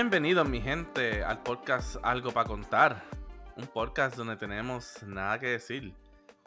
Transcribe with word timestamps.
Bienvenidos 0.00 0.48
mi 0.48 0.60
gente 0.60 1.24
al 1.24 1.42
podcast 1.42 1.96
Algo 2.04 2.30
para 2.30 2.46
contar. 2.46 3.02
Un 3.56 3.66
podcast 3.66 4.16
donde 4.16 4.36
tenemos 4.36 5.02
nada 5.02 5.40
que 5.40 5.48
decir, 5.48 5.92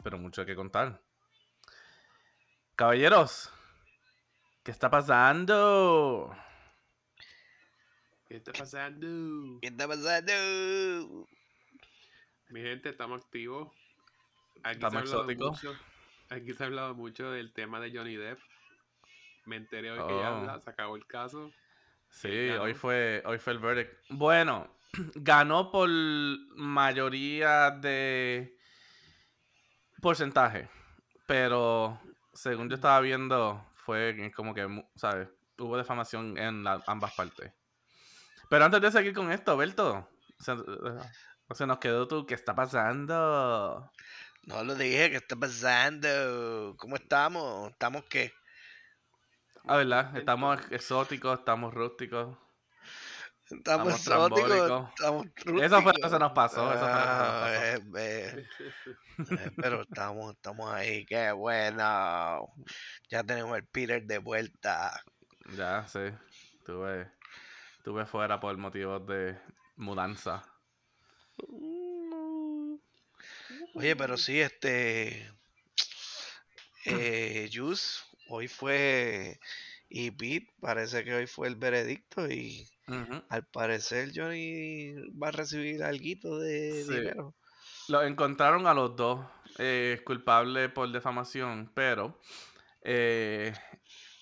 pero 0.02 0.16
mucho 0.16 0.46
que 0.46 0.56
contar. 0.56 1.02
Caballeros, 2.76 3.52
¿qué 4.62 4.70
está 4.70 4.88
pasando? 4.88 6.34
¿Qué 8.26 8.36
está 8.36 8.52
pasando? 8.54 9.58
¿Qué 9.60 9.66
está 9.68 9.86
pasando? 9.86 11.28
Mi 12.48 12.62
gente, 12.62 12.88
estamos 12.88 13.22
activos. 13.22 13.68
Aquí 14.64 14.76
Estamos 14.82 15.10
se 15.10 15.14
ha 15.14 15.18
hablado 15.18 15.30
exóticos. 15.30 15.62
mucho- 15.62 15.78
Aquí 16.30 16.54
se 16.54 16.62
ha 16.62 16.66
hablado 16.68 16.94
mucho 16.94 17.30
del 17.30 17.52
tema 17.52 17.80
de 17.80 17.94
Johnny 17.94 18.16
Depp. 18.16 18.38
Me 19.44 19.56
enteré 19.56 19.90
hoy 19.90 19.98
que 19.98 20.14
Oh. 20.14 20.22
ya 20.22 20.30
la- 20.40 20.58
se 20.58 20.70
acabó 20.70 20.96
el 20.96 21.06
caso. 21.06 21.52
Sí, 22.12 22.48
ganó. 22.48 22.62
hoy 22.62 22.74
fue, 22.74 23.22
hoy 23.26 23.38
fue 23.38 23.54
el 23.54 23.58
verdict. 23.58 23.90
Bueno, 24.10 24.68
ganó 25.16 25.70
por 25.70 25.88
mayoría 26.56 27.70
de 27.70 28.56
porcentaje, 30.00 30.68
pero 31.26 31.98
según 32.34 32.68
yo 32.68 32.74
estaba 32.76 33.00
viendo, 33.00 33.64
fue 33.74 34.32
como 34.34 34.54
que, 34.54 34.66
¿sabes? 34.96 35.28
Hubo 35.58 35.76
defamación 35.76 36.36
en 36.38 36.64
la- 36.64 36.82
ambas 36.86 37.12
partes. 37.14 37.52
Pero 38.48 38.64
antes 38.64 38.80
de 38.82 38.90
seguir 38.92 39.14
con 39.14 39.30
esto, 39.32 39.56
Berto, 39.56 40.08
se, 40.38 40.54
se 41.54 41.66
nos 41.66 41.78
quedó 41.78 42.06
tú, 42.08 42.26
¿qué 42.26 42.34
está 42.34 42.54
pasando? 42.54 43.90
No 44.44 44.64
lo 44.64 44.74
dije, 44.74 45.10
¿qué 45.10 45.16
está 45.16 45.36
pasando? 45.36 46.74
¿Cómo 46.78 46.96
estamos? 46.96 47.70
¿Estamos 47.70 48.04
qué? 48.10 48.32
Ah, 49.66 49.76
¿verdad? 49.76 50.16
Estamos 50.16 50.60
exóticos, 50.70 51.38
estamos 51.38 51.72
rústicos. 51.74 52.36
Estamos 53.50 53.94
Estamos 53.94 53.94
exóticos, 53.94 54.84
estamos 54.90 55.26
Eso 55.58 55.82
fue 55.82 55.92
lo 55.92 56.00
que 56.00 56.08
se 56.08 56.18
rústicos. 56.18 56.18
nos 56.18 56.32
pasó, 56.32 56.72
eso 56.72 56.88
fue 56.88 57.00
lo 57.00 57.08
que 57.08 57.14
se 57.14 57.22
nos 57.24 57.34
Ah, 57.34 57.40
pasó. 57.40 57.72
eh, 57.98 58.46
eh, 59.28 59.52
pero 59.60 59.82
estamos, 59.82 60.34
estamos 60.34 60.72
ahí, 60.72 61.04
qué 61.06 61.32
bueno. 61.32 62.48
Ya 63.10 63.22
tenemos 63.24 63.56
el 63.56 63.66
Peter 63.66 64.02
de 64.04 64.18
vuelta. 64.18 65.00
Ya, 65.56 65.86
sí. 65.88 66.00
Estuve, 66.58 67.10
estuve 67.78 68.06
fuera 68.06 68.40
por 68.40 68.56
motivos 68.58 69.06
de 69.06 69.38
mudanza. 69.76 70.42
Oye, 73.74 73.96
pero 73.96 74.16
sí, 74.16 74.40
este. 74.40 75.30
Eh, 76.84 77.48
Jus, 77.52 78.04
hoy 78.32 78.48
fue. 78.48 79.38
Y 79.88 80.10
Pete, 80.10 80.50
parece 80.60 81.04
que 81.04 81.14
hoy 81.14 81.26
fue 81.26 81.48
el 81.48 81.56
veredicto 81.56 82.26
y 82.30 82.66
al 83.28 83.46
parecer 83.46 84.10
Johnny 84.14 84.94
va 85.22 85.28
a 85.28 85.32
recibir 85.32 85.82
algo 85.82 86.38
de 86.38 86.84
Sí. 86.84 86.92
dinero. 86.94 87.34
Lo 87.88 88.02
encontraron 88.02 88.66
a 88.66 88.74
los 88.74 88.96
dos 88.96 89.20
eh, 89.58 90.00
culpables 90.06 90.70
por 90.70 90.90
defamación, 90.90 91.70
pero 91.74 92.18
eh, 92.82 93.52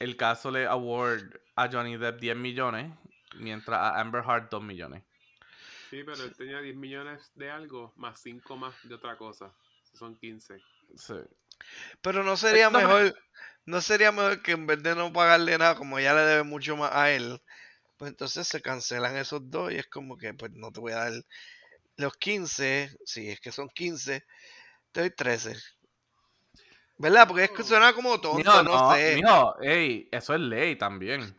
el 0.00 0.16
caso 0.16 0.50
le 0.50 0.66
award 0.66 1.22
a 1.54 1.68
Johnny 1.70 1.96
Depp 1.96 2.18
10 2.20 2.36
millones, 2.36 2.92
mientras 3.36 3.78
a 3.78 4.00
Amber 4.00 4.24
Heard 4.26 4.48
2 4.50 4.62
millones. 4.62 5.04
Sí, 5.90 6.02
pero 6.04 6.24
él 6.24 6.34
tenía 6.36 6.60
10 6.60 6.74
millones 6.76 7.30
de 7.36 7.48
algo, 7.50 7.92
más 7.96 8.20
5 8.20 8.56
más 8.56 8.74
de 8.82 8.94
otra 8.94 9.16
cosa. 9.16 9.52
Son 9.94 10.16
15. 10.16 10.60
Sí. 10.96 11.14
Pero 12.00 12.24
no 12.24 12.36
sería 12.36 12.70
no, 12.70 12.78
pero- 12.78 12.88
mejor, 12.88 13.18
no 13.70 13.80
sería 13.80 14.12
mejor 14.12 14.42
que 14.42 14.52
en 14.52 14.66
vez 14.66 14.82
de 14.82 14.94
no 14.94 15.12
pagarle 15.12 15.56
nada, 15.56 15.74
como 15.76 15.98
ya 16.00 16.12
le 16.14 16.22
debe 16.22 16.42
mucho 16.42 16.76
más 16.76 16.90
a 16.92 17.10
él, 17.10 17.40
pues 17.96 18.10
entonces 18.10 18.46
se 18.46 18.60
cancelan 18.60 19.16
esos 19.16 19.50
dos 19.50 19.72
y 19.72 19.76
es 19.76 19.86
como 19.86 20.16
que 20.16 20.34
pues 20.34 20.52
no 20.52 20.70
te 20.72 20.80
voy 20.80 20.92
a 20.92 20.96
dar 20.96 21.12
los 21.96 22.16
15, 22.16 22.90
si 23.04 23.28
es 23.30 23.40
que 23.40 23.52
son 23.52 23.68
15, 23.68 24.24
te 24.92 25.00
doy 25.00 25.10
13. 25.10 25.56
¿Verdad? 26.98 27.26
Porque 27.28 27.44
es 27.44 27.50
que 27.50 27.62
suena 27.62 27.92
como 27.94 28.20
tonto, 28.20 28.36
Mijo, 28.38 28.62
no, 28.62 28.88
no, 28.90 28.94
sé. 28.94 29.14
mijo, 29.16 29.60
ey, 29.62 30.08
eso 30.12 30.34
es 30.34 30.40
ley 30.40 30.76
también. 30.76 31.34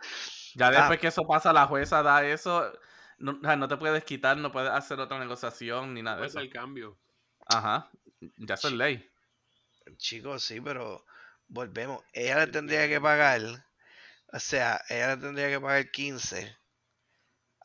Ya 0.55 0.67
Ah. 0.67 0.71
después 0.71 0.99
que 0.99 1.07
eso 1.07 1.21
pasa, 1.27 1.53
la 1.53 1.67
jueza 1.67 2.01
da 2.01 2.25
eso, 2.25 2.71
no, 3.19 3.33
no 3.33 3.67
te 3.67 3.77
puedes 3.77 4.03
quitar, 4.03 4.37
no 4.37 4.51
puedes 4.51 4.71
hacer 4.71 4.99
otra 4.99 5.19
negociación 5.19 5.93
ni 5.93 6.01
nada 6.01 6.19
de 6.21 6.27
eso. 6.27 6.33
ser 6.33 6.43
el 6.43 6.49
cambio. 6.49 6.97
Ajá, 7.45 7.89
ya 8.37 8.55
eso 8.55 8.67
es 8.69 8.73
ley. 8.73 9.07
Chicos, 9.97 10.43
sí, 10.43 10.61
pero 10.61 11.05
volvemos. 11.51 12.03
Ella 12.13 12.39
le 12.45 12.47
tendría 12.47 12.87
que 12.87 12.99
pagar, 13.01 13.41
o 14.33 14.39
sea, 14.39 14.81
ella 14.89 15.15
le 15.15 15.21
tendría 15.21 15.49
que 15.49 15.61
pagar 15.61 15.91
15 15.91 16.57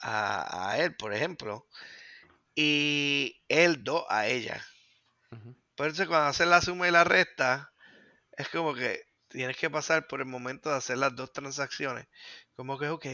a, 0.00 0.70
a 0.70 0.78
él, 0.78 0.96
por 0.96 1.12
ejemplo, 1.14 1.66
y 2.54 3.42
él 3.48 3.84
2 3.84 4.04
a 4.08 4.28
ella. 4.28 4.62
Por 5.76 5.88
eso 5.88 6.06
cuando 6.06 6.28
haces 6.28 6.46
la 6.48 6.60
suma 6.60 6.88
y 6.88 6.90
la 6.90 7.04
resta, 7.04 7.72
es 8.32 8.48
como 8.50 8.74
que 8.74 9.04
tienes 9.28 9.56
que 9.56 9.70
pasar 9.70 10.06
por 10.08 10.20
el 10.20 10.26
momento 10.26 10.70
de 10.70 10.76
hacer 10.76 10.98
las 10.98 11.16
dos 11.16 11.32
transacciones. 11.32 12.06
Como 12.56 12.78
que, 12.78 12.88
ok, 12.88 13.06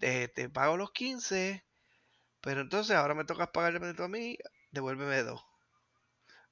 te, 0.00 0.28
te 0.28 0.50
pago 0.50 0.76
los 0.76 0.92
15, 0.92 1.64
pero 2.40 2.62
entonces 2.62 2.96
ahora 2.96 3.14
me 3.14 3.24
toca 3.26 3.52
pagarme 3.52 3.94
tú 3.94 4.04
a 4.04 4.08
mí, 4.08 4.38
devuélveme 4.72 5.22
dos. 5.24 5.42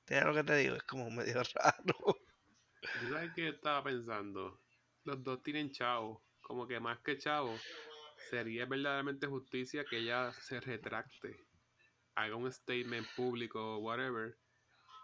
¿Tienes 0.05 0.27
lo 0.27 0.35
que 0.35 0.45
te 0.45 0.57
digo? 0.57 0.77
Es 0.77 0.83
como 0.85 1.11
medio 1.11 1.43
raro. 1.55 2.17
¿Tú 2.83 3.09
sabes 3.11 3.33
qué 3.35 3.49
estaba 3.49 3.85
pensando? 3.85 4.61
Los 5.05 5.23
dos 5.23 5.43
tienen 5.43 5.71
chavo. 5.71 6.23
Como 6.41 6.67
que 6.67 6.81
más 6.81 6.99
que 7.01 7.17
chavo, 7.17 7.57
sería 8.31 8.67
verdaderamente 8.67 9.27
justicia 9.27 9.85
que 9.85 9.99
ella 9.99 10.33
se 10.33 10.61
retracte. 10.61 11.37
Haga 12.15 12.37
un 12.37 12.53
statement 12.53 13.07
público 13.15 13.77
o 13.77 13.79
whatever. 13.79 14.37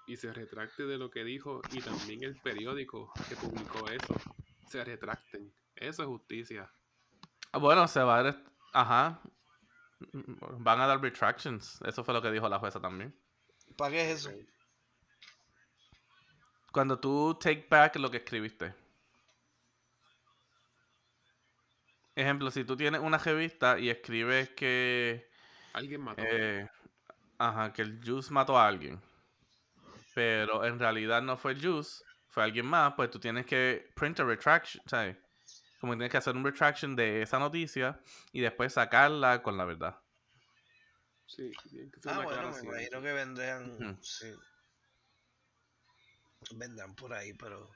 Y 0.06 0.16
se 0.16 0.32
retracte 0.32 0.84
de 0.84 0.98
lo 0.98 1.10
que 1.10 1.22
dijo. 1.24 1.62
Y 1.70 1.80
también 1.80 2.24
el 2.24 2.40
periódico 2.40 3.12
que 3.28 3.36
publicó 3.36 3.88
eso. 3.88 4.14
Se 4.68 4.84
retracten. 4.84 5.52
Eso 5.76 6.02
es 6.02 6.08
justicia. 6.08 6.70
Ah, 7.52 7.58
Bueno, 7.58 7.86
se 7.86 8.00
va 8.00 8.28
a... 8.28 8.42
Ajá. 8.72 9.20
Van 10.58 10.80
a 10.80 10.86
dar 10.86 11.00
retractions. 11.00 11.80
Eso 11.82 12.04
fue 12.04 12.14
lo 12.14 12.20
que 12.22 12.30
dijo 12.30 12.48
la 12.48 12.58
jueza 12.58 12.80
también. 12.80 13.14
¿Para 13.76 13.92
qué 13.92 14.10
es 14.10 14.26
eso? 14.26 14.32
Cuando 16.72 16.98
tú 16.98 17.34
take 17.40 17.66
back 17.68 17.96
lo 17.96 18.10
que 18.10 18.18
escribiste. 18.18 18.74
Ejemplo, 22.14 22.50
si 22.50 22.64
tú 22.64 22.76
tienes 22.76 23.00
una 23.00 23.18
revista 23.18 23.78
y 23.78 23.90
escribes 23.90 24.50
que... 24.50 25.30
Alguien 25.72 26.00
mató. 26.00 26.22
eh, 26.22 26.66
ajá, 27.38 27.72
que 27.72 27.82
el 27.82 28.00
Juice 28.04 28.32
mató 28.32 28.58
a 28.58 28.66
alguien. 28.66 29.00
Pero 30.14 30.64
en 30.64 30.78
realidad 30.78 31.22
no 31.22 31.36
fue 31.36 31.52
el 31.52 31.62
Juice, 31.64 32.02
fue 32.30 32.42
alguien 32.42 32.66
más, 32.66 32.94
pues 32.94 33.10
tú 33.10 33.20
tienes 33.20 33.46
que 33.46 33.88
print 33.94 34.18
a 34.18 34.24
retraction, 34.24 34.82
¿sabes? 34.86 35.16
Como 35.80 35.92
que 35.92 35.98
tienes 35.98 36.10
que 36.10 36.16
hacer 36.16 36.34
un 36.34 36.44
retraction 36.44 36.96
de 36.96 37.22
esa 37.22 37.38
noticia 37.38 38.00
y 38.32 38.40
después 38.40 38.72
sacarla 38.72 39.42
con 39.42 39.56
la 39.56 39.64
verdad. 39.64 40.00
Sí, 41.26 41.52
tiene 41.70 41.90
que 41.90 42.00
ser 42.00 42.12
Ah, 42.12 42.18
una 42.18 42.24
bueno, 42.24 42.50
me 42.50 42.60
imagino 42.62 43.02
que 43.02 43.12
vendrán, 43.12 43.70
Ujú. 43.80 44.02
sí. 44.02 44.26
Vendrán 46.56 46.94
por 46.96 47.12
ahí, 47.14 47.32
pero 47.34 47.70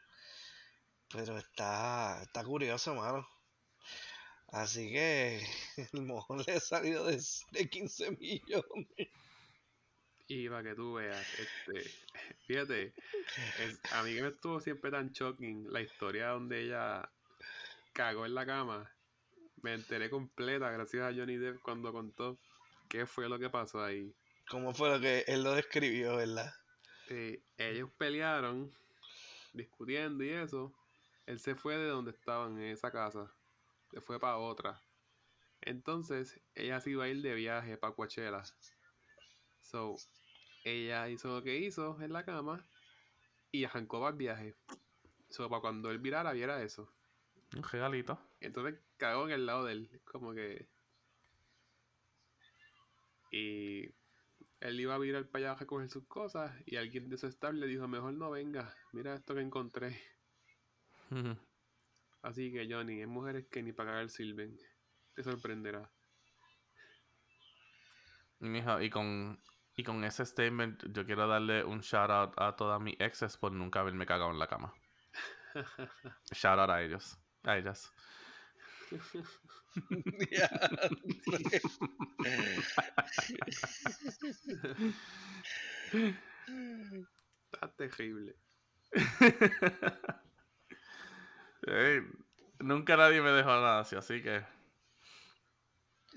pero 1.09 1.39
está 1.39 2.23
está 2.23 2.43
curioso, 2.45 2.95
mano. 2.95 3.27
Así 4.49 4.91
que 4.93 5.41
el 5.93 6.03
mojón 6.03 6.43
le 6.47 6.55
ha 6.55 6.61
salido 6.61 7.07
de, 7.07 7.21
de 7.53 7.69
15 7.69 8.11
millones. 8.13 8.89
Y 10.29 10.49
para 10.49 10.63
que 10.63 10.75
tú 10.75 10.95
veas, 10.95 11.27
este, 11.39 11.91
fíjate, 12.47 12.95
es- 13.61 13.81
a 13.93 14.03
mí 14.03 14.15
que 14.15 14.23
me 14.23 14.29
estuvo 14.29 14.61
siempre 14.61 14.91
tan 14.91 15.11
shocking 15.11 15.71
la 15.73 15.81
historia 15.81 16.29
donde 16.29 16.63
ella 16.63 17.11
cagó 17.93 18.27
en 18.27 18.35
la 18.35 18.47
cama. 18.47 18.91
Me 19.63 19.75
enteré 19.75 20.11
completa 20.11 20.71
gracias 20.71 21.03
a 21.03 21.15
Johnny 21.15 21.37
Depp 21.39 21.61
cuando 21.63 21.93
contó 21.93 22.39
qué 22.89 23.07
fue 23.07 23.29
lo 23.29 23.39
que 23.39 23.51
pasó 23.51 23.83
ahí. 23.85 24.15
¿Cómo 24.49 24.75
fue 24.75 24.91
lo 24.91 25.01
que 25.01 25.25
él 25.27 25.43
lo 25.45 25.55
describió, 25.55 26.17
verdad? 26.17 26.53
Ellos 27.57 27.91
pelearon, 27.99 28.73
discutiendo 29.53 30.25
y 30.25 30.31
eso. 30.31 30.73
Él 31.27 31.39
se 31.39 31.55
fue 31.55 31.77
de 31.77 31.87
donde 31.87 32.11
estaban 32.11 32.59
en 32.59 32.73
esa 32.73 32.91
casa, 32.91 33.33
se 33.91 34.01
fue 34.01 34.19
para 34.19 34.39
otra. 34.39 34.83
Entonces, 35.61 36.41
ella 36.55 36.81
se 36.81 36.91
iba 36.91 37.05
a 37.05 37.09
ir 37.09 37.23
de 37.23 37.35
viaje 37.35 37.77
para 37.77 37.95
Coachella. 37.95 38.43
So, 39.61 39.97
ella 40.65 41.09
hizo 41.09 41.37
lo 41.37 41.43
que 41.43 41.57
hizo 41.59 42.01
en 42.03 42.13
la 42.13 42.25
cama 42.25 42.67
y 43.53 43.65
arrancó 43.65 44.01
para 44.01 44.11
el 44.11 44.17
viaje. 44.17 44.55
So, 45.31 45.49
para 45.49 45.61
cuando 45.61 45.91
él 45.91 45.99
virara, 45.99 46.33
viera 46.33 46.63
eso. 46.63 46.93
Un 47.55 47.63
regalito. 47.63 48.19
Entonces 48.41 48.81
cagó 48.97 49.27
en 49.27 49.33
el 49.33 49.47
lado 49.47 49.65
de 49.65 49.73
él, 49.73 50.01
como 50.05 50.33
que. 50.35 50.67
Y 53.31 53.89
él 54.63 54.79
iba 54.79 54.95
a 54.95 54.99
virar 54.99 55.27
para 55.27 55.47
allá 55.47 55.53
a 55.53 55.59
recoger 55.59 55.91
sus 55.91 56.07
cosas 56.07 56.53
y 56.67 56.77
alguien 56.77 57.09
de 57.09 57.19
su 57.19 57.27
staff 57.27 57.53
le 57.53 57.67
dijo, 57.67 57.89
mejor 57.89 58.15
no 58.15 58.31
venga, 58.31 58.73
mira 58.93 59.15
esto 59.15 59.35
que 59.35 59.41
encontré. 59.41 60.01
Así 62.23 62.53
que 62.53 62.69
Johnny, 62.71 63.01
hay 63.01 63.07
mujeres 63.07 63.47
que 63.51 63.63
ni 63.63 63.73
para 63.73 63.91
cagar 63.91 64.09
sirven. 64.09 64.57
Te 65.15 65.25
sorprenderá. 65.25 65.91
Mijo, 68.39 68.81
y 68.81 68.89
con, 68.89 69.43
y 69.77 69.83
con 69.83 70.05
ese 70.05 70.25
statement 70.25 70.85
yo 70.93 71.05
quiero 71.05 71.27
darle 71.27 71.65
un 71.65 71.81
shout 71.81 72.11
out 72.11 72.35
a 72.37 72.55
todas 72.55 72.81
mis 72.81 72.99
exes 73.01 73.37
por 73.37 73.53
nunca 73.53 73.81
haberme 73.81 74.07
cagado 74.07 74.31
en 74.31 74.39
la 74.39 74.47
cama. 74.47 74.73
Shout 76.33 76.59
out 76.59 76.71
a 76.71 76.83
ellos. 76.83 77.19
A 77.45 77.59
ellas. 77.59 77.93
Está 87.53 87.69
terrible. 87.77 88.35
Ey, 91.67 92.03
nunca 92.59 92.97
nadie 92.97 93.21
me 93.23 93.31
dejó 93.31 93.49
nada 93.51 93.81
así, 93.81 93.97
así 93.97 94.23
que. 94.23 94.43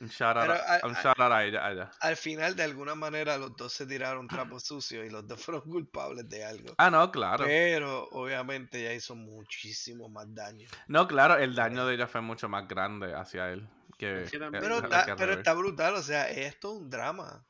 Un 0.02 0.10
shout 0.10 0.38
out, 0.38 0.50
a, 0.50 0.86
un 0.86 0.94
shout 0.96 1.20
out 1.20 1.32
a 1.32 1.46
ella. 1.46 1.66
a 1.66 1.72
ella. 1.72 1.92
Al 2.02 2.18
final, 2.18 2.56
de 2.56 2.64
alguna 2.64 2.96
manera, 2.96 3.38
los 3.38 3.56
dos 3.56 3.72
se 3.74 3.86
tiraron 3.86 4.28
trapos 4.28 4.64
sucios 4.68 5.06
y 5.06 5.10
los 5.10 5.28
dos 5.28 5.42
fueron 5.42 5.62
culpables 5.70 6.28
de 6.28 6.44
algo. 6.44 6.74
Ah, 6.78 6.90
no, 6.90 7.12
claro. 7.12 7.46
Pero 7.46 8.08
obviamente 8.12 8.82
ella 8.82 8.94
hizo 8.94 9.16
muchísimo 9.16 10.10
más 10.10 10.26
daño. 10.34 10.68
No, 10.88 11.08
claro, 11.08 11.38
el 11.38 11.56
daño 11.56 11.86
de 11.86 11.96
ella 11.96 12.08
fue 12.08 12.22
mucho 12.22 12.50
más 12.50 12.68
grande 12.68 13.14
hacia 13.14 13.50
él 13.52 13.68
que. 13.98 14.28
Pero, 14.52 14.78
está, 14.78 15.06
que 15.06 15.12
al 15.12 15.18
pero 15.18 15.34
está 15.34 15.54
brutal, 15.54 15.96
o 15.96 16.04
sea, 16.04 16.30
esto 16.30 16.74
es 16.76 16.82
un 16.82 16.90
drama. 16.90 17.46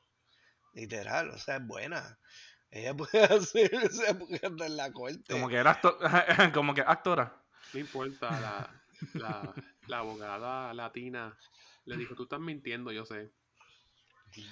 Literal, 0.73 1.29
o 1.29 1.37
sea, 1.37 1.57
es 1.57 1.65
buena. 1.65 2.19
Ella 2.69 2.93
puede 2.97 3.23
hacer, 3.23 3.71
o 3.75 3.89
sea, 3.89 4.17
puede 4.17 4.45
andar 4.45 4.67
en 4.67 4.77
la 4.77 4.91
corte. 4.91 5.23
Como 5.29 5.47
que 5.47 5.55
era 5.55 5.79
acto- 5.81 5.97
como 6.53 6.73
que 6.73 6.81
actora. 6.81 7.41
No 7.73 7.79
importa, 7.79 8.29
la, 8.39 8.81
la, 9.13 9.53
la 9.87 9.97
abogada 9.97 10.73
latina 10.73 11.37
le 11.85 11.97
dijo, 11.97 12.15
tú 12.15 12.23
estás 12.23 12.39
mintiendo, 12.39 12.91
yo 12.91 13.05
sé. 13.05 13.31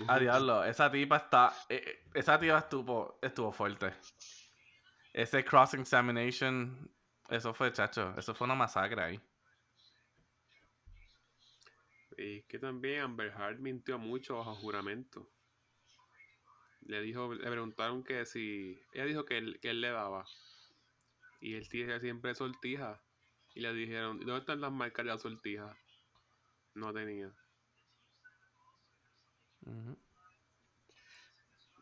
A 0.08 0.20
diablo, 0.20 0.64
esa 0.64 0.92
tipa 0.92 1.18
está. 1.18 1.54
eh, 1.70 1.84
eh, 1.86 2.04
esa 2.14 2.40
tipa 2.40 2.60
estuvo, 2.60 3.20
estuvo 3.22 3.52
fuerte. 3.52 3.94
Ese 5.14 5.44
cross 5.44 5.74
examination, 5.76 6.90
eso 7.30 7.54
fue, 7.54 7.72
chacho. 7.72 8.14
Eso 8.18 8.34
fue 8.34 8.46
una 8.46 8.56
masacre 8.56 9.02
ahí. 9.02 9.22
Y 12.18 12.44
que 12.44 12.60
también 12.60 13.02
Amber 13.02 13.32
Heard 13.32 13.60
mintió 13.60 13.98
mucho 13.98 14.38
bajo 14.38 14.56
juramento. 14.56 15.30
Le 16.82 17.02
dijo, 17.02 17.34
le 17.34 17.50
preguntaron 17.50 18.04
que 18.04 18.26
si. 18.26 18.80
Ella 18.94 19.06
dijo 19.06 19.26
que 19.26 19.38
él, 19.38 19.60
que 19.62 19.70
él 19.70 19.82
le 19.82 19.90
daba. 19.90 20.26
Y 21.40 21.56
él 21.56 21.68
tiene 21.70 22.00
siempre 22.00 22.36
sortija. 22.36 23.02
Y 23.56 23.62
le 23.62 23.74
dijeron, 23.74 24.20
¿dónde 24.20 24.40
están 24.40 24.62
las 24.62 24.72
marcas 24.72 25.06
de 25.06 25.12
la 25.12 25.18
sortija? 25.20 25.78
No 26.76 26.94
tenía. 26.94 27.34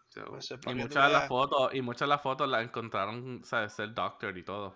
So, 0.09 0.25
Pues, 0.25 0.51
es 0.51 0.59
Y 0.67 0.75
muchas 0.75 1.03
de 1.05 1.09
las 1.09 1.27
fotos, 1.27 1.73
y 1.73 1.81
muchas 1.81 2.01
de 2.01 2.07
las 2.07 2.21
fotos 2.21 2.47
las 2.49 2.63
encontraron, 2.63 3.43
¿sabes? 3.43 3.73
Ser 3.73 3.93
doctor 3.93 4.38
y 4.38 4.43
todo. 4.43 4.75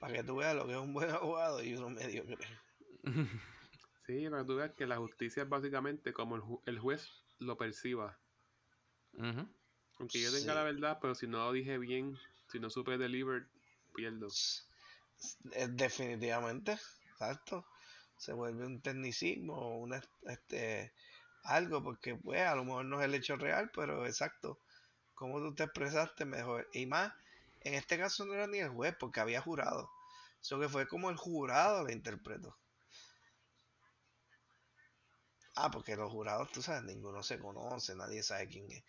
Para 0.00 0.12
que 0.14 0.22
tú 0.24 0.36
veas 0.36 0.54
lo 0.54 0.66
que 0.66 0.72
es 0.72 0.78
un 0.78 0.92
buen 0.92 1.10
abogado 1.10 1.62
y 1.62 1.74
uno 1.74 1.88
mediocre. 1.88 2.36
sí, 4.06 4.28
para 4.28 4.42
que 4.42 4.46
tú 4.46 4.56
veas 4.56 4.72
que 4.74 4.86
la 4.86 4.96
justicia 4.98 5.42
es 5.44 5.48
básicamente 5.48 6.12
como 6.12 6.36
el, 6.36 6.42
ju- 6.42 6.62
el 6.66 6.78
juez 6.78 7.10
lo 7.38 7.56
perciba. 7.56 8.18
Aunque 9.98 10.20
yo 10.20 10.30
tenga 10.32 10.40
Sí. 10.40 10.54
la 10.54 10.62
verdad, 10.64 10.98
pero 11.00 11.14
si 11.14 11.26
no 11.26 11.38
lo 11.38 11.52
dije 11.52 11.78
bien, 11.78 12.16
si 12.50 12.58
no 12.58 12.70
supe 12.70 12.98
deliver, 12.98 13.46
pierdo. 13.94 14.28
Definitivamente, 15.70 16.72
exacto. 16.72 17.64
Se 18.22 18.32
vuelve 18.32 18.64
un 18.66 18.80
tecnicismo, 18.80 19.78
una, 19.80 20.00
este, 20.28 20.92
algo, 21.42 21.82
porque 21.82 22.14
pues 22.14 22.40
a 22.42 22.54
lo 22.54 22.64
mejor 22.64 22.84
no 22.84 23.00
es 23.00 23.06
el 23.06 23.14
hecho 23.14 23.34
real, 23.34 23.72
pero 23.74 24.06
exacto. 24.06 24.60
Como 25.14 25.40
tú 25.40 25.54
te 25.56 25.64
expresaste 25.64 26.24
mejor. 26.24 26.68
Y 26.72 26.86
más, 26.86 27.12
en 27.62 27.74
este 27.74 27.98
caso 27.98 28.24
no 28.24 28.34
era 28.34 28.46
ni 28.46 28.58
el 28.58 28.70
juez, 28.70 28.94
porque 29.00 29.18
había 29.20 29.40
jurado. 29.40 29.90
Eso 30.40 30.60
que 30.60 30.68
fue 30.68 30.86
como 30.86 31.10
el 31.10 31.16
jurado 31.16 31.82
lo 31.84 31.90
interpretó. 31.92 32.56
Ah, 35.56 35.70
porque 35.72 35.96
los 35.96 36.12
jurados, 36.12 36.52
tú 36.52 36.62
sabes, 36.62 36.84
ninguno 36.84 37.22
se 37.24 37.40
conoce, 37.40 37.96
nadie 37.96 38.22
sabe 38.22 38.46
quién 38.46 38.70
es 38.70 38.84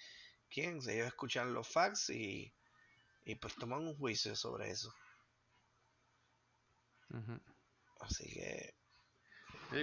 quién. 0.52 0.78
Ellos 0.88 1.08
escuchan 1.08 1.54
los 1.54 1.68
facts 1.68 2.12
y, 2.12 2.54
y 3.26 3.36
pues 3.36 3.56
toman 3.56 3.82
un 3.88 3.98
juicio 3.98 4.36
sobre 4.36 4.70
eso. 4.70 4.94
Así 8.00 8.30
que 8.32 8.76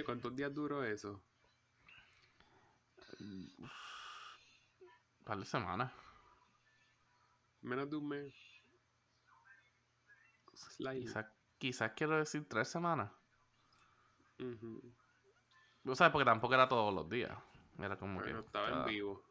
¿cuántos 0.05 0.35
días 0.35 0.53
duró 0.53 0.83
eso? 0.83 1.21
par 5.23 5.37
de 5.37 5.45
semanas. 5.45 5.91
Menos 7.61 7.89
de 7.89 7.95
un 7.97 8.07
mes. 8.07 8.33
Quizás 11.01 11.25
quizás 11.57 11.91
quiero 11.95 12.17
decir 12.17 12.47
tres 12.49 12.67
semanas. 12.67 13.11
O 15.85 15.95
sea, 15.95 16.11
porque 16.11 16.25
tampoco 16.25 16.53
era 16.55 16.67
todos 16.67 16.93
los 16.93 17.07
días. 17.07 17.37
Era 17.77 17.97
como 17.97 18.21
que. 18.21 18.31
estaba 18.31 18.69
en 18.81 18.85
vivo. 18.85 19.23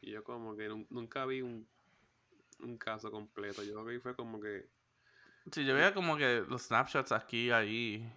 Y 0.00 0.10
yo 0.12 0.24
como 0.24 0.56
que 0.56 0.68
nun- 0.68 0.86
nunca 0.90 1.24
vi 1.26 1.42
un, 1.42 1.68
un 2.60 2.78
caso 2.78 3.10
completo. 3.10 3.62
Yo 3.62 3.74
lo 3.74 3.84
que 3.84 3.92
vi 3.92 3.98
fue 4.00 4.14
como 4.14 4.40
que... 4.40 4.68
Sí, 5.52 5.64
yo 5.64 5.74
veía 5.74 5.92
como 5.92 6.16
que 6.16 6.44
los 6.48 6.62
snapshots 6.62 7.12
aquí, 7.12 7.50
ahí 7.50 8.10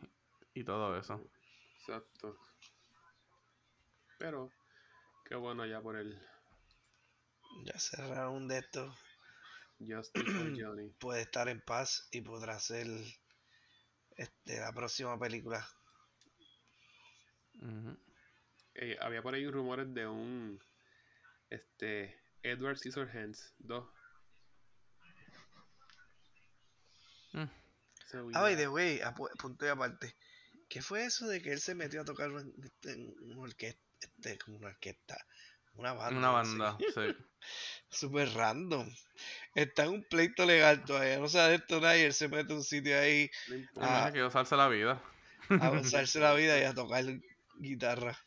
y 0.53 0.63
todo 0.63 0.97
eso. 0.97 1.21
Exacto. 1.79 2.37
Pero, 4.17 4.51
qué 5.25 5.35
bueno 5.35 5.65
ya 5.65 5.81
por 5.81 5.97
el 5.97 6.19
ya 7.63 7.79
cerraron 7.79 8.35
un 8.35 8.47
de 8.47 8.61
for 8.63 8.93
Johnny. 10.57 10.89
Puede 10.99 11.21
estar 11.21 11.49
en 11.49 11.61
paz 11.61 12.07
y 12.11 12.21
podrá 12.21 12.55
hacer 12.55 12.87
este, 14.15 14.59
la 14.59 14.71
próxima 14.73 15.17
película. 15.19 15.67
Eh, 18.75 18.97
había 19.01 19.21
por 19.21 19.33
ahí 19.33 19.49
rumores 19.49 19.93
de 19.93 20.07
un... 20.07 20.59
Este... 21.49 22.19
Edward 22.43 22.77
Scissorhands 22.77 23.55
2. 23.57 23.96
So, 28.09 28.29
Ah, 28.33 28.41
by 28.41 28.55
the 28.55 28.67
way, 28.69 29.01
a 29.01 29.13
pu- 29.13 29.29
punto 29.37 29.65
y 29.65 29.69
aparte. 29.69 30.15
¿Qué 30.69 30.81
fue 30.81 31.05
eso 31.05 31.27
de 31.27 31.41
que 31.41 31.51
él 31.51 31.59
se 31.59 31.75
metió 31.75 32.01
a 32.01 32.05
tocar 32.05 32.29
en, 32.29 32.53
en 32.83 33.31
una 33.31 33.41
orquesta, 33.41 33.81
este, 33.99 34.37
como 34.37 34.57
una 34.57 34.67
orquesta, 34.67 35.17
una 35.75 35.93
banda? 35.93 36.17
Una 36.19 36.29
banda, 36.31 36.77
sí. 36.93 37.01
Súper 37.89 38.29
random. 38.33 38.89
Está 39.55 39.85
en 39.85 39.91
un 39.91 40.03
pleito 40.09 40.45
legal 40.45 40.83
todavía, 40.85 41.19
no 41.19 41.27
sabe 41.29 41.49
de 41.49 41.55
esto 41.55 41.79
nada 41.81 41.97
y 41.97 42.01
él 42.01 42.13
se 42.13 42.27
mete 42.27 42.53
a 42.53 42.57
un 42.57 42.63
sitio 42.63 42.97
ahí 42.99 43.29
No 43.75 43.87
Ah. 43.87 44.09
que 44.11 44.21
gozarse 44.21 44.55
la 44.55 44.67
vida. 44.67 45.01
a 45.49 45.69
gozarse 45.69 46.19
la 46.19 46.33
vida 46.33 46.59
y 46.59 46.63
a 46.63 46.73
tocar 46.73 47.05
guitarra. 47.59 48.17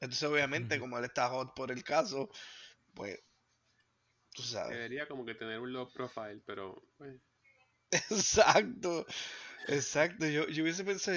Entonces, 0.00 0.28
obviamente, 0.28 0.80
como 0.80 0.98
él 0.98 1.04
está 1.04 1.28
hot 1.28 1.54
por 1.54 1.70
el 1.70 1.84
caso, 1.84 2.28
pues, 2.94 3.20
tú 4.34 4.42
sabes. 4.42 4.70
Debería 4.70 5.06
como 5.06 5.24
que 5.24 5.34
tener 5.34 5.58
un 5.60 5.72
low 5.72 5.92
profile, 5.92 6.42
pero... 6.46 6.82
pues, 6.96 7.20
Exacto, 8.10 9.06
exacto. 9.68 10.26
Yo, 10.26 10.46
yo 10.48 10.62
hubiese 10.62 10.84
pensado, 10.84 11.16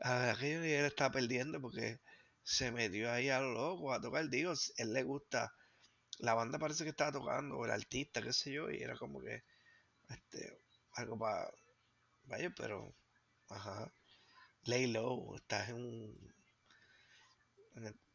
a 0.00 0.18
ver, 0.20 0.30
aquello 0.30 0.62
él 0.64 0.86
está 0.86 1.10
perdiendo 1.10 1.60
porque 1.60 2.00
se 2.44 2.72
metió 2.72 3.10
ahí 3.12 3.28
a 3.30 3.40
lo 3.40 3.52
loco 3.52 3.92
a 3.92 4.00
tocar. 4.00 4.28
Digo, 4.30 4.52
él 4.78 4.92
le 4.92 5.02
gusta. 5.04 5.52
La 6.20 6.34
banda 6.34 6.58
parece 6.58 6.84
que 6.84 6.90
estaba 6.90 7.12
tocando, 7.12 7.58
o 7.58 7.64
el 7.66 7.72
artista, 7.72 8.22
qué 8.22 8.32
sé 8.32 8.52
yo, 8.52 8.70
y 8.70 8.82
era 8.82 8.96
como 8.96 9.20
que, 9.22 9.42
este, 10.10 10.58
algo 10.94 11.18
para, 11.18 11.50
vaya, 12.24 12.50
pero, 12.56 12.94
ajá, 13.50 13.92
lay 14.64 14.86
low, 14.88 15.36
estás 15.36 15.70
en 15.70 15.76
un, 15.76 16.34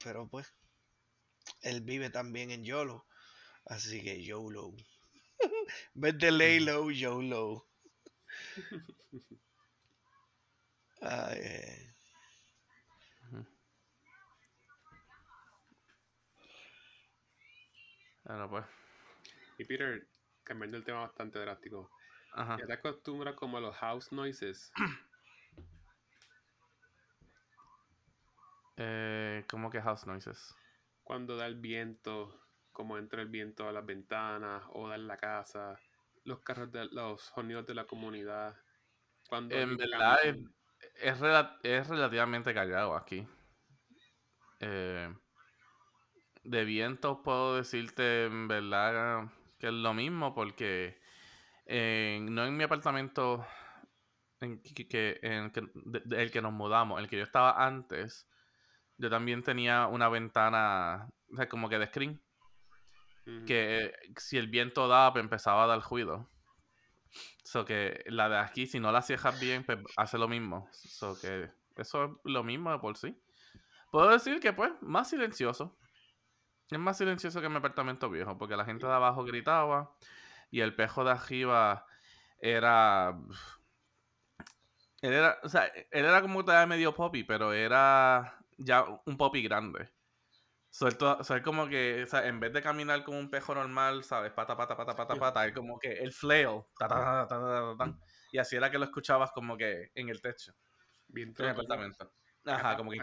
pero 0.03 0.27
pues, 0.27 0.47
él 1.61 1.81
vive 1.81 2.09
también 2.09 2.49
en 2.49 2.63
YOLO, 2.63 3.05
así 3.65 4.01
que 4.03 4.23
YOLO. 4.23 4.73
Vez 5.99 6.15
de 6.19 6.29
lay 6.29 6.59
low, 6.59 6.91
YOLO. 6.91 7.65
Ay, 11.01 11.39
eh, 11.41 11.93
Pero 18.23 18.47
pues. 18.47 18.65
Y 19.57 19.65
Peter, 19.65 20.07
cambiando 20.43 20.77
el 20.77 20.83
tema 20.83 20.99
bastante 20.99 21.39
drástico. 21.39 21.89
Ajá. 22.33 22.57
¿Ya 22.59 22.67
te 22.67 22.73
acostumbras 22.73 23.33
como 23.33 23.57
a 23.57 23.61
los 23.61 23.75
house 23.77 24.11
noises? 24.11 24.71
Eh, 28.79 29.43
¿Cómo 29.49 29.71
que 29.71 29.81
house 29.81 30.05
noises? 30.05 30.55
Cuando 31.01 31.35
da 31.35 31.47
el 31.47 31.55
viento, 31.55 32.39
como 32.71 32.99
entra 32.99 33.23
el 33.23 33.27
viento 33.27 33.67
a 33.67 33.71
las 33.71 33.83
ventanas 33.83 34.63
o 34.69 34.87
da 34.87 34.93
en 34.93 35.07
la 35.07 35.17
casa, 35.17 35.79
los 36.27 36.39
carros 36.41 36.71
de 36.71 36.85
los 36.87 37.21
sonidos 37.21 37.65
de 37.65 37.75
la 37.75 37.85
comunidad. 37.85 38.55
Cuando 39.29 39.55
En 39.55 39.77
verdad, 39.77 40.17
camina. 40.21 40.51
es, 41.01 41.19
rela- 41.19 41.59
es 41.63 41.87
relativamente 41.87 42.53
callado 42.53 42.95
aquí. 42.95 43.27
Eh, 44.59 45.13
de 46.43 46.65
vientos 46.65 47.19
puedo 47.23 47.55
decirte 47.57 48.25
en 48.25 48.47
verdad 48.47 49.29
que 49.59 49.67
es 49.67 49.73
lo 49.73 49.93
mismo 49.93 50.33
porque 50.33 50.99
eh, 51.65 52.19
no 52.21 52.45
en 52.45 52.57
mi 52.57 52.63
apartamento 52.63 53.45
en 54.41 54.61
que, 54.61 54.87
que- 54.87 55.19
en 55.23 55.51
que- 55.51 55.69
de- 55.75 56.01
de- 56.05 56.23
el 56.23 56.31
que 56.31 56.41
nos 56.41 56.53
mudamos, 56.53 56.99
el 57.01 57.09
que 57.09 57.17
yo 57.17 57.23
estaba 57.23 57.65
antes, 57.65 58.27
yo 58.97 59.09
también 59.09 59.43
tenía 59.43 59.87
una 59.87 60.09
ventana 60.09 61.09
o 61.33 61.37
sea, 61.37 61.49
como 61.49 61.69
que 61.69 61.79
de 61.79 61.87
screen 61.87 62.23
Que 63.45 63.93
si 64.15 64.37
el 64.37 64.47
viento 64.47 64.87
daba, 64.87 65.13
pues 65.13 65.23
empezaba 65.23 65.63
a 65.63 65.67
dar 65.67 65.81
ruido. 65.81 66.29
So 67.43 67.65
que 67.65 68.03
la 68.07 68.29
de 68.29 68.37
aquí, 68.37 68.67
si 68.67 68.79
no 68.79 68.91
la 68.91 69.01
cierras 69.01 69.39
bien, 69.39 69.65
pues 69.65 69.79
hace 69.97 70.17
lo 70.17 70.27
mismo. 70.27 70.69
So 70.71 71.19
que 71.19 71.49
eso 71.75 72.05
es 72.05 72.11
lo 72.23 72.43
mismo 72.43 72.71
de 72.71 72.79
por 72.79 72.97
sí. 72.97 73.17
Puedo 73.91 74.09
decir 74.09 74.39
que, 74.39 74.53
pues, 74.53 74.71
más 74.81 75.09
silencioso. 75.09 75.77
Es 76.69 76.79
más 76.79 76.97
silencioso 76.97 77.41
que 77.41 77.49
mi 77.49 77.57
apartamento 77.57 78.09
viejo, 78.09 78.37
porque 78.37 78.57
la 78.57 78.65
gente 78.65 78.85
de 78.85 78.93
abajo 78.93 79.23
gritaba 79.23 79.95
y 80.51 80.59
el 80.61 80.75
pejo 80.75 81.03
de 81.03 81.11
arriba 81.11 81.85
era. 82.39 83.17
Él 85.01 85.13
era, 85.13 85.37
o 85.43 85.49
sea, 85.49 85.65
él 85.67 86.05
era 86.05 86.21
como 86.21 86.43
todavía 86.43 86.67
medio 86.67 86.93
poppy, 86.93 87.23
pero 87.23 87.53
era 87.53 88.39
ya 88.57 88.83
un 89.05 89.15
poppy 89.15 89.43
grande. 89.43 89.89
So, 90.77 90.87
como 91.43 91.67
que, 91.67 92.03
o 92.03 92.05
sea, 92.05 92.27
en 92.27 92.39
vez 92.39 92.53
de 92.53 92.61
caminar 92.61 93.03
como 93.03 93.17
un 93.17 93.31
pejo 93.31 93.55
normal, 93.55 94.03
¿sabes? 94.03 94.31
Pata, 94.31 94.55
pata, 94.55 94.77
pata, 94.77 94.95
pata, 94.95 95.15
pata, 95.15 95.43
él 95.43 95.51
como 95.51 95.79
que 95.79 95.91
el 95.91 96.13
flail, 96.13 96.65
ta, 96.77 96.87
ta, 96.87 97.27
ta, 97.27 97.97
y 98.31 98.37
así 98.37 98.57
era 98.57 98.69
que 98.69 98.77
lo 98.77 98.85
escuchabas 98.85 99.31
como 99.31 99.57
que 99.57 99.89
en 99.95 100.09
el 100.09 100.21
techo, 100.21 100.53
Bien, 101.07 101.33
en 101.35 101.45
el 101.45 101.51
apartamento. 101.51 102.11
Ajá, 102.45 102.77
como 102.77 102.91
que... 102.91 102.99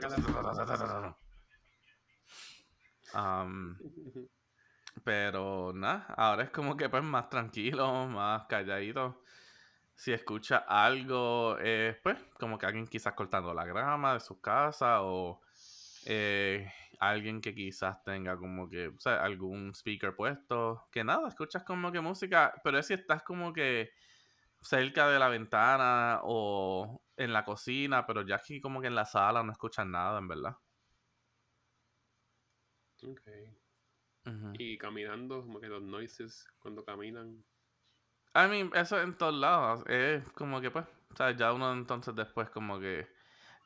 Um, 3.12 3.76
pero 5.04 5.72
nada, 5.74 6.06
ahora 6.16 6.44
es 6.44 6.50
como 6.50 6.76
que 6.76 6.88
pues 6.88 7.02
más 7.02 7.28
tranquilo, 7.28 8.06
más 8.06 8.46
calladito. 8.46 9.20
Si 9.96 10.12
escucha 10.12 10.58
algo, 10.58 11.56
eh, 11.60 11.98
pues 12.04 12.18
como 12.38 12.56
que 12.56 12.66
alguien 12.66 12.86
quizás 12.86 13.14
cortando 13.14 13.52
la 13.52 13.64
grama 13.64 14.14
de 14.14 14.20
su 14.20 14.40
casa 14.40 15.02
o 15.02 15.43
eh, 16.06 16.70
alguien 16.98 17.40
que 17.40 17.54
quizás 17.54 18.02
tenga 18.02 18.36
como 18.36 18.68
que, 18.68 18.88
o 18.88 19.00
sea, 19.00 19.22
algún 19.22 19.70
speaker 19.74 20.14
puesto, 20.14 20.88
que 20.90 21.04
nada, 21.04 21.28
escuchas 21.28 21.64
como 21.64 21.92
que 21.92 22.00
música, 22.00 22.54
pero 22.62 22.78
es 22.78 22.86
si 22.86 22.94
estás 22.94 23.22
como 23.22 23.52
que 23.52 23.90
cerca 24.60 25.08
de 25.08 25.18
la 25.18 25.28
ventana 25.28 26.20
o 26.22 27.02
en 27.16 27.32
la 27.32 27.44
cocina, 27.44 28.06
pero 28.06 28.22
ya 28.22 28.36
aquí 28.36 28.60
como 28.60 28.80
que 28.80 28.86
en 28.86 28.94
la 28.94 29.04
sala 29.04 29.42
no 29.42 29.52
escuchas 29.52 29.86
nada, 29.86 30.18
en 30.18 30.28
verdad. 30.28 30.56
Ok. 33.02 33.20
Y 34.54 34.78
caminando, 34.78 35.42
como 35.42 35.60
que 35.60 35.68
los 35.68 35.82
noises 35.82 36.46
cuando 36.58 36.84
caminan. 36.84 37.44
I 38.34 38.48
mean, 38.48 38.70
eso 38.74 39.00
en 39.00 39.16
todos 39.16 39.34
lados. 39.34 39.84
Es 39.86 40.24
como 40.32 40.60
que, 40.60 40.70
pues, 40.70 40.86
o 41.10 41.16
sea, 41.16 41.32
ya 41.32 41.52
uno 41.52 41.72
entonces 41.72 42.14
después 42.14 42.48
como 42.48 42.80
que, 42.80 43.06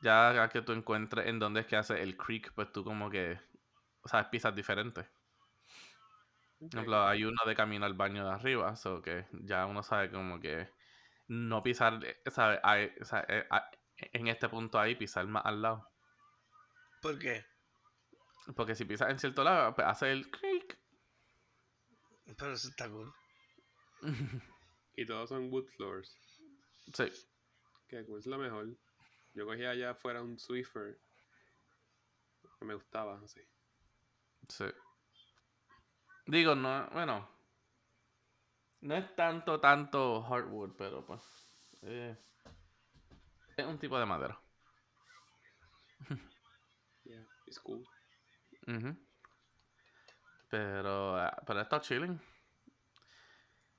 ya 0.01 0.49
que 0.49 0.61
tú 0.61 0.71
encuentres 0.71 1.27
en 1.27 1.39
dónde 1.39 1.61
es 1.61 1.67
que 1.67 1.75
hace 1.75 2.01
el 2.01 2.15
creek, 2.17 2.53
pues 2.53 2.71
tú 2.71 2.83
como 2.83 3.09
que, 3.09 3.39
o 4.01 4.07
sea, 4.07 4.29
pisas 4.29 4.55
diferente. 4.55 5.07
Por 6.59 6.67
ejemplo, 6.67 7.03
hay 7.03 7.23
uno 7.23 7.41
de 7.45 7.55
camino 7.55 7.85
al 7.85 7.93
baño 7.93 8.25
de 8.25 8.31
arriba, 8.31 8.75
so 8.75 9.01
que 9.01 9.25
ya 9.31 9.65
uno 9.65 9.81
sabe 9.81 10.11
como 10.11 10.39
que 10.39 10.69
no 11.27 11.63
pisar, 11.63 12.03
eh, 12.03 12.21
¿sabe? 12.29 12.59
Ahí, 12.63 12.91
o 12.99 13.05
sea, 13.05 13.25
eh, 13.29 13.47
en 13.97 14.27
este 14.27 14.49
punto 14.49 14.79
ahí, 14.79 14.95
pisar 14.95 15.25
más 15.27 15.45
al 15.45 15.61
lado. 15.61 15.89
¿Por 17.01 17.17
qué? 17.17 17.45
Porque 18.55 18.75
si 18.75 18.83
pisas 18.85 19.09
en 19.09 19.19
cierto 19.19 19.43
lado, 19.43 19.73
pues 19.75 19.87
hace 19.87 20.11
el 20.11 20.29
creek. 20.29 20.77
Pero 22.37 22.53
eso 22.53 22.67
está 22.69 22.89
cool. 22.89 23.13
Y 24.95 25.05
todos 25.05 25.29
son 25.29 25.49
wood 25.49 25.65
floors. 25.77 26.13
sí. 26.93 27.05
Que 27.87 28.05
cool, 28.05 28.19
es 28.19 28.25
lo 28.25 28.37
mejor. 28.37 28.67
Yo 29.33 29.45
cogí 29.45 29.65
allá 29.65 29.91
afuera 29.91 30.21
un 30.21 30.37
Swiffer. 30.39 30.99
Que 32.59 32.65
me 32.65 32.73
gustaba, 32.75 33.19
así. 33.23 33.41
Sí. 34.49 34.65
Digo, 36.25 36.55
no, 36.55 36.89
bueno. 36.91 37.29
No 38.81 38.95
es 38.95 39.15
tanto, 39.15 39.59
tanto 39.59 40.21
hardwood, 40.23 40.75
pero 40.77 41.05
pues. 41.05 41.21
eh, 41.81 42.17
es 43.57 43.65
un 43.65 43.77
tipo 43.79 43.97
de 43.99 44.05
madera. 44.05 44.39
Yeah, 47.05 47.25
it's 47.47 47.59
cool. 47.59 47.83
Ujú. 48.67 48.95
Pero, 50.49 51.15
ah, 51.17 51.35
pero 51.45 51.61
está 51.61 51.81
chilling. 51.81 52.19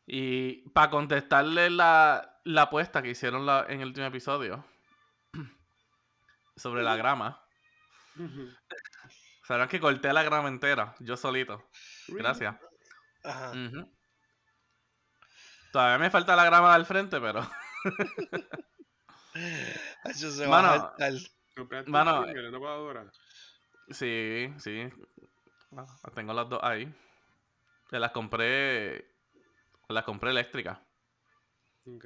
Y 0.07 0.69
para 0.71 0.91
contestarle 0.91 1.71
la, 1.71 2.41
la 2.45 2.63
apuesta 2.63 3.03
que 3.03 3.11
hicieron 3.11 3.47
la- 3.47 3.67
en 3.69 3.81
el 3.83 3.89
último 3.89 4.07
episodio 4.07 4.65
sobre 6.61 6.83
la 6.83 6.97
grama. 6.97 7.43
Sabrán 9.47 9.69
que 9.69 9.81
corté 9.81 10.13
la 10.13 10.23
grama 10.23 10.49
entera, 10.49 10.95
yo 11.01 11.17
solito. 11.17 11.69
Gracias. 12.09 12.57
Ajá. 13.25 13.53
Todavía 15.73 15.99
me 15.99 16.11
falta 16.11 16.37
la 16.37 16.45
grama 16.45 16.75
del 16.75 16.87
frente, 16.87 17.21
pero. 17.21 17.41
Eso 20.05 20.31
se 20.31 20.47
Mano, 20.47 20.69
va 20.69 20.75
a 20.75 20.79
saltar. 20.79 21.13
¿Compraste 21.57 21.91
Mano, 21.91 22.23
una? 22.23 23.13
Sí, 23.91 24.53
sí. 24.59 24.89
Ah, 25.77 25.87
Tengo 26.15 26.33
las 26.33 26.49
dos 26.49 26.61
ahí. 26.63 26.93
Las 27.91 28.13
compré. 28.13 29.09
Las 29.89 30.05
compré 30.05 30.31
eléctricas. 30.31 30.79
Ok. 31.87 32.05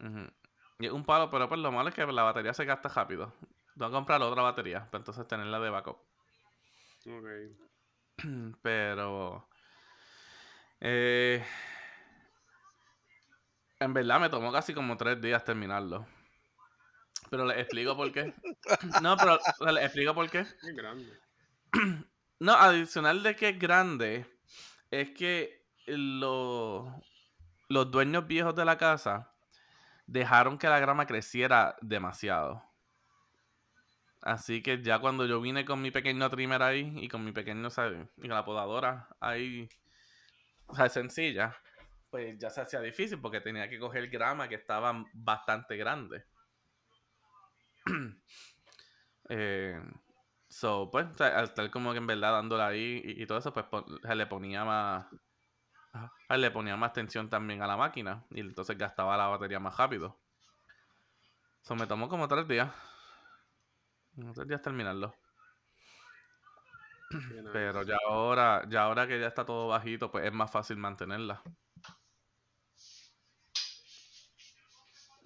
Ujú. 0.00 0.32
Y 0.78 0.86
es 0.86 0.92
un 0.92 1.04
palo, 1.04 1.30
pero 1.30 1.48
pues 1.48 1.60
lo 1.60 1.72
malo 1.72 1.88
es 1.88 1.94
que 1.94 2.04
la 2.06 2.22
batería 2.22 2.52
se 2.54 2.64
gasta 2.64 2.88
rápido. 2.88 3.32
Tengo 3.76 3.90
que 3.90 3.94
comprar 3.94 4.22
otra 4.22 4.42
batería 4.42 4.88
para 4.90 5.00
entonces 5.00 5.26
tenerla 5.26 5.58
de 5.60 5.70
backup. 5.70 5.98
Ok. 7.06 7.28
Pero. 8.62 9.48
eh, 10.80 11.44
en 13.80 13.92
verdad 13.94 14.20
me 14.20 14.30
tomó 14.30 14.52
casi 14.52 14.72
como 14.74 14.96
tres 14.96 15.20
días 15.20 15.44
terminarlo. 15.44 16.06
Pero 17.30 17.46
les 17.46 17.58
explico 17.58 17.96
por 17.96 18.12
qué. 18.12 18.34
No, 19.02 19.16
pero 19.16 19.38
les 19.72 19.84
explico 19.84 20.14
por 20.14 20.30
qué. 20.30 20.40
Es 20.40 20.76
grande. 20.76 21.12
No, 22.40 22.52
adicional 22.54 23.22
de 23.22 23.36
que 23.36 23.50
es 23.50 23.58
grande, 23.58 24.26
es 24.90 25.12
que 25.12 25.64
los, 25.86 26.86
los 27.68 27.90
dueños 27.90 28.26
viejos 28.26 28.54
de 28.54 28.64
la 28.64 28.76
casa 28.76 29.32
dejaron 30.06 30.58
que 30.58 30.68
la 30.68 30.80
grama 30.80 31.06
creciera 31.06 31.76
demasiado. 31.80 32.62
Así 34.24 34.62
que 34.62 34.82
ya 34.82 34.98
cuando 35.00 35.26
yo 35.26 35.38
vine 35.38 35.66
con 35.66 35.82
mi 35.82 35.90
pequeño 35.90 36.30
trimmer 36.30 36.62
ahí 36.62 36.94
y 36.96 37.08
con 37.08 37.22
mi 37.22 37.32
pequeño, 37.32 37.68
¿sabes? 37.68 38.08
Y 38.16 38.26
la 38.26 38.42
podadora 38.42 39.06
ahí, 39.20 39.68
o 40.66 40.74
sea, 40.74 40.88
sencilla, 40.88 41.54
pues 42.08 42.38
ya 42.38 42.48
se 42.48 42.62
hacía 42.62 42.80
difícil 42.80 43.20
porque 43.20 43.42
tenía 43.42 43.68
que 43.68 43.78
coger 43.78 44.08
grama 44.08 44.48
que 44.48 44.54
estaba 44.54 45.04
bastante 45.12 45.76
grande. 45.76 46.24
eh, 49.28 49.78
So, 50.48 50.88
pues, 50.90 51.20
al 51.20 51.44
estar 51.44 51.68
como 51.70 51.90
que 51.92 51.98
en 51.98 52.06
verdad 52.06 52.32
dándola 52.32 52.68
ahí 52.68 53.02
y, 53.04 53.26
todo 53.26 53.38
eso, 53.38 53.52
pues 53.52 53.66
se 54.02 54.14
le 54.14 54.26
ponía 54.26 54.64
más. 54.64 55.06
ajá, 55.92 56.36
Le 56.36 56.50
ponía 56.52 56.76
más 56.76 56.92
tensión 56.92 57.28
también 57.28 57.60
a 57.60 57.66
la 57.66 57.76
máquina. 57.76 58.24
Y 58.30 58.40
entonces 58.40 58.78
gastaba 58.78 59.16
la 59.16 59.26
batería 59.26 59.58
más 59.58 59.76
rápido. 59.76 60.16
So, 61.62 61.74
me 61.74 61.88
tomó 61.88 62.08
como 62.08 62.28
tres 62.28 62.46
días. 62.46 62.70
Como 64.14 64.32
Tres 64.32 64.48
días 64.48 64.62
terminarlo. 64.62 65.14
Pero 67.52 67.82
ya 67.84 67.96
ahora, 68.08 68.62
ya 68.68 68.82
ahora 68.82 69.06
que 69.06 69.20
ya 69.20 69.28
está 69.28 69.44
todo 69.44 69.68
bajito, 69.68 70.10
pues 70.10 70.24
es 70.26 70.32
más 70.32 70.50
fácil 70.50 70.76
mantenerla. 70.76 71.42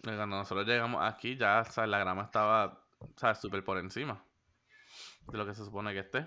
Cuando 0.02 0.26
nosotros 0.26 0.66
llegamos 0.66 1.02
aquí, 1.02 1.36
ya 1.36 1.64
sea, 1.64 1.86
la 1.86 1.98
grama 1.98 2.22
estaba 2.22 2.84
súper 3.40 3.64
por 3.64 3.78
encima 3.78 4.24
de 5.26 5.38
lo 5.38 5.46
que 5.46 5.54
se 5.54 5.64
supone 5.64 5.92
que 5.92 6.00
esté. 6.00 6.26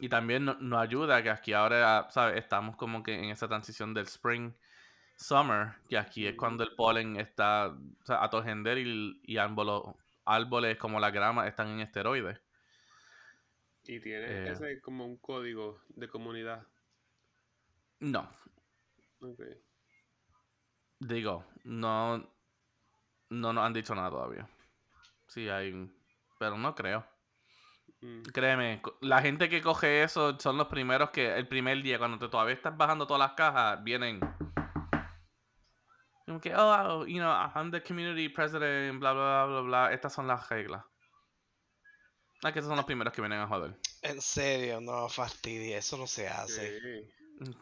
Y 0.00 0.08
también 0.08 0.44
no- 0.44 0.54
nos 0.60 0.80
ayuda 0.80 1.22
que 1.22 1.30
aquí 1.30 1.52
ahora, 1.52 2.08
¿sabes? 2.10 2.38
Estamos 2.38 2.76
como 2.76 3.02
que 3.02 3.14
en 3.14 3.26
esa 3.30 3.48
transición 3.48 3.94
del 3.94 4.06
spring, 4.06 4.52
summer, 5.16 5.74
que 5.88 5.98
aquí 5.98 6.26
es 6.26 6.36
cuando 6.36 6.64
el 6.64 6.74
polen 6.76 7.16
está 7.16 7.68
o 7.68 8.04
sea, 8.06 8.22
a 8.24 8.30
torgender 8.30 8.78
y, 8.78 9.20
y 9.24 9.38
árboles, 9.38 9.82
árboles 10.28 10.78
como 10.78 11.00
la 11.00 11.10
grama 11.10 11.48
están 11.48 11.68
en 11.68 11.80
esteroides. 11.80 12.40
Y 13.84 14.00
tiene 14.00 14.26
eh, 14.26 14.50
ese 14.50 14.80
como 14.80 15.06
un 15.06 15.16
código 15.16 15.80
de 15.88 16.08
comunidad. 16.08 16.66
No, 18.00 18.30
digo, 21.00 21.44
no, 21.64 22.18
no 23.30 23.52
nos 23.52 23.64
han 23.64 23.72
dicho 23.72 23.94
nada 23.94 24.10
todavía. 24.10 24.48
Sí 25.26 25.48
hay. 25.48 25.90
Pero 26.38 26.56
no 26.56 26.74
creo. 26.74 27.04
Mm, 28.00 28.22
Créeme, 28.22 28.80
la 29.00 29.20
gente 29.20 29.48
que 29.48 29.60
coge 29.60 30.02
eso 30.02 30.38
son 30.38 30.56
los 30.56 30.68
primeros 30.68 31.10
que 31.10 31.36
el 31.36 31.48
primer 31.48 31.82
día, 31.82 31.98
cuando 31.98 32.18
te 32.18 32.28
todavía 32.28 32.54
estás 32.54 32.76
bajando 32.76 33.06
todas 33.06 33.20
las 33.20 33.32
cajas, 33.32 33.82
vienen. 33.82 34.20
Como 36.28 36.42
que, 36.42 36.54
oh, 36.54 37.06
you 37.06 37.20
know, 37.20 37.30
I'm 37.30 37.70
the 37.70 37.82
community 37.82 38.28
president, 38.28 39.00
bla, 39.00 39.14
bla, 39.14 39.46
bla, 39.46 39.46
bla, 39.46 39.60
bla. 39.62 39.92
Estas 39.94 40.12
son 40.12 40.26
las 40.26 40.46
reglas. 40.50 40.84
Ah, 42.44 42.52
que 42.52 42.58
esos 42.58 42.68
son 42.68 42.76
los 42.76 42.84
primeros 42.84 43.14
que 43.14 43.22
vienen 43.22 43.40
a 43.40 43.46
joder. 43.46 43.74
En 44.02 44.20
serio, 44.20 44.78
no 44.78 45.08
fastidia, 45.08 45.78
eso 45.78 45.96
no 45.96 46.06
se 46.06 46.28
hace. 46.28 46.78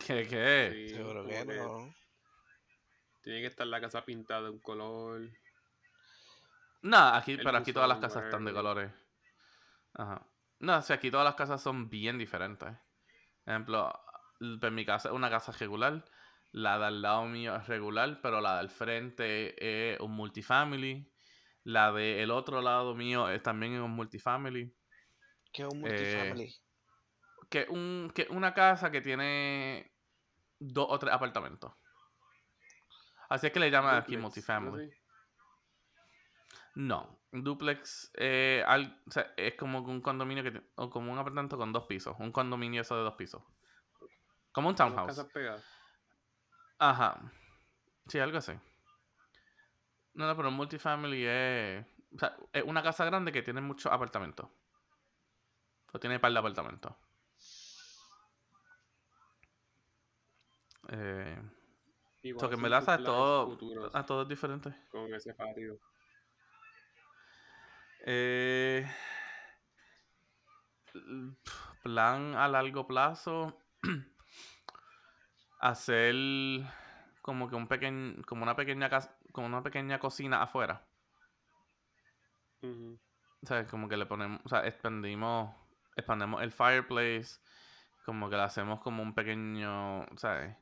¿Qué, 0.05 0.27
qué? 0.27 0.71
sí, 0.89 0.95
Seguro 0.97 1.25
que 1.25 1.45
no. 1.45 1.95
Tiene 3.23 3.41
que 3.41 3.47
estar 3.47 3.69
la 3.69 3.81
casa 3.81 4.05
pintada 4.05 4.43
de 4.43 4.51
un 4.51 4.59
color. 4.59 5.31
No, 6.83 6.99
aquí, 6.99 7.37
pero 7.37 7.59
aquí 7.59 7.73
todas 7.73 7.89
las 7.89 7.99
casas 7.99 8.25
están 8.25 8.45
de 8.45 8.53
colores. 8.53 8.91
Ajá. 9.95 10.27
No, 10.59 10.79
o 10.79 10.83
sea, 10.83 10.97
aquí 10.97 11.13
todas 11.13 11.25
las 11.25 11.37
casas 11.37 11.63
son 11.63 11.89
bien 11.89 12.19
diferentes. 12.19 12.69
Ejemplo, 13.45 13.93
l- 14.41 14.59
pues 14.59 14.73
mi 14.73 14.85
casa 14.85 15.11
es 15.11 15.15
una 15.15 15.31
casa 15.31 15.53
regular. 15.53 16.05
La 16.53 16.79
del 16.79 17.03
lado 17.03 17.25
mío 17.27 17.55
es 17.57 17.67
regular, 17.67 18.21
pero 18.23 18.41
la 18.41 18.59
del 18.59 18.71
frente 18.71 19.93
es 19.95 20.01
un 20.01 20.13
multifamily. 20.13 21.11
La 21.65 21.93
del 21.93 22.31
otro 22.31 22.63
lado 22.63 22.95
mío 22.95 23.29
es 23.29 23.43
también 23.43 23.81
un 23.81 23.91
multifamily. 23.91 24.75
Que 25.53 25.63
es 25.63 25.69
un 25.69 25.79
Eh, 25.79 25.91
multifamily. 25.91 26.55
Que 27.51 27.67
un 27.69 28.13
que 28.15 28.27
una 28.31 28.55
casa 28.55 28.91
que 28.91 29.01
tiene 29.01 29.93
dos 30.59 30.87
o 30.89 30.99
tres 30.99 31.13
apartamentos. 31.13 31.73
Así 33.29 33.49
es 33.49 33.53
que 33.53 33.61
le 33.61 33.71
llaman 33.71 33.97
aquí 33.97 34.17
multifamily. 34.17 34.91
No, 36.77 37.21
un 37.33 37.43
duplex 37.43 38.13
eh, 38.17 38.63
al- 38.67 39.03
o 39.07 39.11
sea, 39.11 39.33
es 39.37 39.55
como 39.55 39.81
un 39.81 40.01
condominio 40.03 40.43
que 40.43 40.63
o 40.77 40.91
como 40.91 41.11
un 41.13 41.19
apartamento 41.19 41.57
con 41.57 41.73
dos 41.73 41.87
pisos, 41.87 42.15
un 42.19 42.33
condominio 42.33 42.83
eso 42.83 42.97
de 42.97 43.03
dos 43.03 43.15
pisos. 43.15 43.43
Como 44.53 44.69
un 44.69 44.75
townhouse. 44.75 45.07
casas 45.09 45.33
pegadas. 45.33 45.65
Ajá. 46.79 47.33
Sí, 48.09 48.19
algo 48.19 48.39
así. 48.39 48.53
No, 50.15 50.27
no, 50.27 50.37
pero 50.37 50.49
un 50.49 50.55
multifamily 50.55 51.25
es, 51.27 51.87
o 52.15 52.19
sea, 52.19 52.37
es 52.53 52.63
una 52.65 52.83
casa 52.83 53.05
grande 53.05 53.33
que 53.33 53.43
tiene 53.43 53.61
muchos 53.61 53.93
apartamentos. 53.93 54.49
O 55.93 55.99
tiene 56.01 56.19
par 56.19 56.33
de 56.33 56.39
apartamentos. 56.39 56.93
Eh, 60.89 61.39
Igual 62.23 62.41
so 62.41 62.49
que 62.49 62.55
en 62.55 62.63
verdad, 62.63 62.85
planes 62.85 63.05
todo, 63.05 63.91
a 63.93 64.07
todo 64.07 64.23
es 64.23 64.29
diferente. 64.29 64.75
con 64.91 65.13
ese 65.15 65.35
patio. 65.35 65.79
Eh, 68.05 68.87
plan 71.83 72.35
a 72.37 72.49
largo 72.49 72.87
plazo. 72.87 73.63
hacer 75.59 76.15
como 77.23 77.49
que 77.49 77.57
un 77.57 77.69
pequeño, 77.69 78.23
como 78.27 78.43
una 78.43 78.57
pequeña 78.57 78.89
casa, 78.89 79.19
como 79.33 79.47
una 79.47 79.63
pequeña 79.63 79.99
cocina 79.99 80.43
afuera. 80.43 80.87
Ujú. 82.63 82.99
O 83.43 83.47
sea, 83.47 83.67
como 83.67 83.89
que 83.89 83.97
le 83.97 84.07
ponemos, 84.07 84.41
o 84.45 84.49
sea, 84.49 84.67
expandimos, 84.67 85.55
expandemos 85.97 86.43
el 86.43 86.53
fireplace, 86.53 87.41
como 88.05 88.29
que 88.31 88.37
le 88.37 88.43
hacemos 88.43 88.81
como 88.81 89.03
un 89.03 89.15
pequeño, 89.15 90.07
¿sabes? 90.17 90.57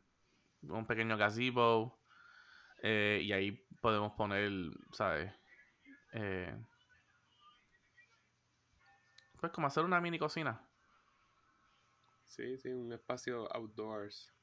Un 0.62 0.86
pequeño 0.86 1.16
gazebo. 1.16 2.00
eh, 2.82 3.20
y 3.22 3.32
ahí 3.32 3.66
podemos 3.80 4.12
poner, 4.12 4.50
¿sabes? 4.92 5.32
Eh, 6.12 6.54
pues 9.40 9.52
como 9.52 9.66
hacer 9.66 9.84
una 9.84 10.00
mini 10.00 10.18
cocina. 10.18 10.68
Sí, 12.26 12.58
sí, 12.58 12.68
un 12.70 12.92
espacio 12.92 13.48
outdoors. 13.54 14.34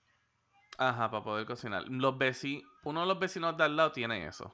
Ajá, 0.83 1.11
para 1.11 1.23
poder 1.23 1.45
cocinar. 1.45 1.83
Los 1.87 2.17
vecinos, 2.17 2.63
uno 2.85 3.01
de 3.01 3.05
los 3.05 3.19
vecinos 3.19 3.55
de 3.55 3.63
al 3.65 3.75
lado 3.77 3.91
tiene 3.91 4.25
eso. 4.25 4.51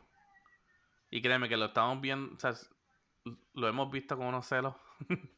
Y 1.10 1.22
créeme 1.22 1.48
que 1.48 1.56
lo 1.56 1.68
estamos 1.68 2.02
viendo, 2.02 2.36
o 2.36 2.40
sea, 2.40 2.54
lo 3.54 3.68
hemos 3.70 3.90
visto 3.90 4.18
con 4.18 4.28
unos 4.28 4.46
celos. 4.46 4.76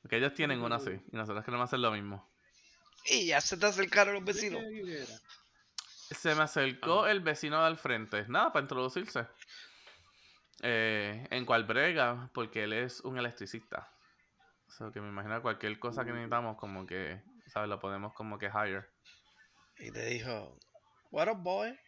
Porque 0.00 0.16
ellos 0.16 0.32
tienen 0.32 0.62
una 0.62 0.76
así, 0.76 0.92
y 1.12 1.16
nosotros 1.16 1.44
queremos 1.44 1.64
hacer 1.68 1.80
lo 1.80 1.90
mismo. 1.92 2.26
Y 3.10 3.26
ya 3.26 3.42
se 3.42 3.58
te 3.58 3.66
acercaron 3.66 4.14
los 4.14 4.24
¿De 4.24 4.32
vecinos. 4.32 4.62
Se 6.10 6.34
me 6.34 6.44
acercó 6.44 7.00
Ajá. 7.02 7.10
el 7.10 7.20
vecino 7.20 7.62
del 7.62 7.76
frente, 7.76 8.24
nada, 8.26 8.50
para 8.50 8.62
introducirse. 8.62 9.26
Eh, 10.62 11.26
en 11.30 11.44
cual 11.44 11.64
brega, 11.64 12.30
porque 12.32 12.64
él 12.64 12.72
es 12.72 13.00
un 13.02 13.18
electricista. 13.18 13.92
O 14.66 14.70
sea, 14.70 14.90
que 14.92 15.02
me 15.02 15.08
imagino 15.08 15.42
cualquier 15.42 15.78
cosa 15.78 16.06
que 16.06 16.10
Uh. 16.10 16.14
necesitamos, 16.14 16.56
como 16.56 16.86
que, 16.86 17.22
¿sabes? 17.48 17.68
Lo 17.68 17.78
podemos 17.78 18.14
como 18.14 18.38
que 18.38 18.46
hire. 18.46 18.86
Y 19.78 19.90
te 19.90 20.04
dijo, 20.06 20.58
What 21.10 21.28
up, 21.28 21.42
boy? 21.42 21.78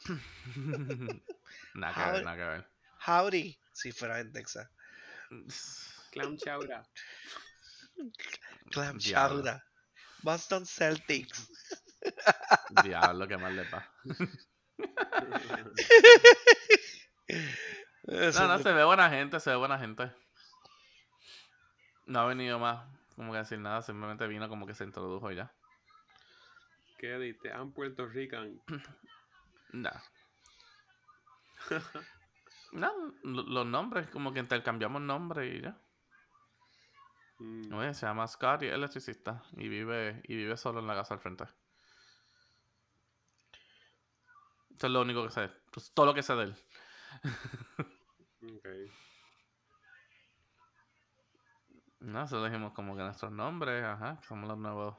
nada 1.74 1.94
que 1.94 2.00
ver, 2.00 2.14
Howdy. 2.14 2.24
nada 2.24 2.36
que 2.36 2.44
ver. 2.44 2.70
Howdy. 3.06 3.58
Si 3.72 3.92
fuera 3.92 4.20
en 4.20 4.32
Texas. 4.32 4.68
Clown 6.12 6.36
chowder. 6.38 6.82
Clam 8.70 8.98
Diablo. 8.98 9.42
chowder. 9.42 9.62
Boston 10.22 10.66
Celtics. 10.66 11.48
Diablo, 12.84 13.28
que 13.28 13.36
mal 13.36 13.56
le. 13.56 13.66
Eso 18.04 18.40
No, 18.40 18.48
no, 18.48 18.58
se 18.58 18.72
ve 18.72 18.84
buena 18.84 19.10
gente, 19.10 19.40
se 19.40 19.50
ve 19.50 19.56
buena 19.56 19.78
gente. 19.78 20.10
No 22.06 22.20
ha 22.20 22.26
venido 22.26 22.58
más, 22.58 22.88
como 23.14 23.32
que 23.32 23.38
decir 23.38 23.58
nada, 23.58 23.82
simplemente 23.82 24.26
vino 24.26 24.48
como 24.48 24.66
que 24.66 24.74
se 24.74 24.84
introdujo 24.84 25.30
y 25.30 25.36
ya. 25.36 25.52
¿Qué 27.00 27.18
diste? 27.18 27.48
I'm 27.48 27.72
Puerto 27.72 28.06
Rican. 28.06 28.60
Nah. 29.72 30.00
No, 32.72 32.92
lo- 33.24 33.42
los 33.42 33.66
nombres, 33.66 34.08
como 34.08 34.32
que 34.34 34.40
intercambiamos 34.40 35.00
nombres 35.00 35.54
y 35.54 35.62
ya. 35.62 35.80
Mm, 37.38 37.72
Oye, 37.72 37.94
se 37.94 38.04
llama 38.04 38.26
Scott 38.26 38.62
y 38.62 38.66
es 38.66 38.74
electricista. 38.74 39.42
Y 39.56 39.68
vive, 39.68 40.20
y 40.24 40.36
vive 40.36 40.56
solo 40.58 40.80
en 40.80 40.86
la 40.86 40.94
casa 40.94 41.14
al 41.14 41.20
frente. 41.20 41.44
Eso 44.76 44.86
es 44.86 44.92
lo 44.92 45.00
único 45.00 45.24
que 45.24 45.30
sé. 45.30 45.50
Pues, 45.72 45.90
todo 45.94 46.06
lo 46.06 46.14
que 46.14 46.22
sé 46.22 46.34
de 46.34 46.42
él. 46.44 46.54
ok. 48.42 48.68
No, 52.00 52.26
solo 52.26 52.44
dijimos 52.46 52.72
como 52.72 52.96
que 52.96 53.02
nuestros 53.02 53.30
nombres, 53.32 53.84
ajá, 53.84 54.18
que 54.20 54.26
somos 54.26 54.48
los 54.48 54.58
nuevos, 54.58 54.96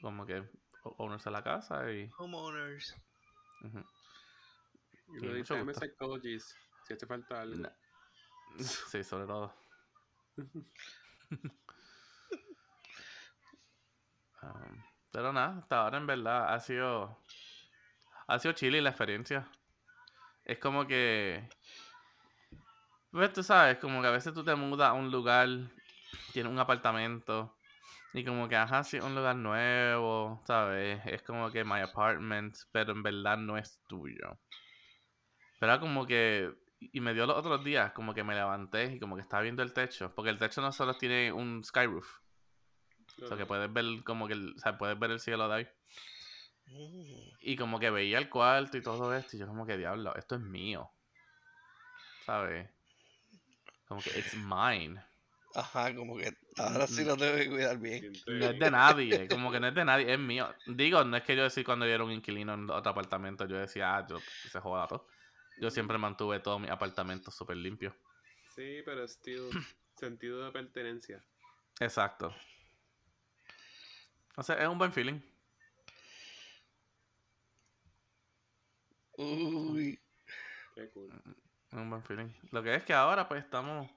como 0.00 0.26
que 0.26 0.48
owners 0.82 1.24
de 1.24 1.30
la 1.30 1.42
casa 1.42 1.90
y. 1.90 2.10
Homeowners. 2.18 2.96
ujú. 3.62 3.78
Y 5.08 5.20
Sí, 5.20 5.26
lo 5.26 5.34
dice. 5.34 5.54
Si 6.86 6.94
hace 6.94 7.06
falta 7.06 7.40
algo. 7.40 7.68
Sí, 8.58 9.04
sobre 9.04 9.26
todo. 9.26 9.54
Um, 14.42 14.82
pero 15.12 15.32
nada, 15.32 15.58
hasta 15.58 15.82
ahora 15.82 15.98
en 15.98 16.06
verdad 16.06 16.52
ha 16.52 16.58
sido. 16.58 17.16
Ha 18.26 18.38
sido 18.40 18.54
chile 18.54 18.82
la 18.82 18.90
experiencia. 18.90 19.48
Es 20.44 20.58
como 20.58 20.86
que. 20.86 21.48
Pues 23.12 23.32
tú 23.32 23.42
sabes, 23.42 23.78
como 23.78 24.00
que 24.00 24.08
a 24.08 24.12
veces 24.12 24.34
tú 24.34 24.42
te 24.42 24.54
mudas 24.56 24.88
a 24.88 24.94
un 24.94 25.10
lugar, 25.12 25.48
tienes 26.32 26.50
un 26.50 26.58
apartamento, 26.58 27.54
y 28.14 28.24
como 28.24 28.48
que, 28.48 28.56
ajá, 28.56 28.84
sí, 28.84 28.98
un 28.98 29.14
lugar 29.14 29.36
nuevo, 29.36 30.42
¿sabes? 30.46 31.00
Es 31.06 31.22
como 31.22 31.50
que 31.50 31.64
my 31.64 31.80
apartment, 31.80 32.54
pero 32.70 32.92
en 32.92 33.02
verdad 33.02 33.38
no 33.38 33.56
es 33.56 33.80
tuyo. 33.88 34.38
Pero 35.58 35.80
como 35.80 36.06
que. 36.06 36.52
Y 36.80 37.00
me 37.00 37.14
dio 37.14 37.26
los 37.26 37.36
otros 37.36 37.62
días, 37.64 37.92
como 37.92 38.12
que 38.12 38.24
me 38.24 38.34
levanté 38.34 38.94
y 38.94 39.00
como 39.00 39.14
que 39.14 39.22
estaba 39.22 39.42
viendo 39.42 39.62
el 39.62 39.72
techo. 39.72 40.12
Porque 40.14 40.30
el 40.30 40.38
techo 40.38 40.60
no 40.60 40.72
solo 40.72 40.94
tiene 40.94 41.32
un 41.32 41.62
sky 41.64 41.86
roof. 41.86 42.18
O 43.22 43.26
sea, 43.26 43.36
que 43.36 43.46
puedes 43.46 43.72
ver 43.72 43.84
como 44.04 44.26
que 44.26 44.34
el, 44.34 44.54
o 44.56 44.58
sea, 44.58 44.76
puedes 44.76 44.98
ver 44.98 45.12
el 45.12 45.20
cielo 45.20 45.48
de 45.48 45.54
ahí. 45.54 45.68
Mm. 46.66 47.36
Y 47.40 47.56
como 47.56 47.78
que 47.78 47.90
veía 47.90 48.18
el 48.18 48.28
cuarto 48.28 48.76
y 48.76 48.82
todo 48.82 49.14
esto. 49.14 49.36
Y 49.36 49.40
yo 49.40 49.46
como 49.46 49.64
que 49.64 49.78
diablo, 49.78 50.14
esto 50.16 50.34
es 50.34 50.40
mío. 50.40 50.90
¿Sabes? 52.26 52.68
Como 53.86 54.02
que 54.02 54.10
it's 54.18 54.34
mine. 54.34 55.00
Ajá, 55.54 55.94
como 55.94 56.16
que 56.16 56.32
ahora 56.56 56.86
sí 56.86 57.02
Mm, 57.02 57.06
lo 57.06 57.16
tengo 57.16 57.36
que 57.36 57.48
cuidar 57.50 57.78
bien. 57.78 58.00
Siente- 58.14 58.30
No 58.38 58.46
es 58.46 58.58
de 58.58 58.70
nadie, 58.70 59.28
como 59.28 59.52
que 59.52 59.60
no 59.60 59.68
es 59.68 59.74
de 59.74 59.84
nadie, 59.84 60.12
es 60.12 60.18
mío. 60.18 60.54
Digo, 60.66 61.04
no 61.04 61.16
es 61.16 61.22
que 61.24 61.36
yo 61.36 61.42
decía 61.44 61.64
cuando 61.64 61.86
yo 61.86 61.92
era 61.92 62.04
un 62.04 62.12
inquilino 62.12 62.54
en 62.54 62.70
otro 62.70 62.90
apartamento, 62.92 63.46
yo 63.46 63.56
decía, 63.58 63.96
ah, 63.96 64.06
yo 64.08 64.18
se 64.50 64.60
joda 64.60 64.86
todo. 64.86 65.06
Yo 65.60 65.70
siempre 65.70 65.98
mantuve 65.98 66.40
todo 66.40 66.58
mi 66.58 66.68
apartamento 66.68 67.30
súper 67.30 67.56
limpio. 67.58 67.94
Sí, 68.54 68.80
pero 68.84 69.06
still, 69.06 69.50
sentido 69.96 70.44
de 70.44 70.52
pertenencia. 70.52 71.22
Exacto. 71.80 72.34
O 74.36 74.42
sea, 74.42 74.56
es 74.56 74.66
un 74.68 74.78
buen 74.78 74.92
feeling. 74.92 75.20
Uy. 79.18 80.00
Qué 80.74 80.88
cool. 80.90 81.10
Un 81.72 81.90
buen 81.90 82.02
feeling. 82.02 82.28
Lo 82.50 82.62
que 82.62 82.74
es 82.74 82.82
que 82.84 82.92
ahora 82.94 83.28
pues 83.28 83.44
estamos 83.44 83.90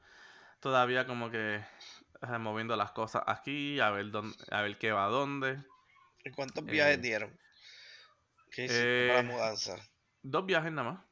todavía 0.66 1.06
como 1.06 1.30
que 1.30 1.58
eh, 1.58 2.38
moviendo 2.40 2.76
las 2.76 2.92
cosas 2.92 3.22
aquí, 3.28 3.80
a 3.80 3.92
ver 3.92 4.10
dónde, 4.10 4.36
a 4.50 4.64
ver 4.64 4.80
qué 4.80 4.92
va 4.92 5.06
a 5.06 5.10
dónde. 5.10 5.64
¿Y 6.24 6.32
cuántos 6.32 6.66
viajes 6.66 6.98
Eh, 6.98 7.02
dieron? 7.02 7.40
¿Qué 8.50 8.66
hiciste 8.66 9.10
para 9.10 9.22
la 9.22 9.30
eh, 9.30 9.32
mudanza? 9.32 9.76
Dos 10.24 10.44
viajes 10.48 10.72
nada 10.72 10.92
más. 10.92 11.06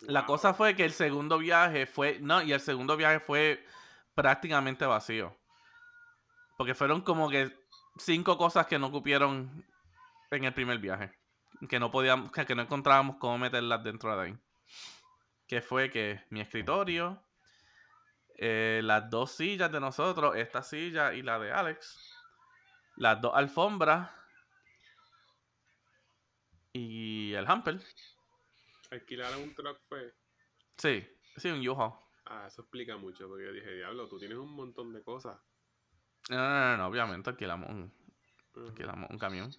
La 0.00 0.24
cosa 0.24 0.54
fue 0.54 0.74
que 0.74 0.86
el 0.86 0.94
segundo 0.94 1.36
viaje 1.36 1.84
fue. 1.84 2.18
No, 2.20 2.40
y 2.40 2.54
el 2.54 2.60
segundo 2.60 2.96
viaje 2.96 3.20
fue 3.20 3.62
prácticamente 4.14 4.86
vacío. 4.86 5.36
Porque 6.56 6.74
fueron 6.74 7.02
como 7.02 7.28
que 7.28 7.54
cinco 7.98 8.38
cosas 8.38 8.66
que 8.66 8.78
no 8.78 8.90
cupieron 8.90 9.62
en 10.30 10.44
el 10.44 10.54
primer 10.54 10.78
viaje. 10.78 11.12
Que 11.68 11.78
no 11.78 11.90
podíamos, 11.90 12.32
que 12.32 12.54
no 12.54 12.62
encontrábamos 12.62 13.18
cómo 13.18 13.36
meterlas 13.36 13.84
dentro 13.84 14.16
de 14.16 14.22
ahí. 14.22 14.38
Que 15.46 15.60
fue 15.60 15.90
que 15.90 16.24
mi 16.30 16.40
escritorio, 16.40 17.25
eh, 18.38 18.80
las 18.84 19.08
dos 19.08 19.32
sillas 19.32 19.72
de 19.72 19.80
nosotros, 19.80 20.36
esta 20.36 20.62
silla 20.62 21.14
y 21.14 21.22
la 21.22 21.38
de 21.38 21.52
Alex, 21.52 21.98
las 22.96 23.20
dos 23.20 23.32
alfombras 23.34 24.10
y 26.72 27.32
el 27.32 27.46
hamper. 27.46 27.80
Alquilaron 28.90 29.42
un 29.42 29.54
truck 29.54 29.80
fue. 29.88 30.14
Sí, 30.76 31.08
sí, 31.36 31.48
un 31.48 31.66
U-Haul. 31.66 31.94
Ah, 32.26 32.44
eso 32.48 32.62
explica 32.62 32.96
mucho, 32.96 33.28
porque 33.28 33.44
yo 33.44 33.52
dije, 33.52 33.72
diablo, 33.72 34.08
tú 34.08 34.18
tienes 34.18 34.36
un 34.36 34.52
montón 34.52 34.92
de 34.92 35.02
cosas. 35.02 35.38
No, 36.28 36.36
no, 36.36 36.48
no, 36.48 36.76
no, 36.76 36.86
obviamente 36.88 37.30
alquilamos 37.30 37.70
un, 37.70 37.92
alquilamos 38.54 39.10
un 39.10 39.18
camión. 39.18 39.54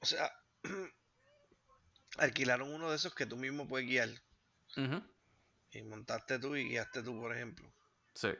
O 0.00 0.06
sea, 0.06 0.30
alquilaron 2.18 2.72
uno 2.72 2.90
de 2.90 2.96
esos 2.96 3.14
que 3.14 3.26
tú 3.26 3.36
mismo 3.36 3.66
puedes 3.66 3.88
guiar. 3.88 4.10
Y 5.72 5.82
montaste 5.82 6.38
tú 6.38 6.54
y 6.54 6.68
guiaste 6.68 7.02
tú, 7.02 7.18
por 7.18 7.34
ejemplo. 7.34 7.72
Sí. 8.16 8.30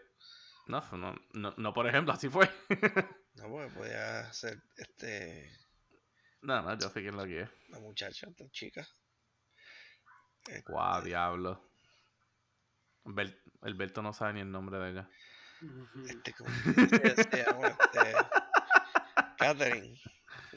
No, 0.67 0.83
fue- 0.83 0.99
no, 0.99 1.15
no, 1.35 1.55
no, 1.57 1.73
por 1.73 1.87
ejemplo, 1.87 2.13
así 2.13 2.29
fue. 2.29 2.51
No, 3.37 3.51
porque 3.51 3.71
podía 3.75 4.33
ser 4.33 4.63
este 4.79 5.51
no, 6.41 6.63
no, 6.63 6.79
yo 6.79 6.89
fui 6.89 7.03
quien 7.03 7.17
lo 7.19 7.27
guié. 7.27 7.47
la 7.69 7.79
muchacha, 7.81 8.27
esta 8.31 8.49
chica. 8.51 8.81
Este, 10.47 10.63
Guau, 10.73 11.03
diablo. 11.03 11.71
Bel- 13.05 13.39
Alberto 13.61 14.01
no 14.01 14.15
sabe 14.15 14.33
ni 14.35 14.41
el 14.41 14.51
nombre 14.51 14.79
de 14.79 14.91
ella. 14.91 15.11
Este, 16.09 16.33
¿cómo 16.33 16.49
se, 16.51 17.25
se 17.25 17.45
llama? 17.45 17.69
Este, 17.69 18.15
Catherine. 19.37 20.01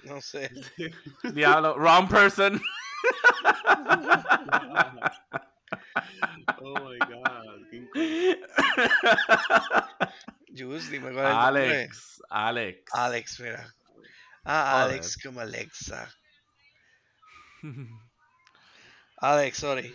No 0.04 0.22
sé. 0.22 0.50
Diablo, 1.34 1.76
wrong 1.76 2.08
person. 2.08 2.62
oh 6.62 6.90
my 6.90 6.98
god, 7.00 7.70
qué 7.70 8.42
Juice, 10.56 10.90
dime 10.90 11.12
cuál 11.14 11.26
es. 11.28 11.34
Alex, 11.34 12.22
Alex. 12.30 12.84
Alex, 12.94 13.40
mira. 13.40 13.76
Ah, 14.44 14.72
Joder. 14.82 14.94
Alex 14.94 15.18
como 15.24 15.40
Alexa. 15.42 16.12
Alex, 19.18 19.58
sorry. 19.58 19.94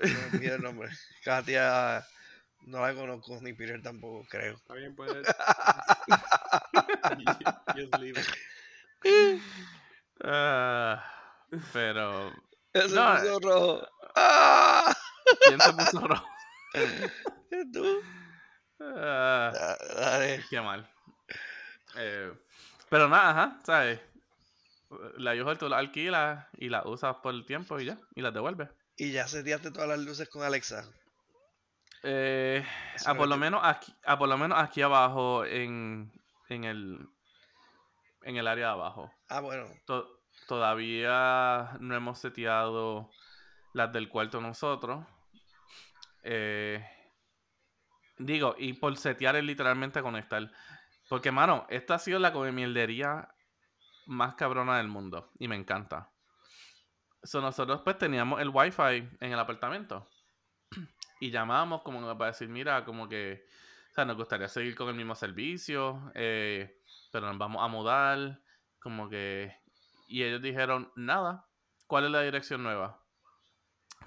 Me 0.00 0.24
olvidé 0.32 0.54
el 0.54 0.62
nombre. 0.62 0.88
Katia 1.24 2.04
no 2.66 2.80
la 2.86 2.94
conozco, 2.94 3.38
ni 3.40 3.52
Peter 3.52 3.80
tampoco, 3.82 4.26
creo. 4.28 4.56
Está 4.56 4.74
bien, 4.74 4.94
puedes. 4.94 5.26
Just 7.74 7.98
leave 7.98 8.20
it. 8.20 9.42
Ah, 10.24 11.02
pero, 11.72 12.32
Ese 12.72 12.94
No, 12.94 13.16
puso 13.16 13.40
rojo. 13.40 13.88
¿quién 15.46 15.60
se 15.60 15.72
puso 15.72 16.00
rojo? 16.06 16.26
¿Tú? 17.72 18.00
Ah, 18.80 19.50
Da- 19.52 19.78
Dale. 20.00 20.44
qué 20.50 20.60
mal. 20.60 20.88
Eh, 21.96 22.32
pero 22.88 23.08
nada, 23.08 23.30
ajá, 23.30 23.58
¿sabes? 23.64 24.00
La 25.16 25.32
U-Haul 25.34 25.58
tú 25.58 25.68
la 25.68 25.78
alquilas 25.78 26.46
y 26.56 26.68
la 26.68 26.82
usas 26.86 27.16
por 27.16 27.34
el 27.34 27.44
tiempo 27.44 27.78
y 27.80 27.86
ya, 27.86 27.98
y 28.14 28.22
las 28.22 28.32
devuelves. 28.32 28.68
Y 28.96 29.12
ya 29.12 29.26
seteaste 29.28 29.70
todas 29.70 29.88
las 29.88 29.98
luces 29.98 30.28
con 30.28 30.42
Alexa. 30.42 30.88
Eh, 32.04 32.64
a 33.06 33.14
por 33.14 33.28
lo 33.28 33.36
menos 33.36 33.60
aquí, 33.64 33.92
a 34.04 34.16
por 34.18 34.28
lo 34.28 34.38
menos 34.38 34.58
aquí 34.58 34.82
abajo 34.82 35.44
en, 35.44 36.12
en 36.48 36.64
el 36.64 37.08
en 38.22 38.36
el 38.36 38.46
área 38.46 38.66
de 38.66 38.72
abajo. 38.72 39.12
Ah, 39.28 39.40
bueno. 39.40 39.66
To- 39.86 40.20
todavía 40.46 41.76
no 41.80 41.94
hemos 41.96 42.18
seteado 42.20 43.10
las 43.72 43.92
del 43.92 44.08
cuarto 44.08 44.40
nosotros. 44.40 45.04
Eh, 46.22 46.84
digo, 48.18 48.54
y 48.58 48.74
por 48.74 48.96
setear 48.96 49.36
es 49.36 49.44
literalmente 49.44 50.02
conectar. 50.02 50.50
Porque, 51.08 51.32
mano, 51.32 51.66
esta 51.70 51.94
ha 51.94 51.98
sido 51.98 52.18
la 52.18 52.32
comemierdería 52.32 53.34
más 54.06 54.34
cabrona 54.34 54.78
del 54.78 54.88
mundo. 54.88 55.30
Y 55.38 55.48
me 55.48 55.56
encanta. 55.56 56.10
So, 57.22 57.40
nosotros 57.40 57.80
pues 57.82 57.98
teníamos 57.98 58.40
el 58.40 58.50
wifi 58.50 59.08
en 59.20 59.32
el 59.32 59.38
apartamento. 59.38 60.08
Y 61.20 61.30
llamábamos 61.30 61.82
como 61.82 62.00
para 62.16 62.30
decir, 62.30 62.48
mira, 62.48 62.84
como 62.84 63.08
que, 63.08 63.44
o 63.90 63.94
sea, 63.94 64.04
nos 64.04 64.16
gustaría 64.16 64.48
seguir 64.48 64.76
con 64.76 64.88
el 64.88 64.94
mismo 64.94 65.14
servicio, 65.14 66.12
eh, 66.14 66.80
pero 67.10 67.26
nos 67.26 67.38
vamos 67.38 67.62
a 67.62 67.68
mudar, 67.68 68.40
como 68.78 69.08
que... 69.08 69.52
Y 70.06 70.22
ellos 70.22 70.40
dijeron, 70.40 70.92
nada, 70.94 71.46
¿cuál 71.86 72.04
es 72.04 72.10
la 72.10 72.22
dirección 72.22 72.62
nueva? 72.62 72.97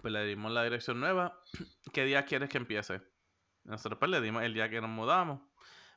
Pues 0.01 0.13
le 0.13 0.25
dimos 0.25 0.51
la 0.51 0.63
dirección 0.63 0.99
nueva, 0.99 1.41
¿qué 1.93 2.05
día 2.05 2.25
quieres 2.25 2.49
que 2.49 2.57
empiece? 2.57 3.01
Nosotros 3.63 3.99
pues 3.99 4.11
le 4.11 4.21
dimos 4.21 4.43
el 4.43 4.53
día 4.53 4.69
que 4.69 4.81
nos 4.81 4.89
mudamos. 4.89 5.41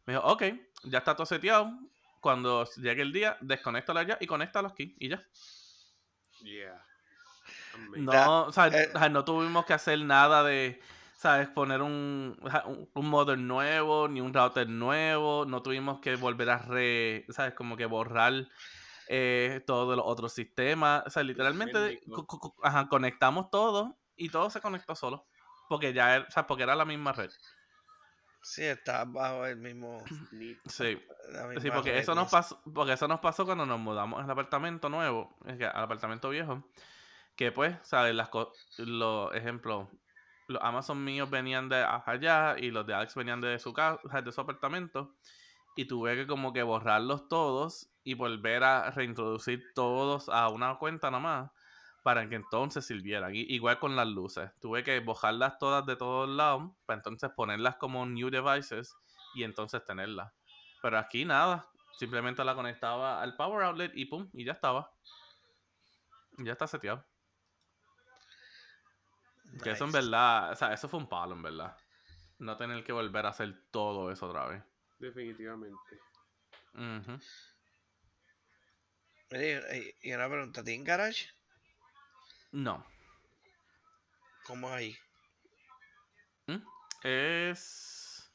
Me 0.06 0.14
dijo, 0.14 0.24
ok, 0.26 0.42
ya 0.84 0.98
está 0.98 1.14
todo 1.14 1.26
seteado, 1.26 1.70
cuando 2.20 2.64
llegue 2.76 3.02
el 3.02 3.12
día, 3.12 3.36
desconéctalo 3.40 4.02
ya 4.02 4.18
y 4.20 4.26
conéctalo 4.26 4.68
aquí 4.68 4.94
y 4.98 5.08
ya. 5.08 5.22
Yeah. 6.42 6.84
No, 7.96 8.46
o 8.46 8.52
sea, 8.52 8.68
eh. 8.68 8.90
o 8.94 8.98
sea, 8.98 9.08
no 9.08 9.24
tuvimos 9.24 9.64
que 9.66 9.72
hacer 9.72 9.98
nada 10.00 10.42
de, 10.42 10.80
¿sabes? 11.16 11.48
Poner 11.48 11.82
un, 11.82 12.36
un, 12.66 12.90
un 12.92 13.06
modem 13.08 13.46
nuevo, 13.46 14.08
ni 14.08 14.20
un 14.20 14.32
router 14.32 14.68
nuevo. 14.68 15.44
No 15.46 15.62
tuvimos 15.62 16.00
que 16.00 16.16
volver 16.16 16.50
a 16.50 16.58
re, 16.58 17.26
¿sabes? 17.30 17.54
Como 17.54 17.76
que 17.76 17.86
borrar 17.86 18.48
eh, 19.08 19.62
todos 19.66 19.96
los 19.96 20.04
otros 20.06 20.32
sistemas. 20.32 21.02
O 21.06 21.10
sea, 21.10 21.22
literalmente 21.22 21.88
rico. 21.88 22.26
co- 22.26 22.38
co- 22.38 22.56
ajá, 22.62 22.88
conectamos 22.88 23.50
todo 23.50 23.96
y 24.16 24.28
todo 24.28 24.50
se 24.50 24.60
conectó 24.60 24.94
solo. 24.94 25.26
Porque 25.68 25.92
ya 25.92 26.16
era, 26.16 26.26
o 26.28 26.30
sea, 26.30 26.46
porque 26.46 26.62
era 26.62 26.74
la 26.74 26.84
misma 26.84 27.12
red. 27.12 27.30
Sí, 28.42 28.62
está 28.62 29.04
bajo 29.06 29.46
el 29.46 29.56
mismo. 29.56 30.04
Sí. 30.66 31.00
Sí, 31.62 31.70
porque 31.70 31.98
eso 31.98 32.14
nos 32.14 32.30
pasó, 32.30 32.60
porque 32.74 32.92
eso 32.92 33.08
nos 33.08 33.20
pasó 33.20 33.46
cuando 33.46 33.64
nos 33.64 33.80
mudamos 33.80 34.22
al 34.22 34.30
apartamento 34.30 34.90
nuevo, 34.90 35.34
al 35.46 35.82
apartamento 35.82 36.28
viejo, 36.28 36.62
que 37.36 37.50
pues, 37.52 37.74
sabes, 37.82 38.14
las 38.14 38.28
co- 38.28 38.52
los 38.76 39.34
ejemplos, 39.34 39.88
los 40.48 40.62
Amazon 40.62 41.02
míos 41.02 41.30
venían 41.30 41.70
de 41.70 41.82
allá 41.82 42.56
y 42.58 42.70
los 42.70 42.86
de 42.86 42.92
Alex 42.92 43.14
venían 43.14 43.40
de 43.40 43.58
su 43.58 43.72
casa, 43.72 43.98
de 44.22 44.30
su 44.30 44.40
apartamento, 44.42 45.14
y 45.76 45.86
tuve 45.86 46.16
que 46.16 46.26
como 46.26 46.52
que 46.52 46.62
borrarlos 46.62 47.28
todos 47.28 47.90
y 48.04 48.14
volver 48.14 48.64
a 48.64 48.90
reintroducir 48.90 49.72
todos 49.74 50.28
a 50.28 50.48
una 50.48 50.76
cuenta 50.76 51.10
nomás 51.10 51.50
para 52.02 52.28
que 52.28 52.34
entonces 52.34 52.86
sirvieran. 52.86 53.32
Igual 53.34 53.78
con 53.78 53.96
las 53.96 54.06
luces, 54.06 54.50
tuve 54.60 54.84
que 54.84 55.00
borrarlas 55.00 55.58
todas 55.58 55.86
de 55.86 55.96
todos 55.96 56.28
lados 56.28 56.70
para 56.84 56.98
entonces 56.98 57.30
ponerlas 57.34 57.76
como 57.76 58.04
new 58.04 58.30
devices 58.30 58.94
y 59.34 59.42
entonces 59.42 59.84
tenerlas. 59.84 60.32
Pero 60.82 60.98
aquí 60.98 61.24
nada. 61.24 61.66
Simplemente 61.96 62.44
la 62.44 62.54
conectaba 62.54 63.22
al 63.22 63.36
power 63.36 63.64
outlet 63.64 63.92
y 63.94 64.04
pum, 64.06 64.28
y 64.32 64.44
ya 64.44 64.52
estaba. 64.52 64.92
Ya 66.38 66.52
está 66.52 66.66
seteado. 66.66 67.06
Que 69.62 69.70
eso 69.70 69.84
en 69.84 69.92
verdad, 69.92 70.52
o 70.52 70.56
sea, 70.56 70.72
eso 70.72 70.88
fue 70.88 70.98
un 70.98 71.08
palo 71.08 71.34
en 71.34 71.42
verdad. 71.42 71.76
No 72.38 72.56
tener 72.56 72.82
que 72.82 72.92
volver 72.92 73.24
a 73.24 73.28
hacer 73.28 73.54
todo 73.70 74.10
eso 74.10 74.28
otra 74.28 74.46
vez. 74.46 74.62
Definitivamente. 74.98 75.98
Oye, 79.32 79.94
y 80.02 80.12
una 80.12 80.28
pregunta, 80.28 80.62
¿tienen 80.62 80.84
garage? 80.84 81.28
No. 82.52 82.86
¿Cómo 84.44 84.68
es 84.68 84.74
ahí? 84.74 84.96
¿Mm? 86.46 86.62
Es. 87.02 88.30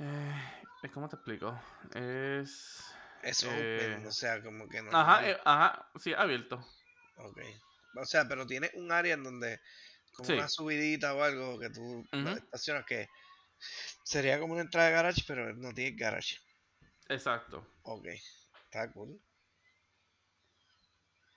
Eh, 0.00 0.42
es- 0.82 0.90
¿Cómo 0.92 1.08
te 1.08 1.16
explico? 1.16 1.60
Es. 1.94 2.92
Es 3.22 3.42
Eh, 3.42 3.46
open, 3.46 4.06
o 4.06 4.12
sea, 4.12 4.42
como 4.42 4.68
que 4.68 4.82
no. 4.82 4.96
Ajá, 4.96 5.28
eh, 5.28 5.38
ajá, 5.44 5.88
sí, 5.98 6.12
abierto. 6.14 6.56
Ok. 7.16 7.40
O 7.96 8.04
sea, 8.04 8.28
pero 8.28 8.46
tiene 8.46 8.70
un 8.74 8.92
área 8.92 9.14
en 9.14 9.24
donde, 9.24 9.60
como 10.12 10.26
Sí. 10.28 10.32
una 10.34 10.48
subidita 10.48 11.14
o 11.14 11.22
algo 11.22 11.58
que 11.58 11.70
tú 11.70 12.06
Ujú. 12.12 12.28
estacionas 12.28 12.84
que 12.84 13.08
sería 14.04 14.38
como 14.40 14.52
una 14.54 14.62
entrada 14.62 14.88
de 14.88 14.94
garage, 14.94 15.22
pero 15.26 15.54
no 15.54 15.72
tiene 15.72 15.96
garage. 15.96 16.36
Exacto. 17.08 17.66
Ok. 17.82 18.06
Está 18.64 18.90
cool. 18.92 19.20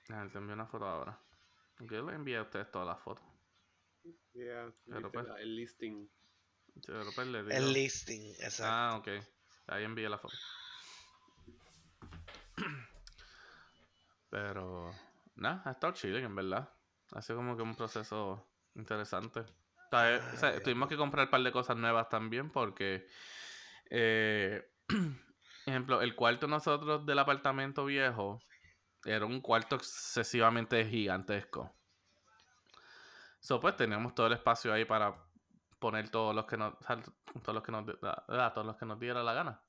Déjame 0.08 0.30
te 0.30 0.38
envío 0.38 0.54
una 0.54 0.66
foto 0.66 0.84
ahora. 0.86 1.18
Yo 1.80 2.02
le 2.04 2.14
envié 2.14 2.36
a 2.36 2.42
ustedes 2.42 2.70
todas 2.70 2.86
las 2.88 3.00
fotos. 3.02 3.24
Yeah, 4.34 4.72
pues. 5.12 5.26
el 5.38 5.56
listing. 5.56 6.08
Pero 6.86 7.10
pues 7.14 7.26
le 7.28 7.42
digo- 7.42 7.50
El 7.54 7.72
listing, 7.72 8.30
exacto. 8.40 8.64
Ah, 8.66 8.96
ok. 8.98 9.08
Ahí 9.68 9.84
envié 9.84 10.08
la 10.08 10.18
foto. 10.18 10.36
Pero, 14.30 14.90
nada, 15.36 15.62
ha 15.66 15.72
estado 15.72 15.92
chilling, 15.92 16.24
en 16.24 16.34
verdad. 16.34 16.72
Ha 17.12 17.22
sido 17.22 17.36
como 17.36 17.56
que 17.56 17.62
un 17.62 17.76
proceso 17.76 18.50
interesante. 18.74 19.44
O 19.92 19.98
sea, 19.98 20.14
eh, 20.16 20.20
o 20.20 20.46
Ah, 20.46 20.62
tuvimos 20.62 20.88
que 20.88 20.96
comprar 20.96 21.26
un 21.26 21.30
par 21.30 21.42
de 21.42 21.52
cosas 21.52 21.76
nuevas 21.76 22.08
también 22.08 22.50
porque, 22.50 23.06
eh, 23.90 24.66
ejemplo, 25.66 26.00
el 26.00 26.14
cuarto 26.14 26.48
nosotros 26.48 27.04
del 27.04 27.18
apartamento 27.18 27.84
viejo 27.84 28.40
era 29.04 29.26
un 29.26 29.40
cuarto 29.42 29.76
excesivamente 29.76 30.86
gigantesco. 30.86 31.76
So, 33.40 33.60
pues 33.60 33.76
teníamos 33.76 34.14
todo 34.14 34.28
el 34.28 34.32
espacio 34.34 34.72
ahí 34.72 34.86
para 34.86 35.14
poner 35.78 36.08
todos 36.08 36.34
los 36.34 36.46
que 36.46 36.56
nos, 36.56 36.74
todos 37.42 37.54
los 37.54 37.62
que 37.62 37.72
nos, 37.72 37.84
ah, 38.02 38.52
todos 38.54 38.66
los 38.66 38.76
que 38.76 38.86
nos 38.86 38.98
diera 38.98 39.22
la 39.22 39.34
gana. 39.34 39.62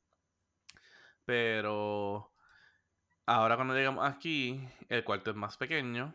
Pero 1.25 2.31
ahora 3.25 3.55
cuando 3.55 3.73
llegamos 3.73 4.07
aquí, 4.09 4.65
el 4.87 5.03
cuarto 5.03 5.31
es 5.31 5.35
más 5.35 5.57
pequeño 5.57 6.13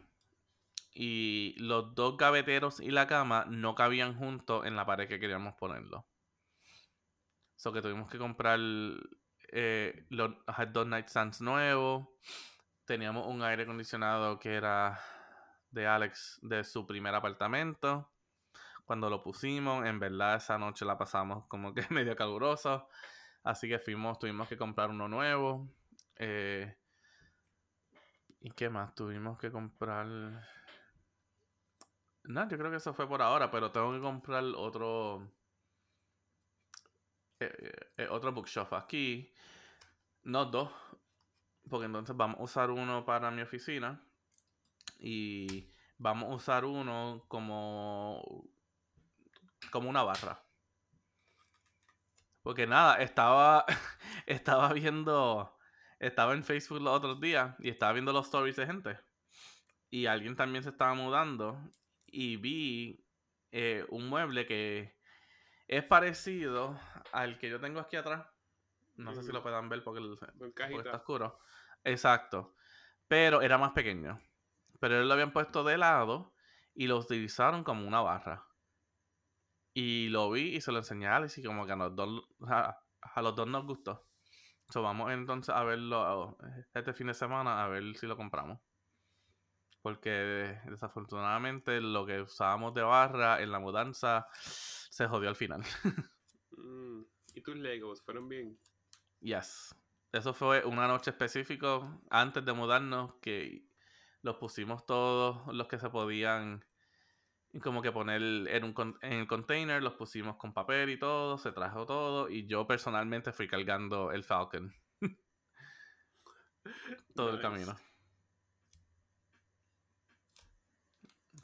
y 1.00 1.54
los 1.58 1.94
dos 1.94 2.16
gaveteros 2.16 2.80
y 2.80 2.90
la 2.90 3.06
cama 3.06 3.44
no 3.48 3.76
cabían 3.76 4.18
juntos 4.18 4.66
en 4.66 4.74
la 4.74 4.84
pared 4.84 5.06
que 5.06 5.20
queríamos 5.20 5.54
ponerlo. 5.54 6.04
So 7.54 7.72
que 7.72 7.80
tuvimos 7.80 8.11
que 8.11 8.18
comprar 8.18 8.58
eh, 9.52 10.06
los 10.08 10.32
dos 10.72 10.87
nightstands 10.88 11.40
nuevos. 11.40 12.08
Teníamos 12.84 13.28
un 13.28 13.44
aire 13.44 13.62
acondicionado 13.62 14.40
que 14.40 14.54
era 14.54 14.98
de 15.70 15.87
Alex 15.87 16.40
de 16.42 16.64
su 16.64 16.84
primer 16.84 17.14
apartamento. 17.14 18.11
Cuando 18.84 19.08
lo 19.08 19.22
pusimos, 19.22 19.87
en 19.87 20.00
verdad 20.00 20.34
esa 20.34 20.58
noche 20.58 20.84
la 20.84 20.98
pasamos 20.98 21.46
como 21.46 21.74
que 21.74 21.87
medio 21.90 22.16
caluroso. 22.16 22.88
Así 23.44 23.68
que 23.68 23.78
fuimos, 23.78 24.18
tuvimos 24.18 24.48
que 24.48 24.56
comprar 24.56 24.90
uno 24.90 25.06
nuevo. 25.06 25.68
Eh, 26.16 26.76
¿Y 28.40 28.50
qué 28.50 28.68
más? 28.68 28.96
Tuvimos 28.96 29.38
que 29.38 29.52
comprar. 29.52 30.57
No, 32.34 32.48
yo 32.48 32.56
creo 32.56 32.70
que 32.70 32.76
eso 32.76 32.94
fue 32.94 33.08
por 33.08 33.20
ahora, 33.22 33.50
pero 33.50 33.72
tengo 33.72 33.92
que 33.92 34.00
comprar 34.00 34.44
otro. 34.54 35.32
eh, 37.40 37.46
eh, 37.58 37.92
eh, 38.04 38.08
otro 38.10 38.32
bookshelf 38.32 38.72
aquí. 38.72 39.32
No 40.24 40.44
dos. 40.46 40.70
Porque 41.70 41.86
entonces 41.86 42.16
vamos 42.16 42.40
a 42.40 42.42
usar 42.44 42.70
uno 42.70 43.04
para 43.04 43.30
mi 43.30 43.42
oficina. 43.42 44.02
Y 44.98 45.72
vamos 45.98 46.30
a 46.32 46.34
usar 46.36 46.64
uno 46.64 47.24
como. 47.28 48.22
como 49.70 49.88
una 49.90 50.02
barra. 50.02 50.42
Porque 52.42 52.66
nada, 52.66 52.96
estaba. 53.02 53.64
estaba 54.26 54.72
viendo. 54.72 55.56
Estaba 55.98 56.34
en 56.34 56.44
Facebook 56.44 56.80
los 56.80 56.96
otros 56.96 57.20
días 57.20 57.56
y 57.58 57.70
estaba 57.70 57.92
viendo 57.92 58.12
los 58.12 58.26
stories 58.26 58.56
de 58.56 58.66
gente. 58.66 58.98
Y 59.90 60.06
alguien 60.06 60.36
también 60.36 60.62
se 60.64 60.70
estaba 60.70 60.94
mudando. 60.94 61.58
Y 62.10 62.36
vi 62.36 63.04
eh, 63.52 63.84
un 63.90 64.08
mueble 64.08 64.46
que 64.46 64.96
es 65.66 65.84
parecido 65.84 66.78
al 67.12 67.38
que 67.38 67.48
yo 67.50 67.60
tengo 67.60 67.80
aquí 67.80 67.96
atrás. 67.96 68.26
No 68.96 69.14
sé 69.14 69.22
si 69.22 69.32
lo 69.32 69.42
puedan 69.42 69.68
ver 69.68 69.82
porque, 69.84 70.00
el- 70.00 70.18
porque 70.18 70.76
está 70.88 70.96
oscuro. 70.96 71.38
Exacto. 71.84 72.56
Pero 73.06 73.42
era 73.42 73.58
más 73.58 73.72
pequeño. 73.72 74.20
Pero 74.80 75.00
él 75.00 75.06
lo 75.08 75.14
habían 75.14 75.32
puesto 75.32 75.62
de 75.64 75.78
lado 75.78 76.34
y 76.74 76.86
lo 76.86 76.98
utilizaron 76.98 77.64
como 77.64 77.86
una 77.86 78.00
barra. 78.00 78.44
Y 79.74 80.08
lo 80.08 80.30
vi 80.30 80.56
y 80.56 80.60
se 80.60 80.72
lo 80.72 80.78
enseñé 80.78 81.06
a 81.06 81.16
Alex 81.16 81.38
y 81.38 81.42
como 81.44 81.64
que 81.66 81.72
a 81.72 81.76
los 81.76 81.94
dos, 81.94 82.24
a, 82.48 82.78
a 83.00 83.22
los 83.22 83.36
dos 83.36 83.46
nos 83.46 83.64
gustó. 83.64 84.08
So, 84.70 84.82
vamos 84.82 85.12
entonces 85.12 85.54
a 85.54 85.62
verlo 85.64 86.36
este 86.74 86.92
fin 86.92 87.06
de 87.06 87.14
semana 87.14 87.64
a 87.64 87.68
ver 87.68 87.96
si 87.96 88.06
lo 88.06 88.16
compramos. 88.16 88.60
Porque 89.88 90.61
desafortunadamente 90.66 91.81
lo 91.81 92.05
que 92.05 92.20
usábamos 92.20 92.74
de 92.74 92.83
barra 92.83 93.40
en 93.40 93.51
la 93.51 93.59
mudanza 93.59 94.27
se 94.35 95.09
jodió 95.09 95.31
al 95.31 95.37
final. 95.37 95.62
Mm, 96.51 97.03
¿Y 97.35 97.42
tus 97.42 97.57
Legos 97.57 98.03
fueron 98.03 98.29
bien? 98.29 98.59
Yes. 99.20 99.74
Eso 100.12 100.35
fue 100.35 100.64
una 100.64 100.88
noche 100.88 101.11
específica 101.12 101.81
antes 102.11 102.44
de 102.44 102.53
mudarnos 102.53 103.14
que 103.22 103.64
los 104.22 104.37
pusimos 104.37 104.85
todos 104.85 105.46
los 105.55 105.68
que 105.68 105.79
se 105.79 105.88
podían 105.88 106.64
como 107.62 107.81
que 107.81 107.92
poner 107.92 108.20
en, 108.20 108.64
un, 108.64 108.72
con- 108.74 108.98
en 109.03 109.12
el 109.20 109.27
container, 109.29 109.83
los 109.83 109.94
pusimos 109.94 110.37
con 110.37 110.53
papel 110.53 110.90
y 110.90 110.98
todo, 110.98 111.38
se 111.38 111.53
trajo 111.53 111.87
todo 111.87 112.29
y 112.29 112.46
yo 112.46 112.66
personalmente 112.66 113.33
fui 113.33 113.46
cargando 113.48 114.11
el 114.12 114.24
Falcon 114.24 114.74
todo 117.14 117.31
el 117.31 117.40
camino. 117.40 117.74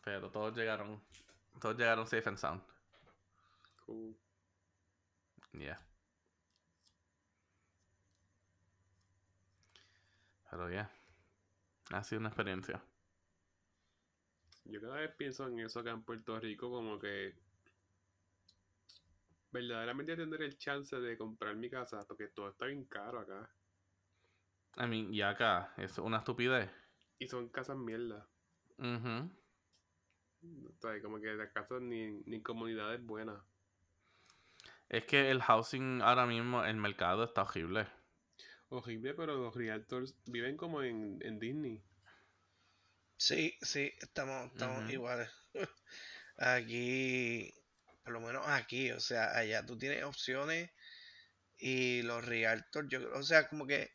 Pero 0.05 0.31
todos 0.31 0.55
llegaron, 0.55 1.03
todos 1.61 1.77
llegaron 1.77 2.07
safe 2.07 2.29
and 2.29 2.37
sound. 2.37 2.63
Cool. 3.87 4.15
Yeah. 5.53 5.79
Pero 10.51 10.71
ya. 10.71 10.91
Ha 11.91 12.05
sido 12.05 12.21
una 12.21 12.29
experiencia. 12.29 12.83
Yo 14.65 14.81
cada 14.81 14.97
vez 14.97 15.15
pienso 15.17 15.47
en 15.47 15.61
eso 15.61 15.81
acá 15.81 15.91
en 15.91 16.03
Puerto 16.03 16.39
Rico, 16.41 16.71
como 16.71 16.99
que 16.99 17.35
verdaderamente 19.51 20.17
tener 20.17 20.43
el 20.43 20.59
chance 20.59 20.97
de 20.97 21.17
comprar 21.17 21.55
mi 21.55 21.71
casa, 21.71 22.01
porque 22.07 22.29
todo 22.29 22.49
está 22.49 22.67
bien 22.67 22.85
caro 22.87 23.21
acá. 23.21 23.51
I 24.77 24.87
mean, 24.87 25.15
y 25.15 25.23
acá, 25.23 25.73
es 25.77 25.99
una 25.99 26.19
estupidez. 26.19 26.71
Y 27.19 27.29
son 27.29 27.49
casas 27.49 27.77
mierda. 27.77 28.27
O 28.79 29.44
sea, 30.81 31.01
como 31.01 31.21
que 31.21 31.35
las 31.35 31.51
casas 31.53 31.81
ni, 31.81 32.23
ni 32.27 32.43
comunidades 32.43 33.05
buenas. 33.05 33.43
Es 34.89 35.05
que 35.07 35.31
el 35.31 35.43
housing 35.43 36.03
ahora 36.03 36.27
mismo, 36.27 36.65
el 36.65 36.77
mercado 36.77 37.25
está 37.25 37.43
horrible. 37.43 37.87
Horrible, 38.69 39.15
pero 39.15 39.37
los 39.37 39.55
realtors 39.55 40.15
viven 40.27 40.57
como 40.57 40.83
en, 40.83 41.19
en 41.23 41.39
Disney. 41.39 41.83
Sí, 43.17 43.57
sí, 43.63 43.93
estamos, 44.01 44.53
estamos 44.53 44.91
iguales. 44.91 45.31
Aquí, 46.37 47.55
por 48.03 48.13
lo 48.13 48.21
menos 48.21 48.47
aquí, 48.49 48.91
o 48.91 48.99
sea, 48.99 49.37
allá 49.37 49.65
tú 49.65 49.79
tienes 49.79 50.03
opciones 50.03 50.69
y 51.59 52.03
los 52.03 52.25
realtors, 52.25 52.89
yo, 52.89 52.99
o 53.15 53.23
sea, 53.23 53.49
como 53.49 53.69
que 53.69 53.93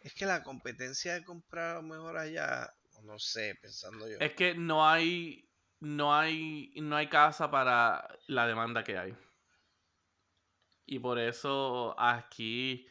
es 0.00 0.14
que 0.14 0.26
la 0.26 0.42
competencia 0.42 1.14
de 1.14 1.24
comprar 1.24 1.72
a 1.72 1.74
lo 1.74 1.82
mejor 1.82 2.16
allá, 2.16 2.74
no 3.02 3.18
sé, 3.18 3.56
pensando 3.60 4.08
yo. 4.08 4.18
Es 4.18 4.34
que 4.34 4.54
no 4.54 4.88
hay, 4.88 5.48
no 5.84 6.14
hay, 6.14 6.72
no 6.76 6.96
hay 6.96 7.08
casa 7.08 7.50
para 7.50 8.08
la 8.26 8.46
demanda 8.46 8.82
que 8.82 8.98
hay. 8.98 9.16
Y 10.86 10.98
por 10.98 11.18
eso 11.18 11.94
aquí 11.98 12.86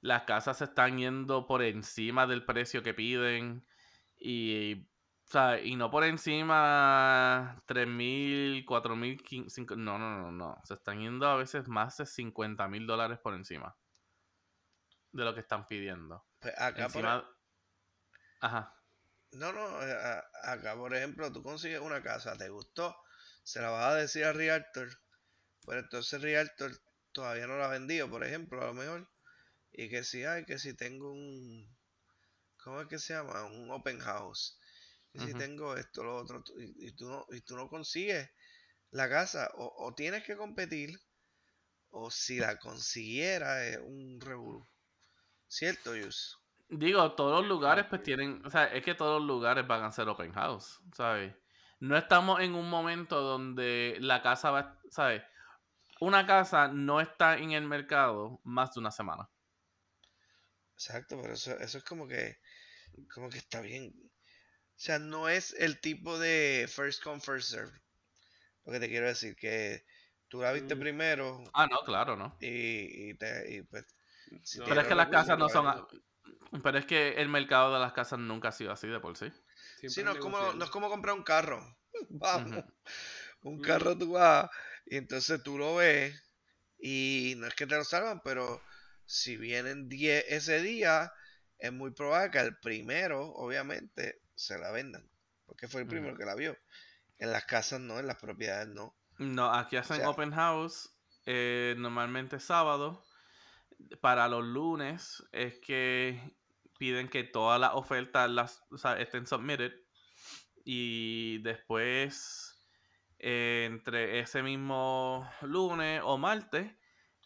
las 0.00 0.24
casas 0.24 0.58
se 0.58 0.64
están 0.64 0.98
yendo 0.98 1.46
por 1.46 1.62
encima 1.62 2.26
del 2.26 2.44
precio 2.44 2.82
que 2.82 2.94
piden. 2.94 3.66
Y, 4.16 4.74
o 5.26 5.30
sea, 5.30 5.60
y 5.60 5.76
no 5.76 5.90
por 5.90 6.04
encima 6.04 7.62
3.000, 7.66 8.64
4.000, 8.64 9.48
5 9.48 9.76
No, 9.76 9.98
no, 9.98 10.18
no, 10.18 10.32
no. 10.32 10.60
Se 10.64 10.74
están 10.74 11.00
yendo 11.00 11.28
a 11.28 11.36
veces 11.36 11.68
más 11.68 11.96
de 11.96 12.06
50 12.06 12.68
mil 12.68 12.86
dólares 12.86 13.18
por 13.18 13.34
encima 13.34 13.76
de 15.12 15.24
lo 15.24 15.34
que 15.34 15.40
están 15.40 15.66
pidiendo. 15.66 16.24
Pues 16.40 16.54
acá, 16.58 16.88
por, 16.88 17.04
Encima... 17.04 17.30
Ajá. 18.40 18.81
No, 19.32 19.52
no, 19.52 19.82
eh, 19.82 19.92
a- 19.92 20.52
acá 20.52 20.76
por 20.76 20.94
ejemplo, 20.94 21.32
tú 21.32 21.42
consigues 21.42 21.80
una 21.80 22.02
casa, 22.02 22.36
te 22.36 22.48
gustó, 22.48 22.96
se 23.42 23.60
la 23.60 23.70
vas 23.70 23.92
a 23.92 23.96
decir 23.96 24.24
al 24.24 24.34
realtor, 24.34 24.88
pero 25.66 25.80
entonces 25.80 26.14
el 26.14 26.22
realtor 26.22 26.72
todavía 27.12 27.46
no 27.46 27.58
la 27.58 27.66
ha 27.66 27.68
vendido, 27.68 28.10
por 28.10 28.24
ejemplo, 28.24 28.62
a 28.62 28.66
lo 28.68 28.74
mejor, 28.74 29.10
y 29.72 29.90
que 29.90 30.04
si 30.04 30.24
hay, 30.24 30.44
que 30.46 30.58
si 30.58 30.74
tengo 30.74 31.12
un, 31.12 31.76
¿cómo 32.64 32.80
es 32.82 32.88
que 32.88 32.98
se 32.98 33.14
llama? 33.14 33.44
Un 33.46 33.70
open 33.70 34.00
house, 34.00 34.58
y 35.12 35.20
si 35.20 35.34
tengo 35.36 35.76
esto, 35.76 36.04
lo 36.04 36.16
otro, 36.18 36.44
y, 36.58 36.88
y 36.88 36.92
tú 36.96 37.08
no, 37.10 37.26
y 37.30 37.40
tú 37.42 37.56
no 37.56 37.68
consigues 37.68 38.30
la 38.92 39.08
casa, 39.10 39.50
o, 39.56 39.74
o 39.86 39.94
tienes 39.94 40.24
que 40.24 40.36
competir, 40.36 40.98
o 41.90 42.10
si 42.10 42.38
la 42.38 42.58
consiguiera 42.58 43.66
es 43.68 43.78
un 43.78 44.20
revolú. 44.20 44.68
¿Cierto, 45.48 45.96
Yus? 45.96 46.41
Digo, 46.74 47.12
todos 47.12 47.40
los 47.40 47.48
lugares 47.48 47.84
pues 47.88 48.02
tienen, 48.02 48.40
o 48.46 48.50
sea, 48.50 48.64
es 48.64 48.82
que 48.82 48.94
todos 48.94 49.20
los 49.20 49.28
lugares 49.28 49.66
van 49.66 49.84
a 49.84 49.92
ser 49.92 50.08
open 50.08 50.32
house, 50.32 50.80
¿sabes? 50.94 51.34
No 51.80 51.98
estamos 51.98 52.40
en 52.40 52.54
un 52.54 52.70
momento 52.70 53.20
donde 53.20 53.98
la 54.00 54.22
casa 54.22 54.50
va, 54.50 54.80
¿sabes? 54.90 55.22
Una 56.00 56.26
casa 56.26 56.68
no 56.68 57.00
está 57.02 57.36
en 57.36 57.52
el 57.52 57.64
mercado 57.66 58.40
más 58.44 58.72
de 58.72 58.80
una 58.80 58.90
semana. 58.90 59.28
Exacto, 60.74 61.18
pero 61.20 61.34
eso, 61.34 61.58
eso 61.58 61.78
es 61.78 61.84
como 61.84 62.08
que, 62.08 62.38
como 63.12 63.28
que 63.28 63.38
está 63.38 63.60
bien. 63.60 63.92
O 63.96 64.78
sea, 64.84 64.98
no 64.98 65.28
es 65.28 65.52
el 65.58 65.78
tipo 65.78 66.18
de 66.18 66.66
first 66.74 67.02
come, 67.02 67.20
first 67.20 67.50
serve. 67.50 67.82
Porque 68.64 68.80
te 68.80 68.88
quiero 68.88 69.08
decir 69.08 69.36
que 69.36 69.84
tú 70.28 70.40
la 70.40 70.52
viste 70.52 70.74
Mm. 70.74 70.80
primero 70.80 71.44
Ah, 71.52 71.66
no, 71.66 71.80
claro, 71.84 72.16
¿no? 72.16 72.36
y, 72.40 73.10
y 73.10 73.14
te, 73.14 73.56
y 73.56 73.62
pues... 73.62 73.84
si 74.42 74.58
No, 74.58 74.64
Pero 74.64 74.80
es 74.80 74.86
que 74.86 74.94
las 74.94 75.08
casas 75.08 75.36
no 75.38 75.46
pues, 75.46 75.52
son... 75.52 75.86
Pero 76.62 76.78
es 76.78 76.86
que 76.86 77.14
el 77.14 77.28
mercado 77.28 77.72
de 77.72 77.80
las 77.80 77.92
casas 77.92 78.18
nunca 78.18 78.48
ha 78.48 78.52
sido 78.52 78.72
así 78.72 78.86
de 78.86 79.00
por 79.00 79.16
sí. 79.16 79.30
Siempre 79.78 79.90
Sí, 79.90 80.02
no 80.02 80.12
es, 80.12 80.18
como, 80.18 80.52
no 80.52 80.64
es 80.64 80.70
como 80.70 80.88
comprar 80.90 81.14
un 81.14 81.22
carro. 81.24 81.76
Vamos. 82.10 82.64
Un 83.42 83.60
carro 83.60 83.96
tú 83.96 84.12
vas 84.12 84.48
y 84.86 84.96
entonces 84.96 85.42
tú 85.42 85.58
lo 85.58 85.76
ves 85.76 86.22
y 86.78 87.34
no 87.38 87.46
es 87.46 87.54
que 87.54 87.66
te 87.66 87.76
lo 87.76 87.84
salvan, 87.84 88.20
pero 88.22 88.62
si 89.06 89.36
vienen 89.36 89.88
10 89.88 90.24
ese 90.28 90.60
día, 90.62 91.12
es 91.58 91.72
muy 91.72 91.92
probable 91.92 92.30
que 92.30 92.38
al 92.38 92.58
primero, 92.58 93.26
obviamente, 93.34 94.20
se 94.34 94.58
la 94.58 94.70
vendan. 94.70 95.08
Porque 95.46 95.68
fue 95.68 95.82
el 95.82 95.86
primero 95.86 96.16
que 96.16 96.24
la 96.24 96.34
vio. 96.34 96.56
En 97.18 97.30
las 97.32 97.44
casas 97.44 97.80
no, 97.80 97.98
en 97.98 98.06
las 98.06 98.16
propiedades 98.18 98.68
no. 98.68 98.94
No, 99.18 99.52
aquí 99.52 99.76
hacen 99.76 99.98
sea- 99.98 100.10
open 100.10 100.32
house 100.32 100.90
eh, 101.26 101.74
normalmente 101.78 102.40
sábado. 102.40 103.04
Para 104.00 104.28
los 104.28 104.44
lunes 104.44 105.22
es 105.32 105.58
que 105.60 106.36
piden 106.78 107.08
que 107.08 107.24
todas 107.24 107.60
las 107.60 107.74
ofertas 107.74 108.30
las, 108.30 108.62
estén 108.98 109.26
submitted. 109.26 109.72
Y 110.64 111.38
después, 111.38 112.60
eh, 113.18 113.68
entre 113.70 114.20
ese 114.20 114.42
mismo 114.42 115.28
lunes 115.42 116.00
o 116.04 116.18
martes, 116.18 116.74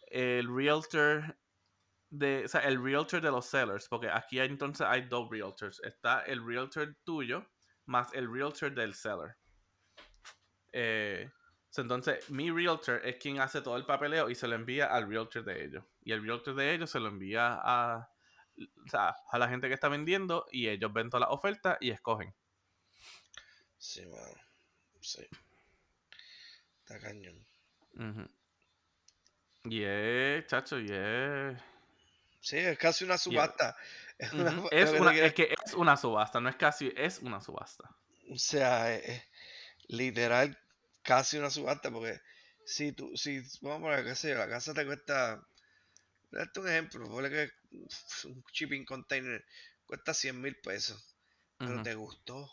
el 0.09 0.55
realtor 0.55 1.39
de, 2.11 2.45
o 2.45 2.49
sea, 2.49 2.61
el 2.63 2.83
realtor 2.83 3.21
de 3.21 3.31
los 3.31 3.47
sellers, 3.47 3.89
porque 3.89 4.09
aquí 4.11 4.39
entonces 4.41 4.87
hay 4.87 5.03
dos 5.03 5.29
realtors. 5.31 5.81
Está 5.85 6.21
el 6.21 6.47
realtor 6.47 6.97
tuyo 7.05 7.47
más 7.87 8.13
el 8.15 8.31
realtor 8.33 8.75
del 8.75 8.95
seller. 8.95 9.37
Eh, 10.73 11.31
entonces, 11.79 12.31
mi 12.31 12.51
realtor 12.51 13.01
es 13.05 13.17
quien 13.17 13.41
hace 13.41 13.61
todo 13.61 13.77
el 13.77 13.85
papeleo 13.85 14.31
y 14.31 14.35
se 14.35 14.49
lo 14.49 14.55
envía 14.55 14.87
al 14.87 15.09
realtor 15.09 15.45
de 15.45 15.65
ellos. 15.65 15.85
Y 16.07 16.13
el 16.13 16.23
realtor 16.25 16.55
de 16.55 16.73
ellos 16.73 16.89
se 16.91 17.01
lo 17.01 17.09
envía 17.09 17.59
a, 17.61 18.09
a 19.31 19.39
la 19.39 19.49
gente 19.49 19.69
que 19.69 19.75
está 19.75 19.89
vendiendo 19.89 20.47
y 20.53 20.69
ellos 20.69 20.93
ven 20.93 21.11
todas 21.11 21.29
las 21.29 21.37
ofertas 21.37 21.77
y 21.81 21.91
escogen. 21.91 22.33
Sí, 23.79 24.07
mano. 24.07 24.41
Sí. 25.01 25.27
Está 26.81 26.99
cañón. 27.01 27.45
Y 29.65 29.83
es, 29.83 30.47
chacho, 30.47 30.79
y 30.79 30.87
es... 30.91 31.59
Sí, 32.41 32.59
es 32.59 32.79
casi 32.79 33.05
una 33.05 33.19
subasta. 33.19 33.77
Es, 34.19 34.33
una- 34.33 34.51
Es, 34.71 34.93
una, 34.93 35.15
es 35.15 35.35
que 35.35 35.55
es 35.67 35.75
una 35.75 35.97
subasta, 35.97 36.41
no 36.41 36.49
es 36.49 36.57
casi, 36.57 36.91
es 36.97 37.19
una 37.19 37.41
subasta. 37.43 37.95
O 38.31 38.39
sea, 38.39 38.95
eh, 38.95 39.25
literal, 39.89 40.59
casi 41.03 41.37
una 41.37 41.51
subasta, 41.51 41.91
porque 41.91 42.19
si 42.65 42.93
tú, 42.93 43.15
si, 43.15 43.41
vamos 43.61 43.79
a 43.79 43.83
poner, 43.83 44.05
qué 44.07 44.15
sé 44.15 44.31
yo, 44.31 44.37
la 44.37 44.49
casa 44.49 44.73
te 44.73 44.87
cuesta, 44.87 45.47
darte 46.31 46.61
un 46.61 46.69
ejemplo, 46.69 47.09
que 47.31 47.51
un 48.25 48.45
shipping 48.53 48.85
container 48.85 49.45
cuesta 49.85 50.15
100 50.15 50.41
mil 50.41 50.57
pesos, 50.61 51.17
pero 51.63 51.81
te 51.81 51.95
gustó, 51.95 52.51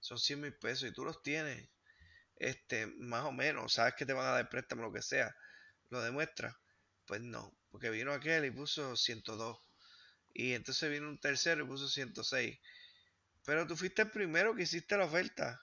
son 0.00 0.18
100 0.18 0.40
mil 0.40 0.54
pesos 0.58 0.88
y 0.90 0.92
tú 0.92 1.04
los 1.04 1.22
tienes, 1.22 1.70
este, 2.36 2.86
más 2.86 3.24
o 3.24 3.32
menos, 3.32 3.74
sabes 3.74 3.94
que 3.94 4.06
te 4.06 4.12
van 4.12 4.26
a 4.26 4.32
dar 4.32 4.48
préstamo, 4.48 4.82
lo 4.82 4.92
que 4.92 5.02
sea, 5.02 5.34
lo 5.90 6.02
demuestra, 6.02 6.60
pues 7.06 7.20
no, 7.22 7.58
porque 7.70 7.90
vino 7.90 8.12
aquel 8.12 8.44
y 8.46 8.50
puso 8.50 8.96
102, 8.96 9.58
y 10.34 10.54
entonces 10.54 10.90
vino 10.90 11.08
un 11.08 11.20
tercero 11.20 11.64
y 11.64 11.68
puso 11.68 11.88
106, 11.88 12.58
pero 13.44 13.66
tú 13.66 13.76
fuiste 13.76 14.02
el 14.02 14.10
primero 14.10 14.54
que 14.54 14.62
hiciste 14.64 14.96
la 14.96 15.06
oferta. 15.06 15.60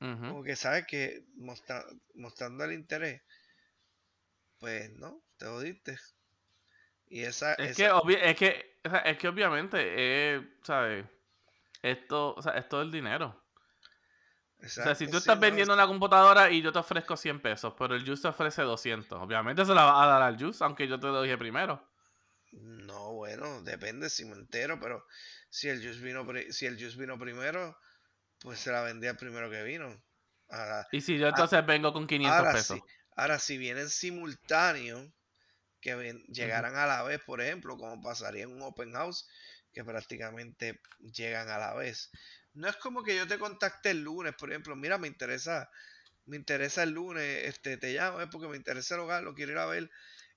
Ujú. 0.00 0.26
Como 0.28 0.44
que 0.44 0.56
sabes 0.56 0.86
que 0.86 1.26
mostra- 1.36 1.86
mostrando 2.14 2.64
el 2.64 2.72
interés, 2.74 3.22
pues 4.58 4.90
no, 4.92 5.24
te 5.38 5.46
jodiste. 5.46 5.96
Y 7.08 7.22
esa, 7.22 7.54
Es 7.56 7.72
esa- 7.72 7.74
que, 7.74 7.90
es 8.22 8.36
que, 8.36 8.80
es 9.04 9.18
que 9.18 9.28
obviamente, 9.28 9.78
eh, 9.80 10.56
¿sabes? 10.62 11.06
Esto, 11.82 12.34
o 12.36 12.42
sea, 12.42 12.54
es 12.54 12.68
todo 12.68 12.82
el 12.82 12.92
dinero. 12.92 13.42
O 14.80 14.82
sea, 14.82 14.94
si 14.94 15.08
tú 15.08 15.16
sí, 15.16 15.18
estás 15.18 15.38
no, 15.38 15.40
vendiendo 15.40 15.74
una 15.74 15.86
computadora 15.86 16.50
y 16.50 16.62
yo 16.62 16.72
te 16.72 16.78
ofrezco 16.78 17.16
100 17.16 17.40
pesos, 17.40 17.74
pero 17.78 17.94
el 17.94 18.06
Juice 18.06 18.22
te 18.22 18.28
ofrece 18.28 18.62
200, 18.62 19.20
obviamente 19.20 19.64
se 19.66 19.74
la 19.74 19.84
vas 19.84 20.04
a 20.04 20.06
dar 20.06 20.22
al 20.22 20.38
Juice, 20.38 20.62
aunque 20.64 20.86
yo 20.88 20.98
te 21.00 21.06
lo 21.08 21.22
dije 21.22 21.36
primero. 21.38 21.82
No, 22.52 23.12
bueno, 23.14 23.62
depende 23.62 24.08
si 24.10 24.24
me 24.24 24.32
entero, 24.34 24.78
pero 24.80 25.04
si 25.50 25.68
el 25.68 25.80
juice 25.82 26.00
vino, 26.00 26.26
si 26.50 26.66
el 26.66 26.76
juice 26.78 26.98
vino 26.98 27.18
primero, 27.18 27.76
pues 28.40 28.60
se 28.60 28.72
la 28.72 28.82
vendía 28.82 29.10
el 29.12 29.16
primero 29.18 29.50
que 29.50 29.62
vino. 29.64 30.02
Ahora, 30.48 30.86
Y 30.90 31.00
si 31.00 31.16
yo 31.16 31.28
entonces 31.28 31.64
vengo 31.64 31.92
con 31.92 32.08
500 32.08 32.48
ahora 32.48 32.48
pesos. 32.48 32.82
ahora 33.16 33.38
si 33.40 33.58
vienen 33.58 33.90
simultáneos, 33.90 35.10
que 35.80 36.24
llegaran 36.28 36.76
a 36.76 36.86
la 36.86 37.02
vez, 37.02 37.20
por 37.20 37.40
ejemplo, 37.40 37.76
como 37.76 38.00
pasaría 38.02 38.44
en 38.44 38.52
un 38.52 38.62
open 38.62 38.92
house, 38.92 39.28
que 39.72 39.84
prácticamente 39.84 40.80
llegan 41.00 41.48
a 41.48 41.58
la 41.58 41.74
vez. 41.74 42.10
No 42.54 42.68
es 42.68 42.76
como 42.76 43.02
que 43.02 43.14
yo 43.14 43.26
te 43.26 43.38
contacte 43.38 43.90
el 43.90 44.02
lunes, 44.02 44.34
por 44.34 44.50
ejemplo, 44.50 44.74
mira, 44.74 44.96
me 44.96 45.08
interesa, 45.08 45.70
me 46.24 46.36
interesa 46.36 46.82
el 46.82 46.90
lunes, 46.90 47.44
este, 47.44 47.76
te 47.76 47.92
llamo, 47.92 48.20
es 48.20 48.28
porque 48.30 48.48
me 48.48 48.56
interesa 48.56 48.94
el 48.94 49.02
hogar, 49.02 49.22
lo 49.22 49.34
quiero 49.34 49.52
ir 49.52 49.58
a 49.58 49.66
ver, 49.66 49.90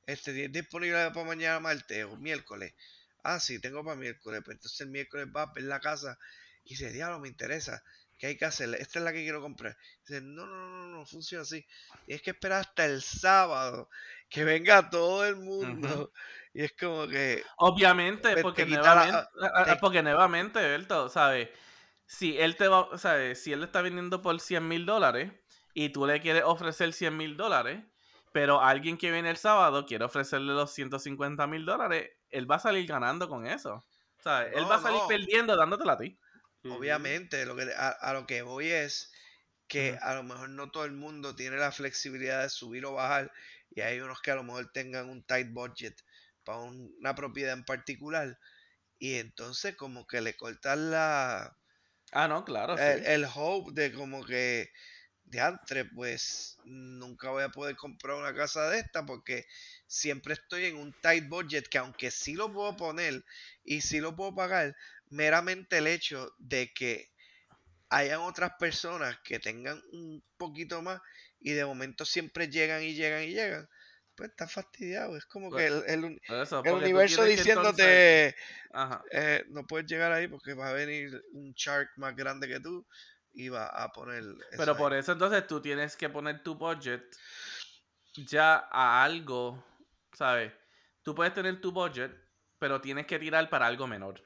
este, 0.05 0.33
¿tienes 0.33 0.51
disponible 0.51 1.11
para 1.11 1.25
mañana 1.25 1.59
martes 1.59 2.03
o 2.03 2.17
miércoles. 2.17 2.73
Ah, 3.23 3.39
sí, 3.39 3.59
tengo 3.59 3.83
para 3.83 3.95
miércoles, 3.95 4.41
pues 4.43 4.55
entonces 4.55 4.81
el 4.81 4.89
miércoles 4.89 5.31
vas 5.31 5.47
a 5.47 5.53
ver 5.53 5.63
la 5.63 5.79
casa 5.79 6.19
y 6.65 6.71
dice, 6.71 6.91
diablo, 6.91 7.19
me 7.19 7.29
interesa, 7.29 7.83
¿qué 8.17 8.27
hay 8.27 8.37
que 8.37 8.45
hacer? 8.45 8.75
Esta 8.75 8.99
es 8.99 9.05
la 9.05 9.13
que 9.13 9.23
quiero 9.23 9.41
comprar. 9.41 9.77
Dice, 10.05 10.21
no, 10.21 10.45
no, 10.45 10.55
no, 10.55 10.69
no, 10.79 10.87
no 10.99 11.05
funciona 11.05 11.43
así. 11.43 11.65
Tienes 12.05 12.21
que 12.21 12.31
esperar 12.31 12.61
hasta 12.61 12.85
el 12.85 13.01
sábado 13.01 13.89
que 14.29 14.43
venga 14.43 14.89
todo 14.89 15.25
el 15.25 15.35
mundo. 15.37 16.11
Y 16.53 16.63
es 16.63 16.73
como 16.79 17.07
que, 17.07 17.43
Obviamente, 17.57 18.33
Pues, 18.33 18.43
porque 18.43 18.63
te 18.63 18.67
quita 18.67 18.95
la- 18.95 19.01
nuevamente, 19.03 19.29
ah, 19.53 19.65
te- 19.65 19.75
porque 19.79 20.01
nuevamente, 20.01 20.59
Berto, 20.59 21.09
¿sabes? 21.09 21.49
Si 22.07 22.37
él 22.37 22.55
te 22.57 22.67
va, 22.67 22.97
¿sabes? 22.97 23.43
Si 23.43 23.51
él 23.53 23.63
está 23.63 23.81
vendiendo 23.81 24.21
por 24.21 24.39
100 24.39 24.67
mil 24.67 24.85
dólares 24.85 25.31
y 25.73 25.89
tú 25.89 26.05
le 26.07 26.21
quieres 26.21 26.43
ofrecer 26.45 26.93
100 26.93 27.17
mil 27.17 27.37
dólares, 27.37 27.83
pero 28.31 28.61
alguien 28.61 28.97
que 28.97 29.11
viene 29.11 29.29
el 29.29 29.37
sábado 29.37 29.85
quiere 29.85 30.05
ofrecerle 30.05 30.53
los 30.53 30.71
150 30.73 31.47
mil 31.47 31.65
dólares, 31.65 32.11
él 32.29 32.49
va 32.49 32.55
a 32.55 32.59
salir 32.59 32.87
ganando 32.87 33.27
con 33.29 33.45
eso. 33.45 33.83
¿Sabes? 34.19 34.51
él 34.55 34.63
No, 34.63 34.69
va 34.69 34.75
a 34.75 34.81
salir 34.81 34.99
no. 35.01 35.07
perdiendo 35.07 35.55
dándotela 35.55 35.93
a 35.93 35.97
ti. 35.97 36.19
Obviamente, 36.63 37.45
lo 37.45 37.55
que, 37.55 37.71
a, 37.75 37.89
a 37.89 38.13
lo 38.13 38.25
que 38.27 38.41
voy 38.41 38.69
es 38.69 39.11
que 39.67 39.97
a 40.01 40.15
lo 40.15 40.23
mejor 40.23 40.49
no 40.49 40.71
todo 40.71 40.85
el 40.85 40.91
mundo 40.93 41.35
tiene 41.35 41.57
la 41.57 41.71
flexibilidad 41.71 42.41
de 42.43 42.49
subir 42.49 42.85
o 42.85 42.93
bajar. 42.93 43.31
Y 43.71 43.81
hay 43.81 43.99
unos 44.01 44.21
que 44.21 44.31
a 44.31 44.35
lo 44.35 44.43
mejor 44.43 44.71
tengan 44.71 45.09
un 45.09 45.23
tight 45.23 45.51
budget 45.51 45.95
para 46.43 46.59
un- 46.59 46.95
una 46.99 47.15
propiedad 47.15 47.53
en 47.53 47.63
particular. 47.65 48.37
Y 48.99 49.15
entonces 49.15 49.75
como 49.77 50.07
que 50.07 50.21
le 50.21 50.35
cortan 50.37 50.91
la, 50.91 51.57
Ah, 52.11 52.27
no, 52.27 52.43
claro, 52.45 52.77
sí. 52.77 52.93
el, 52.93 53.05
el 53.05 53.25
hope 53.33 53.71
de 53.73 53.91
como 53.93 54.23
que 54.25 54.69
diantre, 55.23 55.85
pues 55.85 56.57
nunca 56.65 57.29
voy 57.31 57.43
a 57.43 57.49
poder 57.49 57.75
comprar 57.75 58.17
una 58.17 58.35
casa 58.35 58.69
de 58.69 58.79
esta 58.79 59.05
porque 59.05 59.45
siempre 59.87 60.33
estoy 60.33 60.65
en 60.65 60.77
un 60.77 60.93
tight 61.01 61.27
budget 61.29 61.67
que 61.69 61.77
aunque 61.79 62.11
sí 62.11 62.35
lo 62.35 62.51
puedo 62.53 62.75
poner 62.77 63.23
y 63.63 63.81
sí 63.81 63.99
lo 63.99 64.15
puedo 64.15 64.35
pagar, 64.35 64.75
meramente 65.09 65.79
el 65.79 65.87
hecho 65.87 66.33
de 66.39 66.71
que 66.73 67.11
hayan 67.89 68.21
otras 68.21 68.53
personas 68.59 69.19
que 69.23 69.39
tengan 69.39 69.81
un 69.91 70.23
poquito 70.37 70.81
más 70.81 71.01
y 71.39 71.53
de 71.53 71.65
momento 71.65 72.05
siempre 72.05 72.49
llegan 72.49 72.83
y 72.83 72.93
llegan 72.93 73.23
y 73.23 73.33
llegan, 73.33 73.67
pues 74.15 74.29
está 74.31 74.47
fastidiado. 74.47 75.15
Es 75.15 75.25
como 75.25 75.49
que 75.51 75.67
el, 75.67 75.83
el 75.87 76.19
eso, 76.41 76.61
universo 76.61 77.23
entonces- 77.25 77.37
diciéndote 77.37 78.35
Ajá. 78.73 79.03
eh, 79.11 79.45
no 79.49 79.65
puedes 79.65 79.87
llegar 79.89 80.11
ahí 80.11 80.27
porque 80.27 80.53
va 80.53 80.69
a 80.69 80.73
venir 80.73 81.23
un 81.31 81.53
shark 81.53 81.91
más 81.97 82.15
grande 82.15 82.47
que 82.47 82.59
tú 82.59 82.85
y 83.31 83.47
va 83.49 83.67
a 83.67 83.89
poner 83.91 84.23
Pero 84.57 84.71
ahí. 84.73 84.77
por 84.77 84.93
eso 84.93 85.11
entonces 85.13 85.45
tú 85.47 85.61
tienes 85.61 85.95
que 85.95 86.09
poner 86.09 86.43
tu 86.43 86.55
budget 86.55 87.03
ya 88.15 88.67
a 88.71 89.03
algo, 89.03 89.63
¿sabes? 90.13 90.51
Tú 91.03 91.15
puedes 91.15 91.33
tener 91.33 91.61
tu 91.61 91.71
budget, 91.71 92.11
pero 92.57 92.81
tienes 92.81 93.05
que 93.05 93.19
tirar 93.19 93.49
para 93.49 93.67
algo 93.67 93.87
menor. 93.87 94.21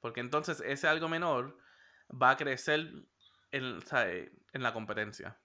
Porque 0.00 0.20
entonces 0.20 0.62
ese 0.64 0.88
algo 0.88 1.08
menor 1.08 1.58
va 2.10 2.30
a 2.30 2.36
crecer 2.36 2.88
en, 3.50 3.84
¿sabes? 3.86 4.30
en 4.52 4.62
la 4.62 4.72
competencia. 4.72 5.38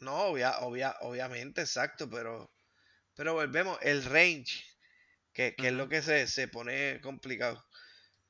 No, 0.00 0.16
obvia, 0.26 0.58
obvia, 0.60 0.96
obviamente, 1.00 1.60
exacto, 1.62 2.08
pero 2.08 2.50
pero 3.16 3.34
volvemos, 3.34 3.78
el 3.82 4.04
range, 4.04 4.64
que, 5.32 5.54
que 5.56 5.68
es 5.68 5.74
lo 5.74 5.88
que 5.88 6.02
se, 6.02 6.26
se 6.26 6.48
pone 6.48 7.00
complicado. 7.02 7.64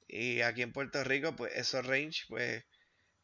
Y 0.09 0.41
aquí 0.43 0.62
en 0.62 0.73
Puerto 0.73 1.05
Rico, 1.05 1.37
pues 1.37 1.53
esos 1.57 1.87
range, 1.87 2.25
pues, 2.29 2.64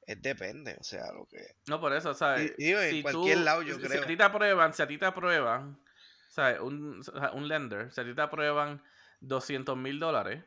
es 0.07 0.23
depende, 0.23 0.77
o 0.81 0.85
sea, 0.85 1.13
lo 1.13 1.27
que... 1.27 1.39
No, 1.67 1.81
por 1.81 1.93
eso, 1.95 2.15
¿sabes? 2.15 2.53
Y- 2.59 2.65
digo, 2.65 2.81
en 2.81 3.03
cualquier 3.03 3.39
lado, 3.39 3.63
yo 3.63 3.77
si- 3.77 3.81
creo. 3.83 3.93
Si 3.93 3.99
a 3.99 4.07
ti 4.07 4.17
te 4.17 4.23
aprueban, 4.25 4.75
si 4.75 4.83
a 4.83 4.87
ti 4.87 4.99
te 4.99 5.07
aprueban, 5.07 5.81
¿sabes? 6.31 6.61
Un, 6.61 7.03
un 7.35 7.49
lender, 7.49 7.93
si 7.93 8.01
a 8.01 8.05
ti 8.05 8.15
te 8.15 8.23
aprueban 8.23 8.83
200 9.21 9.77
mil 9.77 9.99
dólares, 9.99 10.45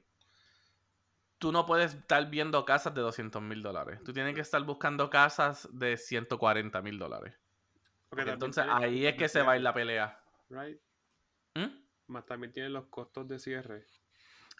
tú 1.38 1.52
no 1.52 1.66
puedes 1.66 1.94
estar 1.96 2.30
viendo 2.30 2.66
casas 2.66 2.94
de 2.94 3.02
200 3.02 3.42
mil 3.42 3.62
dólares. 3.62 4.00
Tú 4.04 4.14
tienes 4.14 4.36
que 4.36 4.42
estar 4.42 4.62
buscando 4.64 5.10
casas 5.10 5.68
de 5.72 5.98
140 5.98 6.82
mil 6.82 6.98
dólares. 7.00 7.34
Entonces 8.12 8.64
tiene 8.66 8.86
ahí 8.86 9.06
es 9.06 9.16
que 9.16 9.30
se 9.30 9.42
va 9.42 9.54
a 9.54 9.56
ir 9.58 9.62
la 9.62 9.74
pelea. 9.74 10.20
Right? 10.50 10.80
¿Mm? 11.56 11.68
Más 12.08 12.26
también 12.26 12.52
tienen 12.52 12.74
los 12.74 12.88
costos 12.88 13.28
de 13.28 13.40
cierre. 13.40 13.86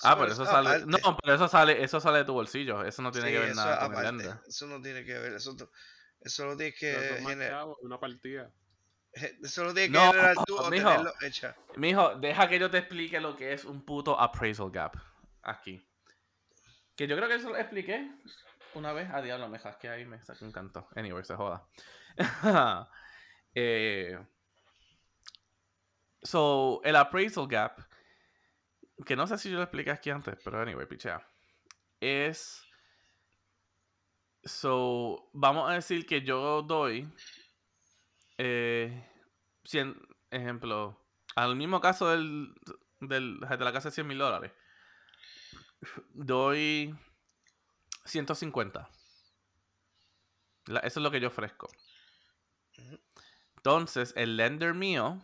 Ah, 0.04 0.16
pero 0.18 0.32
eso 0.32 0.44
eso 0.44 0.52
sale. 0.52 0.70
aparte. 0.70 0.86
No, 0.86 1.18
pero 1.18 1.36
eso 1.36 1.48
sale, 1.48 1.84
eso 1.84 2.00
sale 2.00 2.20
de 2.20 2.26
tu 2.26 2.34
bolsillo. 2.34 2.84
Eso 2.84 3.02
no 3.02 3.12
tiene 3.12 3.28
Sí, 3.28 3.34
que 3.34 3.40
ver 3.40 3.50
eso 3.50 3.56
nada 3.62 3.78
con 3.80 3.86
el 3.86 3.92
aparte. 3.92 4.12
lender. 4.24 4.38
Eso 4.48 4.68
no 4.68 4.82
tiene 4.82 5.04
que 5.04 5.18
ver. 5.18 5.34
Eso, 5.34 5.56
eso 6.22 6.46
lo 6.46 6.56
tienes 6.56 6.80
que 6.80 7.20
generar. 7.26 7.66
una 7.82 8.00
partida. 8.00 8.52
Eso 9.44 9.64
lo 9.64 9.74
tienes 9.74 9.90
No, 9.90 10.12
que 10.12 10.18
generar 10.20 10.36
tú 10.46 10.56
o 10.58 10.70
mijo. 10.70 10.88
tenerlo 10.88 11.14
hecha. 11.22 11.56
Mijo, 11.76 12.16
deja 12.16 12.48
que 12.48 12.60
yo 12.60 12.70
te 12.70 12.78
explique 12.78 13.20
lo 13.20 13.36
que 13.36 13.54
es 13.54 13.66
un 13.66 13.84
puto 13.84 14.20
appraisal 14.20 14.70
gap. 14.70 14.96
Aquí. 15.42 15.84
Que 16.96 17.08
yo 17.08 17.16
creo 17.16 17.28
que 17.28 17.36
eso 17.36 17.50
lo 17.50 17.58
expliqué 17.58 18.12
una 18.76 18.94
vez. 18.94 19.10
A 19.12 19.22
diablo, 19.24 19.50
me 19.50 19.60
que 19.82 19.90
ahí, 19.90 20.06
me 20.06 20.24
saqué 20.24 20.46
un 20.46 20.52
canto. 20.52 20.88
Anyway, 20.96 21.24
se 21.26 21.36
joda. 21.36 21.66
eh, 23.56 24.18
so, 26.24 26.82
el 26.84 26.96
appraisal 26.96 27.48
gap, 27.48 27.80
que 29.06 29.16
no 29.16 29.28
sé 29.28 29.38
si 29.38 29.50
yo 29.50 29.58
lo 29.58 29.64
expliqué 29.64 29.92
aquí 29.92 30.10
antes, 30.10 30.38
pero 30.44 30.62
anyway, 30.62 30.86
pichea. 30.86 31.22
Es. 32.02 32.64
So, 34.44 35.30
vamos 35.34 35.70
a 35.70 35.74
decir 35.76 36.06
que 36.06 36.22
yo 36.22 36.62
doy. 36.62 37.08
Eh, 38.38 39.06
100, 39.64 39.96
ejemplo, 40.32 40.98
al 41.36 41.56
mismo 41.56 41.82
caso 41.82 42.10
del, 42.10 42.54
del, 43.00 43.40
de 43.40 43.58
la 43.58 43.74
casa 43.74 43.90
de 43.90 43.96
100 43.96 44.08
mil 44.08 44.18
dólares, 44.18 44.52
doy 46.14 46.94
150. 48.06 48.90
La- 50.68 50.80
eso 50.80 51.02
es 51.02 51.04
lo 51.04 51.12
que 51.12 51.20
yo 51.20 51.28
ofrezco. 51.28 51.68
Ujú. 52.78 52.98
Entonces, 53.60 54.14
el 54.16 54.38
lender 54.38 54.74
mío 54.74 55.22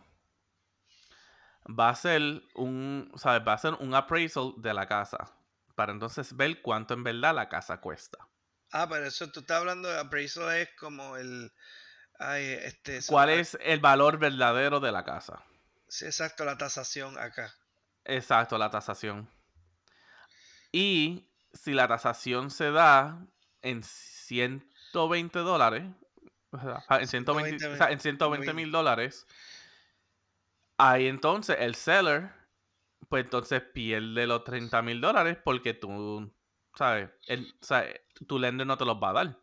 va 1.66 1.88
a 1.88 1.92
hacer 1.92 2.20
un, 2.54 3.10
¿sabes? 3.16 3.46
Va 3.48 3.52
a 3.52 3.54
hacer 3.54 3.72
un 3.80 3.94
appraisal 3.94 4.52
de 4.58 4.74
la 4.74 4.86
casa. 4.86 5.32
Para 5.74 5.92
entonces 5.92 6.36
ver 6.36 6.60
cuánto 6.60 6.92
en 6.92 7.02
verdad 7.02 7.34
la 7.34 7.48
casa 7.48 7.80
cuesta. 7.80 8.18
Ah, 8.72 8.86
pero 8.90 9.06
eso 9.06 9.30
tú 9.30 9.40
estás 9.40 9.58
hablando 9.58 9.88
de 9.88 9.98
appraisal 9.98 10.54
es 10.54 10.68
como 10.78 11.16
el. 11.16 11.50
Ay, 12.18 12.44
este. 12.44 13.00
¿Cuál 13.06 13.30
es 13.30 13.56
el 13.62 13.80
valor 13.80 14.18
verdadero 14.18 14.78
de 14.78 14.92
la 14.92 15.02
casa? 15.02 15.42
Sí, 15.88 16.04
exacto, 16.04 16.44
la 16.44 16.58
tasación 16.58 17.18
acá. 17.18 17.54
Exacto, 18.04 18.58
la 18.58 18.70
tasación. 18.70 19.30
Y 20.72 21.30
si 21.54 21.72
la 21.72 21.88
tasación 21.88 22.50
se 22.50 22.70
da 22.70 23.26
en 23.62 23.82
120 23.82 25.38
dólares, 25.38 25.84
o 26.50 26.60
sea, 26.60 26.84
ah, 26.88 27.00
en 27.00 27.08
120 27.08 27.58
120 27.58 27.66
o 27.66 27.76
sea, 27.76 27.92
en 27.92 28.00
120 28.00 28.46
mil. 28.46 28.66
mil 28.66 28.72
dólares, 28.72 29.26
ahí 30.78 31.06
entonces 31.06 31.56
el 31.60 31.74
seller, 31.74 32.32
pues 33.08 33.24
entonces 33.24 33.62
pierde 33.62 34.26
los 34.26 34.44
30 34.44 34.82
mil 34.82 35.00
dólares 35.00 35.38
porque 35.44 35.74
tú, 35.74 36.32
¿sabes? 36.74 37.10
El, 37.26 37.54
o 37.60 37.64
sea, 37.64 37.86
tu 38.26 38.38
lender 38.38 38.66
no 38.66 38.76
te 38.76 38.84
los 38.84 38.96
va 39.02 39.10
a 39.10 39.14
dar. 39.14 39.40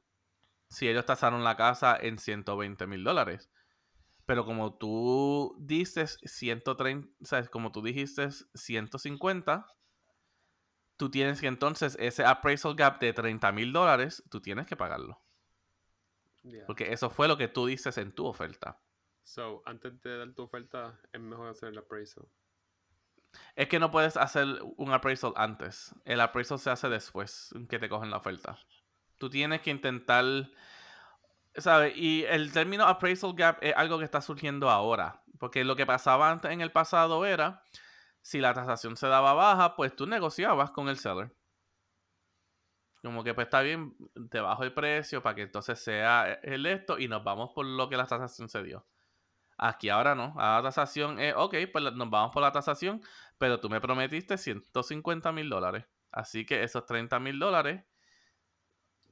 Si 0.69 0.87
ellos 0.87 1.05
tasaron 1.05 1.43
la 1.43 1.55
casa 1.55 1.97
en 1.99 2.17
120 2.17 2.87
mil 2.87 3.03
dólares. 3.03 3.51
Pero 4.25 4.45
como 4.45 4.75
tú 4.77 5.55
dices 5.59 6.17
130, 6.23 7.09
¿sabes? 7.23 7.49
Como 7.49 7.71
tú 7.71 7.81
dijiste 7.81 8.29
150, 8.55 9.67
tú 10.97 11.11
tienes 11.11 11.41
que 11.41 11.47
entonces 11.47 11.97
ese 11.99 12.25
appraisal 12.25 12.75
gap 12.75 12.99
de 12.99 13.13
30 13.13 13.51
mil 13.51 13.73
dólares, 13.73 14.23
tú 14.31 14.41
tienes 14.41 14.65
que 14.65 14.77
pagarlo. 14.77 15.21
Yeah. 16.43 16.65
Porque 16.65 16.91
eso 16.91 17.09
fue 17.09 17.27
lo 17.27 17.37
que 17.37 17.47
tú 17.47 17.65
dices 17.65 17.97
en 17.97 18.11
tu 18.11 18.25
oferta. 18.25 18.79
So, 19.23 19.61
antes 19.65 20.01
de 20.01 20.17
dar 20.17 20.33
tu 20.33 20.43
oferta, 20.43 20.99
es 21.11 21.21
mejor 21.21 21.47
hacer 21.47 21.69
el 21.69 21.77
appraisal. 21.77 22.27
Es 23.55 23.67
que 23.67 23.79
no 23.79 23.89
puedes 23.89 24.17
hacer 24.17 24.45
un 24.77 24.91
appraisal 24.91 25.33
antes. 25.35 25.95
El 26.05 26.21
appraisal 26.21 26.59
se 26.59 26.69
hace 26.69 26.89
después 26.89 27.53
que 27.69 27.79
te 27.79 27.89
cogen 27.89 28.11
la 28.11 28.17
oferta. 28.17 28.59
Tú 29.17 29.29
tienes 29.29 29.61
que 29.61 29.71
intentar, 29.71 30.23
¿sabes? 31.55 31.93
Y 31.95 32.25
el 32.25 32.51
término 32.51 32.85
appraisal 32.85 33.33
gap 33.33 33.57
es 33.61 33.73
algo 33.75 33.97
que 33.97 34.05
está 34.05 34.21
surgiendo 34.21 34.69
ahora. 34.69 35.23
Porque 35.39 35.63
lo 35.63 35.75
que 35.75 35.85
pasaba 35.85 36.29
antes 36.29 36.51
en 36.51 36.61
el 36.61 36.71
pasado 36.71 37.25
era, 37.25 37.63
si 38.21 38.39
la 38.39 38.53
tasación 38.53 38.97
se 38.97 39.07
daba 39.07 39.33
baja, 39.33 39.75
pues 39.75 39.95
tú 39.95 40.05
negociabas 40.05 40.71
con 40.71 40.89
el 40.89 40.97
seller. 40.97 41.33
Como 43.03 43.23
que 43.23 43.33
pues 43.33 43.47
está 43.47 43.61
bien, 43.61 43.95
te 44.31 44.39
bajo 44.39 44.63
el 44.63 44.73
precio 44.73 45.21
para 45.21 45.35
que 45.35 45.41
entonces 45.41 45.77
sea 45.77 46.39
el 46.41 46.65
esto 46.65 46.97
y 46.97 47.09
nos 47.09 47.21
vamos 47.23 47.51
por 47.53 47.65
lo 47.65 47.89
que 47.89 47.97
la 47.97 48.07
tasación 48.07 48.47
se 48.47 48.63
dio. 48.63 48.87
Aquí 49.57 49.89
ahora 49.89 50.15
no. 50.15 50.33
La 50.37 50.61
tasación 50.63 51.19
es, 51.19 51.33
ok, 51.35 51.55
pues 51.71 51.83
nos 51.93 52.09
vamos 52.09 52.31
por 52.31 52.41
la 52.41 52.53
tasación, 52.53 53.01
pero 53.37 53.59
tú 53.59 53.69
me 53.69 53.81
prometiste 53.81 54.37
150 54.37 55.31
mil 55.33 55.49
dólares. 55.49 55.85
Así 56.11 56.45
que 56.45 56.63
esos 56.63 56.85
30 56.85 57.19
mil 57.19 57.37
dólares, 57.37 57.83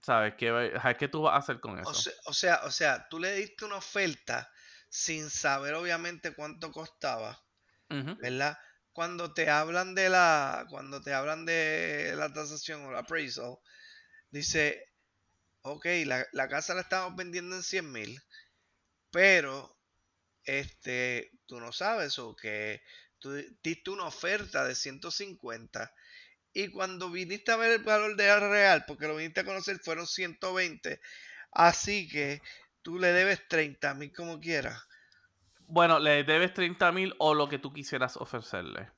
¿sabes 0.01 0.35
qué, 0.37 0.71
qué 0.97 1.07
tú 1.09 1.23
vas 1.23 1.33
a 1.33 1.37
hacer 1.37 1.59
con 1.59 1.77
eso? 1.77 1.89
O 1.89 1.93
sea, 1.93 2.13
o 2.25 2.33
sea, 2.33 2.61
o 2.63 2.71
sea, 2.71 3.09
tú 3.09 3.19
le 3.19 3.33
diste 3.33 3.65
una 3.65 3.75
oferta 3.75 4.49
sin 4.87 5.29
saber 5.29 5.73
obviamente 5.73 6.33
cuánto 6.33 6.71
costaba. 6.71 7.41
¿verdad? 7.89 8.57
Cuando 8.93 9.33
te 9.33 9.49
hablan 9.49 9.95
de 9.95 10.09
la, 10.09 10.65
cuando 10.69 11.01
te 11.01 11.13
hablan 11.13 11.45
de 11.45 12.13
la 12.15 12.31
tasación 12.31 12.85
o 12.85 12.91
la 12.91 12.99
appraisal, 12.99 13.57
dice, 14.31 14.89
ok, 15.61 15.85
la, 16.05 16.25
la 16.31 16.47
casa 16.47 16.73
la 16.73 16.81
estamos 16.81 17.15
vendiendo 17.15 17.55
en 17.55 17.63
100 17.63 17.91
mil, 17.91 18.21
pero 19.11 19.77
este, 20.43 21.31
tú 21.45 21.59
no 21.59 21.71
sabes 21.71 22.17
o 22.19 22.35
que 22.35 22.81
tú 23.19 23.31
diste 23.61 23.91
una 23.91 24.05
oferta 24.05 24.65
de 24.65 24.75
150 24.75 25.93
y 26.53 26.69
cuando 26.69 27.09
viniste 27.09 27.51
a 27.51 27.57
ver 27.57 27.71
el 27.71 27.83
valor 27.83 28.15
de 28.15 28.39
real, 28.39 28.83
porque 28.87 29.07
lo 29.07 29.15
viniste 29.15 29.41
a 29.41 29.45
conocer, 29.45 29.79
fueron 29.79 30.07
120, 30.07 30.99
así 31.51 32.09
que 32.09 32.41
tú 32.81 32.99
le 32.99 33.13
debes 33.13 33.47
30 33.47 33.93
mil 33.93 34.11
como 34.13 34.39
quieras. 34.39 34.85
Bueno, 35.67 35.99
le 35.99 36.23
debes 36.23 36.53
30 36.53 36.91
mil 36.91 37.13
o 37.19 37.33
lo 37.33 37.47
que 37.47 37.59
tú 37.59 37.71
quisieras 37.71 38.17
ofrecerle. 38.17 38.91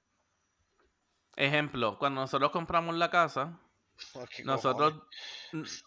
Ejemplo, 1.36 1.98
cuando 2.00 2.22
nosotros 2.22 2.52
compramos 2.52 2.96
la 2.96 3.12
casa, 3.12 3.60
Nosotros, 4.44 4.94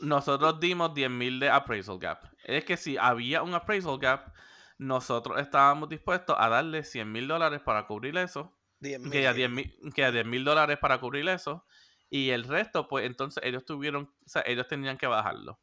nosotros 0.01 0.61
dimos 0.61 0.95
10 0.95 1.11
mil 1.11 1.41
de 1.41 1.51
appraisal 1.51 1.99
gap. 1.99 2.25
Es 2.45 2.65
que 2.65 2.77
si 2.77 2.97
había 2.97 3.43
un 3.43 3.55
appraisal 3.55 3.99
gap, 3.99 4.33
nosotros 4.79 5.41
estábamos 5.41 5.89
dispuestos 5.89 6.37
a 6.39 6.49
darle 6.49 6.85
100 6.85 7.11
mil 7.11 7.29
dólares 7.29 7.61
para 7.65 7.87
cubrir 7.87 8.17
eso. 8.17 8.57
10 8.81 9.01
que 9.11 9.27
a 9.27 9.33
10 9.33 9.51
mil 9.51 9.75
que 9.95 10.05
a 10.05 10.13
10 10.13 10.27
mil 10.27 10.45
dólares 10.45 10.79
para 10.79 11.01
cubrir 11.01 11.27
eso 11.29 11.65
y 12.11 12.29
el 12.31 12.45
resto 12.45 12.89
pues 12.89 13.07
entonces 13.07 13.43
ellos 13.43 13.65
tuvieron 13.65 14.13
o 14.25 14.29
sea 14.29 14.43
ellos 14.47 14.69
tenían 14.69 14.99
que 14.99 15.07
bajarlo 15.07 15.59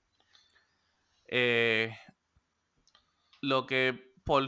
Eh, 1.28 1.96
lo 3.42 3.66
que 3.66 4.14
por 4.24 4.48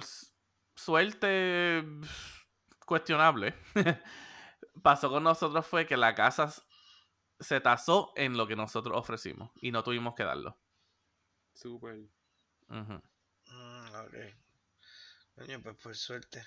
suerte 0.76 1.84
cuestionable 2.86 3.56
pasó 4.84 5.10
con 5.10 5.24
nosotros 5.24 5.66
fue 5.66 5.86
que 5.86 5.98
la 5.98 6.16
casa 6.16 6.54
se 7.40 7.62
tasó 7.62 8.14
en 8.16 8.38
lo 8.38 8.48
que 8.48 8.56
nosotros 8.56 8.98
ofrecimos 8.98 9.52
y 9.62 9.72
no 9.72 9.84
tuvimos 9.84 10.16
que 10.16 10.24
darlo 10.24 10.58
Super. 11.56 12.08
Ujú, 12.70 13.02
Mm, 13.52 13.96
ok. 14.04 14.16
Coño, 15.36 15.62
pues 15.62 15.78
por 15.78 15.96
suerte. 15.96 16.44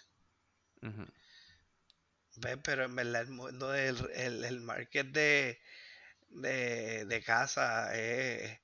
ujú. 0.82 1.04
Ve, 2.36 2.56
pero 2.56 2.84
en 2.84 2.96
verdad 2.96 3.20
el 3.22 3.28
mundo 3.30 3.68
del 3.70 3.96
el, 4.14 4.42
el 4.44 4.60
market 4.62 5.08
de, 5.08 5.60
de, 6.30 7.06
de 7.06 7.22
casa 7.24 7.94
es, 7.96 8.60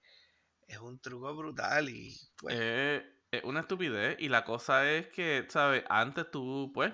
es 0.68 0.78
un 0.78 1.00
truco 1.00 1.34
brutal 1.36 1.88
y 1.90 2.16
pues 2.38 2.56
Eh, 2.56 3.02
es 3.30 3.44
una 3.44 3.60
estupidez. 3.60 4.16
Y 4.20 4.28
la 4.28 4.44
cosa 4.44 4.90
es 4.90 5.08
que, 5.08 5.46
¿sabes? 5.48 5.84
Antes 5.88 6.30
tú, 6.30 6.70
pues, 6.74 6.92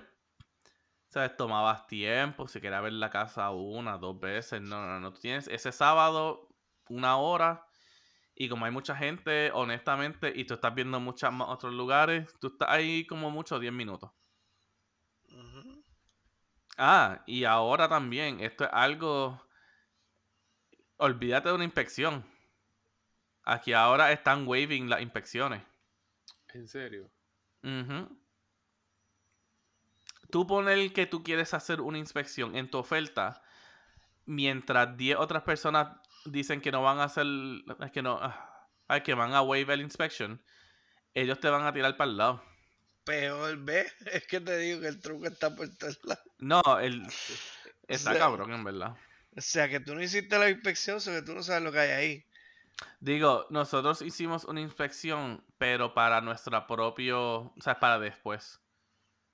¿sabes? 1.11 1.37
Tomabas 1.37 1.87
tiempo, 1.87 2.49
si 2.49 2.61
querías 2.61 2.83
ver 2.83 2.93
la 2.95 3.11
casa 3.11 3.51
una, 3.51 3.99
dos 3.99 4.19
veces. 4.19 4.61
No, 4.63 4.87
no, 4.87 5.01
no. 5.01 5.13
Tú 5.13 5.21
tienes 5.21 5.49
ese 5.49 5.73
sábado, 5.73 6.49
una 6.89 7.17
hora. 7.19 7.67
Y 8.35 8.49
como 8.49 8.65
hay 8.67 8.73
mucha 8.73 8.97
gente, 8.97 9.51
honestamente, 9.53 10.33
y 10.35 10.45
tú 10.47 10.55
estás 10.55 10.75
viendo 10.75 11.01
muchos 11.01 11.31
otros 11.47 11.75
lugares, 11.75 12.33
tú 12.41 12.49
estás 12.49 12.69
ahí 12.71 13.07
como 13.07 13.31
mucho 13.31 13.59
10 13.59 13.73
minutos. 13.73 14.11
ujú. 15.33 15.83
Ah, 16.77 17.23
y 17.27 17.45
ahora 17.45 17.89
también, 17.89 18.41
esto 18.41 18.65
es 18.65 18.71
algo. 18.73 19.41
Olvídate 20.99 21.49
de 21.49 21.55
una 21.57 21.65
inspección. 21.65 22.25
Aquí 23.45 23.75
ahora 23.75 24.13
están 24.13 24.49
waiving 24.49 24.89
las 24.89 25.03
inspecciones. 25.03 25.63
¿En 26.55 26.69
serio? 26.69 27.11
Ujú. 27.65 28.20
Tú 30.31 30.47
poner 30.47 30.93
que 30.93 31.07
tú 31.07 31.23
quieres 31.23 31.55
hacer 31.55 31.81
una 31.81 31.99
inspección 31.99 32.57
en 32.57 32.71
tu 32.71 32.79
oferta, 32.79 33.43
mientras 34.27 34.97
10 34.97 35.19
otras 35.19 35.43
personas 35.43 35.89
dicen 36.25 36.61
que 36.61 36.73
no 36.73 36.83
van 36.83 36.99
a 36.99 37.05
hacer, 37.05 37.27
que 37.93 38.03
no, 38.03 38.19
ah, 38.21 38.69
ay, 38.89 39.03
que 39.03 39.15
van 39.15 39.35
a 39.35 39.43
waive 39.43 39.75
el 39.75 39.81
inspection, 39.81 40.41
ellos 41.15 41.41
te 41.41 41.49
van 41.49 41.65
a 41.67 41.73
tirar 41.73 41.97
para 41.97 42.11
el 42.11 42.17
lado. 42.17 42.45
Peor, 43.05 43.57
ve, 43.59 43.87
es 44.13 44.27
que 44.27 44.41
te 44.41 44.57
digo 44.59 44.81
que 44.81 44.89
el 44.89 45.01
truco 45.01 45.27
está 45.27 45.55
por 45.55 45.69
todos 45.77 45.99
lados. 46.05 46.25
No, 46.39 46.63
el, 46.81 47.03
está 47.89 48.13
sea- 48.13 48.19
cabrón, 48.19 48.53
en 48.53 48.65
verdad. 48.65 48.97
O 49.37 49.41
sea, 49.41 49.69
que 49.69 49.79
tú 49.79 49.95
no 49.95 50.03
hiciste 50.03 50.39
la 50.39 50.51
inspección, 50.51 50.99
o 50.99 51.05
que 51.05 51.23
tú 51.23 51.35
no 51.35 51.43
sabes 51.43 51.63
lo 51.63 51.71
que 51.71 51.79
hay 51.79 51.91
ahí. 51.91 52.25
Digo, 52.99 53.47
nosotros 53.51 54.03
hicimos 54.03 54.45
una 54.45 54.61
inspección, 54.61 55.45
pero 55.59 55.95
para 55.95 56.21
nuestra 56.21 56.67
propio, 56.67 57.21
o 57.43 57.55
sea, 57.61 57.79
para 57.79 57.99
después. 57.99 58.61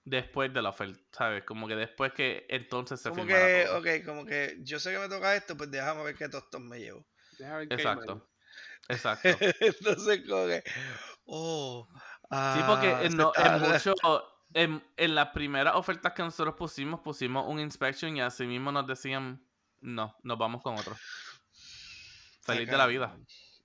Después 0.07 0.53
de 0.55 0.63
la 0.63 0.69
oferta, 0.69 1.01
¿sabes? 1.11 1.43
Como 1.45 1.67
que 1.67 1.75
después 1.75 2.13
que 2.13 2.47
entonces 2.49 3.01
se 3.01 3.11
Como 3.11 3.25
firmara 3.25 3.47
que, 3.47 3.65
todo. 3.67 3.79
ok, 3.79 4.05
como 4.07 4.25
que 4.25 4.57
yo 4.63 4.79
sé 4.79 4.93
que 4.93 4.99
me 5.01 5.09
toca 5.09 5.35
esto, 5.35 5.57
pues 5.57 5.69
déjame 5.71 6.05
ver 6.05 6.15
qué 6.15 6.29
tostón 6.29 6.69
me 6.69 6.79
llevo. 6.79 7.05
Exacto. 7.71 8.29
Exacto. 8.89 9.29
Entonces, 9.61 10.23
como 10.29 10.47
que, 10.47 10.63
oh, 11.27 11.89
Sí, 11.91 12.61
porque 12.67 12.87
ah, 12.87 13.01
en, 13.03 13.17
no- 13.17 13.33
mucho, 13.61 13.95
en, 14.55 14.83
en 14.97 15.15
las 15.15 15.29
primeras 15.31 15.75
ofertas 15.75 16.13
que 16.13 16.23
nosotros 16.23 16.55
pusimos, 16.57 17.01
pusimos 17.01 17.45
un 17.49 17.59
inspection 17.61 18.17
y 18.17 18.21
así 18.21 18.47
mismo 18.47 18.71
nos 18.73 18.87
decían, 18.87 19.45
no, 19.81 20.17
nos 20.23 20.39
vamos 20.39 20.63
con 20.63 20.77
otro. 20.77 20.97
Feliz 22.43 22.69
de 22.69 22.77
la 22.77 22.87
vida. 22.87 23.17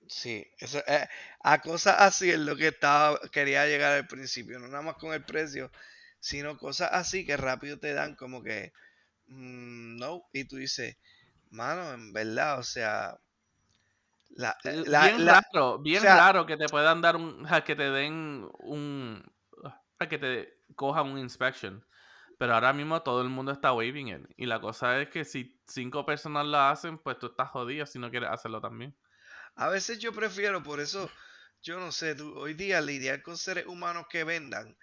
Sí, 0.07 0.45
eso, 0.57 0.79
eh, 0.87 1.07
a 1.41 1.61
cosas 1.61 1.95
así 1.99 2.29
es 2.31 2.39
lo 2.39 2.55
que 2.55 2.67
estaba, 2.69 3.19
quería 3.31 3.65
llegar 3.65 3.93
al 3.93 4.07
principio, 4.07 4.59
no 4.59 4.67
nada 4.67 4.81
más 4.81 4.95
con 4.95 5.13
el 5.13 5.23
precio, 5.23 5.71
sino 6.21 6.57
cosas 6.59 6.91
así 6.93 7.25
que 7.27 7.37
rápido 7.37 7.79
te 7.79 7.93
dan 7.95 8.15
como 8.17 8.43
que, 8.43 8.73
mm, 9.27 9.97
no, 9.97 10.23
y 10.33 10.45
tú 10.45 10.57
dices, 10.57 10.97
mano, 11.51 11.93
en 11.93 12.13
verdad, 12.13 12.59
o 12.59 12.63
sea, 12.63 13.19
la, 14.35 14.55
Eh, 14.63 14.83
la- 14.85 15.13
bien 15.13 15.17
la- 15.17 15.39
raro, 15.53 15.79
bien 15.79 16.05
sea- 16.05 16.15
raro 16.15 16.45
que 16.45 16.57
te 16.57 16.69
puedan 16.69 17.01
dar 17.01 17.15
un, 17.15 17.45
que 17.65 17.75
te 17.75 17.89
den 17.89 18.47
un, 18.59 19.23
ja, 19.99 20.07
que 20.09 20.17
te 20.17 20.53
cojan 20.75 21.07
un 21.07 21.17
inspection. 21.19 21.85
Pero 22.37 22.55
ahora 22.55 22.73
mismo 22.73 23.01
todo 23.03 23.21
el 23.21 23.29
mundo 23.29 23.51
está 23.51 23.73
waiving 23.73 24.07
it. 24.09 24.21
Y 24.37 24.47
la 24.47 24.59
cosa 24.61 24.99
es 25.01 25.09
que 25.09 25.25
si 25.25 25.61
cinco 25.67 26.05
personas 26.05 26.45
lo 26.47 26.57
hacen, 26.59 26.97
pues 26.97 27.19
tú 27.19 27.27
estás 27.27 27.49
jodido 27.51 27.85
si 27.85 27.99
no 27.99 28.09
quieres 28.11 28.29
hacerlo 28.31 28.59
también. 28.61 28.95
A 29.55 29.69
veces 29.69 29.99
yo 29.99 30.11
prefiero, 30.11 30.61
por 30.61 30.81
eso, 30.81 31.09
yo 31.61 31.79
no 31.79 31.91
sé, 31.93 32.15
tú, 32.15 32.37
hoy 32.37 32.53
día 32.53 32.81
lidiar 32.81 33.21
con 33.21 33.37
seres 33.37 33.65
humanos 33.65 34.05
que 34.09 34.23
vendan, 34.25 34.75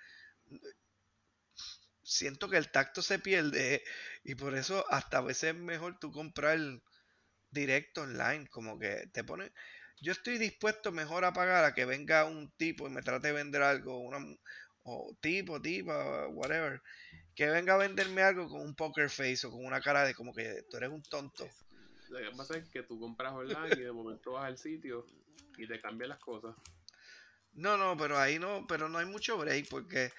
siento 2.09 2.49
que 2.49 2.57
el 2.57 2.71
tacto 2.71 3.03
se 3.03 3.19
pierde 3.19 3.85
y 4.25 4.35
por 4.35 4.57
eso 4.57 4.85
hasta 4.89 5.19
a 5.19 5.23
veces 5.23 5.55
es 5.55 5.61
mejor 5.61 5.99
tú 5.99 6.11
comprar 6.11 6.59
directo 7.51 8.03
online, 8.03 8.49
como 8.49 8.79
que 8.79 9.09
te 9.13 9.25
pone, 9.25 9.53
yo 10.01 10.13
estoy 10.13 10.39
dispuesto 10.39 10.91
mejor 10.91 11.25
a 11.25 11.35
pagar 11.35 11.65
a 11.65 11.75
que 11.75 11.85
venga 11.85 12.25
un 12.25 12.51
tipo 12.57 12.87
y 12.87 12.91
me 12.91 13.03
trate 13.03 13.29
de 13.29 13.35
vender 13.35 13.63
algo, 13.63 13.99
una, 14.01 14.19
o 14.85 15.15
tipo, 15.21 15.61
tipa, 15.61 16.29
whatever, 16.29 16.81
que 17.35 17.47
venga 17.51 17.75
a 17.75 17.79
venderme 17.79 18.23
algo 18.23 18.49
con 18.49 18.63
un 18.63 18.75
poker 18.75 19.11
face 19.11 19.47
o 19.47 19.51
con 19.51 19.65
una 19.65 19.83
cara 19.83 20.05
de 20.05 20.15
como 20.15 20.33
que 20.33 20.65
tú 20.71 20.79
eres 20.79 20.91
un 20.91 21.03
tonto. 21.03 21.47
Lo 22.09 22.19
que 22.19 22.37
pasa 22.37 22.57
es 22.57 22.69
que 22.71 22.85
tú 22.85 22.99
compras 22.99 23.35
online 23.35 23.77
y 23.77 23.81
de 23.81 23.93
momento 23.93 24.33
vas 24.33 24.47
al 24.47 24.57
sitio 24.57 25.05
y 25.59 25.67
te 25.67 25.79
cambian 25.79 26.09
las 26.09 26.21
cosas. 26.21 26.57
No, 27.53 27.77
no, 27.77 27.97
pero 27.99 28.19
ahí 28.19 28.39
no, 28.39 28.67
pero 28.67 28.89
no 28.89 28.99
hay 28.99 29.07
mucho 29.07 29.37
break 29.37 29.69
porque, 29.69 30.11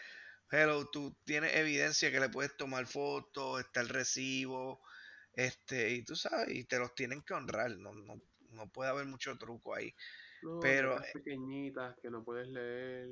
hello, 0.52 0.86
tú 0.92 1.16
tienes 1.26 1.56
evidencia 1.56 2.12
que 2.12 2.20
le 2.20 2.30
puedes 2.30 2.56
tomar 2.58 2.86
fotos, 2.88 3.60
está 3.62 3.82
el 3.82 3.90
recibo, 3.90 4.82
este, 5.34 5.92
y 5.92 6.04
tú 6.04 6.16
sabes, 6.16 6.50
y 6.56 6.66
te 6.66 6.80
los 6.80 6.94
tienen 6.96 7.22
que 7.24 7.34
honrar, 7.34 7.72
no, 7.78 7.94
no, 7.94 8.22
no 8.52 8.70
puede 8.72 8.90
haber 8.92 9.06
mucho 9.06 9.38
truco 9.38 9.76
ahí. 9.76 9.94
No, 10.42 10.60
Pero, 10.62 10.96
letras 10.96 11.08
pequeñitas 11.14 11.96
que 12.02 12.10
no 12.10 12.26
puedes 12.26 12.50
leer. 12.50 13.10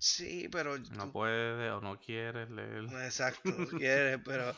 Sí, 0.00 0.48
pero 0.50 0.76
No 0.90 1.04
tú- 1.04 1.12
puedes 1.12 1.70
o 1.72 1.80
no 1.80 1.98
quieres 2.00 2.50
leer. 2.50 2.84
no, 2.86 3.00
exacto, 3.02 3.52
no 3.58 3.66
quieres, 3.74 4.20
pero, 4.24 4.54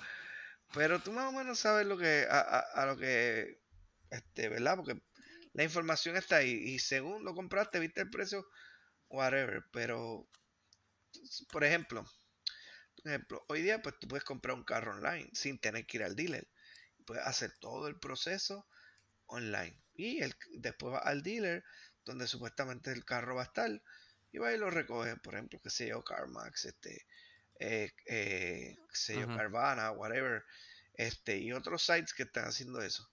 pero 0.75 1.01
tú 1.01 1.13
más 1.13 1.29
o 1.33 1.37
menos 1.37 1.59
sabes 1.61 1.87
lo 1.87 1.99
que, 1.99 2.27
a, 2.31 2.41
a- 2.41 2.83
a 2.83 2.87
lo 2.87 2.97
que, 2.97 3.63
este, 4.11 4.49
¿verdad? 4.49 4.77
Porque 4.77 5.03
la 5.55 5.65
información 5.65 6.17
está 6.17 6.39
ahí, 6.39 6.53
y 6.53 6.79
según 6.79 7.25
lo 7.25 7.35
compraste, 7.35 7.81
viste 7.81 8.03
el 8.03 8.11
precio, 8.11 8.47
whatever, 9.09 9.65
pero, 9.73 10.29
por 11.51 11.65
ejemplo, 11.65 12.05
por 12.97 13.09
ejemplo, 13.09 13.45
hoy 13.49 13.63
día 13.63 13.81
pues 13.81 13.99
tú 13.99 14.09
puedes 14.09 14.25
comprar 14.25 14.55
un 14.55 14.65
carro 14.65 14.93
online 14.93 15.31
sin 15.33 15.59
tener 15.59 15.87
que 15.87 15.99
ir 15.99 16.05
al 16.05 16.17
dealer. 16.17 16.49
Puedes 17.07 17.27
hacer 17.27 17.53
todo 17.59 17.89
el 17.89 17.99
proceso 17.99 18.67
online. 19.27 19.81
Y 19.95 20.23
el, 20.23 20.35
después 20.55 20.93
vas 20.93 21.07
al 21.07 21.23
dealer 21.23 21.65
donde 22.05 22.27
supuestamente 22.27 22.93
el 22.93 23.05
carro 23.05 23.37
va 23.37 23.43
a 23.43 23.47
estar 23.47 23.71
y 24.33 24.39
va 24.39 24.53
y 24.53 24.59
lo 24.59 24.71
recoge, 24.71 25.17
por 25.17 25.35
ejemplo, 25.35 25.61
que 25.61 25.71
sé 25.71 25.89
yo, 25.89 26.03
CarMax, 26.05 26.67
este, 26.67 27.07
eh, 27.59 27.91
eh, 28.07 28.77
qué 28.89 28.97
sé 28.97 29.15
yo. 29.21 29.27
Carvana, 29.27 29.91
whatever, 29.93 30.45
este, 30.95 31.39
y 31.39 31.53
otros 31.53 31.85
sites 31.85 32.15
que 32.15 32.25
están 32.25 32.45
haciendo 32.45 32.81
eso. 32.81 33.11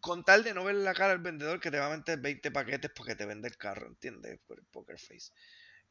Con 0.00 0.24
tal 0.24 0.42
de 0.44 0.54
no 0.54 0.64
ver 0.64 0.76
la 0.76 0.94
cara 0.94 1.12
al 1.12 1.20
vendedor 1.20 1.60
que 1.60 1.70
te 1.70 1.78
va 1.78 1.92
a 1.92 1.96
meter 1.96 2.18
20 2.18 2.50
paquetes 2.50 2.90
porque 2.94 3.14
te 3.14 3.26
vende 3.26 3.48
el 3.48 3.56
carro, 3.56 3.86
¿entiendes? 3.88 4.38
Por 4.46 4.58
el 4.58 4.66
poker 4.66 4.98
face 4.98 5.32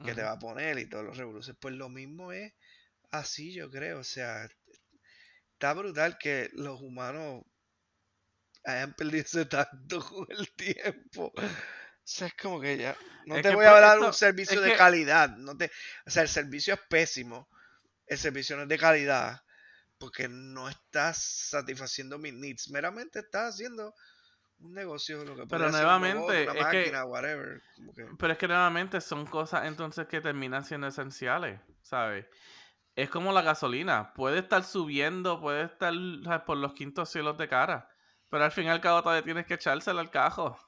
que 0.04 0.14
te 0.14 0.22
va 0.22 0.32
a 0.32 0.38
poner 0.38 0.78
y 0.78 0.88
todos 0.88 1.04
los 1.04 1.16
revoluciones. 1.16 1.58
Pues 1.60 1.74
lo 1.74 1.88
mismo 1.88 2.32
es 2.32 2.52
así, 3.10 3.52
yo 3.52 3.70
creo. 3.70 4.00
O 4.00 4.04
sea, 4.04 4.48
está 5.52 5.72
brutal 5.74 6.16
que 6.18 6.48
los 6.54 6.80
humanos 6.80 7.42
hayan 8.64 8.94
perdido 8.94 9.24
ese 9.24 9.44
tacto 9.46 10.00
con 10.08 10.26
el 10.30 10.50
tiempo. 10.54 11.32
O 11.36 11.42
sea, 12.12 12.26
es 12.28 12.34
como 12.34 12.60
que 12.60 12.76
ya. 12.78 12.96
No 13.26 13.36
Es 13.36 13.42
te 13.42 13.54
voy 13.54 13.66
a 13.66 13.70
pues, 13.70 13.80
dar 13.82 13.94
esto- 13.96 14.06
un 14.08 14.14
servicio 14.14 14.60
de 14.60 14.70
que- 14.72 14.76
calidad. 14.76 15.30
No 15.36 15.56
te, 15.56 15.70
o 16.06 16.10
sea, 16.10 16.22
el 16.22 16.28
servicio 16.28 16.74
es 16.74 16.80
pésimo. 16.88 17.48
El 18.06 18.18
servicio 18.18 18.56
no 18.56 18.62
es 18.62 18.68
de 18.68 18.78
calidad. 18.78 19.40
Porque 19.98 20.28
no 20.28 20.68
estás 20.70 21.18
satisfaciendo 21.50 22.18
mis 22.18 22.32
needs. 22.32 22.70
Meramente 22.70 23.18
estás 23.20 23.54
haciendo 23.54 23.94
un 24.60 24.72
negocio. 24.74 25.24
Lo 25.24 25.34
que 25.36 25.46
Pero 25.46 25.48
puede 25.48 25.60
ser 25.60 25.66
un 25.66 25.72
robot, 25.72 26.00
nuevamente, 26.00 26.50
una 26.50 26.60
es 26.60 26.66
que- 26.66 26.78
máquina, 26.78 27.04
whatever. 27.04 27.62
Que- 27.94 28.06
Pero 28.18 28.32
es 28.32 28.38
que 28.38 28.48
nuevamente 28.48 29.00
son 29.00 29.26
cosas 29.26 29.66
entonces 29.66 30.06
que 30.06 30.20
terminan 30.20 30.64
siendo 30.64 30.86
esenciales, 30.86 31.60
¿sabes? 31.82 32.26
Es 32.96 33.08
como 33.08 33.32
la 33.32 33.42
gasolina. 33.42 34.12
Puede 34.14 34.40
estar 34.40 34.62
subiendo, 34.64 35.40
puede 35.40 35.64
estar 35.64 35.92
¿sabes? 36.24 36.42
por 36.42 36.56
los 36.58 36.74
quintos 36.74 37.08
cielos 37.08 37.38
de 37.38 37.48
cara. 37.48 37.88
Pero 38.28 38.44
al 38.44 38.52
fin 38.52 38.64
y 38.64 38.68
al 38.68 38.80
cabo 38.80 39.02
todavía 39.02 39.22
tienes 39.24 39.46
que 39.46 39.54
echársela 39.54 40.00
al 40.00 40.10
cajo. 40.10 40.58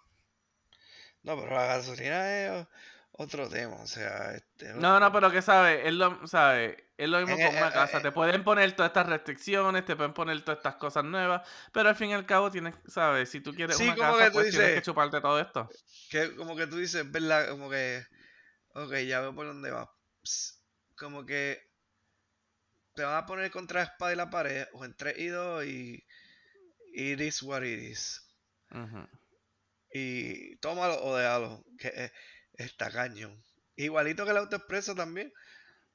No, 1.22 1.36
pero 1.36 1.54
la 1.54 1.66
gasolina 1.66 2.30
es 2.60 2.66
otro 3.12 3.48
tema, 3.48 3.76
o 3.76 3.86
sea, 3.86 4.34
este, 4.34 4.72
No, 4.74 4.98
no, 4.98 5.12
pero 5.12 5.30
que 5.30 5.42
sabes, 5.42 5.80
es 5.86 5.92
lo, 5.92 6.26
¿sabes? 6.26 6.76
Es 6.96 7.08
lo 7.08 7.18
mismo 7.20 7.34
En- 7.36 7.46
con 7.46 7.56
una 7.56 7.68
eh, 7.68 7.72
casa. 7.72 7.98
eh, 7.98 8.02
Te 8.02 8.12
pueden 8.12 8.42
poner 8.44 8.72
todas 8.74 8.90
estas 8.90 9.06
restricciones, 9.08 9.84
te 9.84 9.96
pueden 9.96 10.14
poner 10.14 10.40
todas 10.42 10.58
estas 10.58 10.76
cosas 10.76 11.04
nuevas, 11.04 11.46
pero 11.72 11.88
al 11.90 11.96
fin 11.96 12.10
y 12.10 12.14
al 12.14 12.24
cabo 12.26 12.50
tienes, 12.50 12.74
¿sabes? 12.86 13.28
Si 13.30 13.40
tú 13.40 13.54
quieres 13.54 13.76
Sí, 13.76 13.84
una 13.84 13.96
como 13.96 14.12
casa, 14.12 14.24
que 14.24 14.30
tú 14.30 14.34
pues 14.34 14.50
tienes 14.50 14.68
que 14.68 14.74
dices- 14.76 14.84
chuparte 14.84 15.20
todo 15.20 15.38
esto. 15.40 15.68
que 16.10 16.34
como 16.36 16.56
que 16.56 16.66
tú 16.66 16.76
dices, 16.78 17.10
¿verdad? 17.10 17.48
Como 17.50 17.68
que, 17.70 18.02
ok, 18.74 18.92
ya 19.06 19.20
veo 19.20 19.34
por 19.34 19.46
dónde 19.46 19.70
va. 19.70 19.90
Como 20.96 21.26
que 21.26 21.60
te 22.94 23.02
van 23.02 23.16
a 23.16 23.26
poner 23.26 23.50
contra 23.50 23.80
la 23.80 23.86
espada 23.86 24.12
y 24.12 24.16
la 24.16 24.30
pared, 24.30 24.66
o 24.72 24.84
en 24.84 24.94
3 24.96 25.18
y 25.18 25.26
2, 25.28 25.64
y 25.66 26.06
it 26.94 27.20
is 27.20 27.42
what 27.42 27.62
it 27.62 27.78
is. 27.80 28.20
Y 29.94 30.56
tómalo 30.56 31.02
o 31.04 31.16
déjalo, 31.16 31.64
que 31.78 31.88
eh, 31.88 32.12
está 32.54 32.90
cañón. 32.90 33.44
Igualito 33.76 34.24
que 34.24 34.30
el 34.30 34.36
autoexpreso 34.38 34.94
también. 34.94 35.32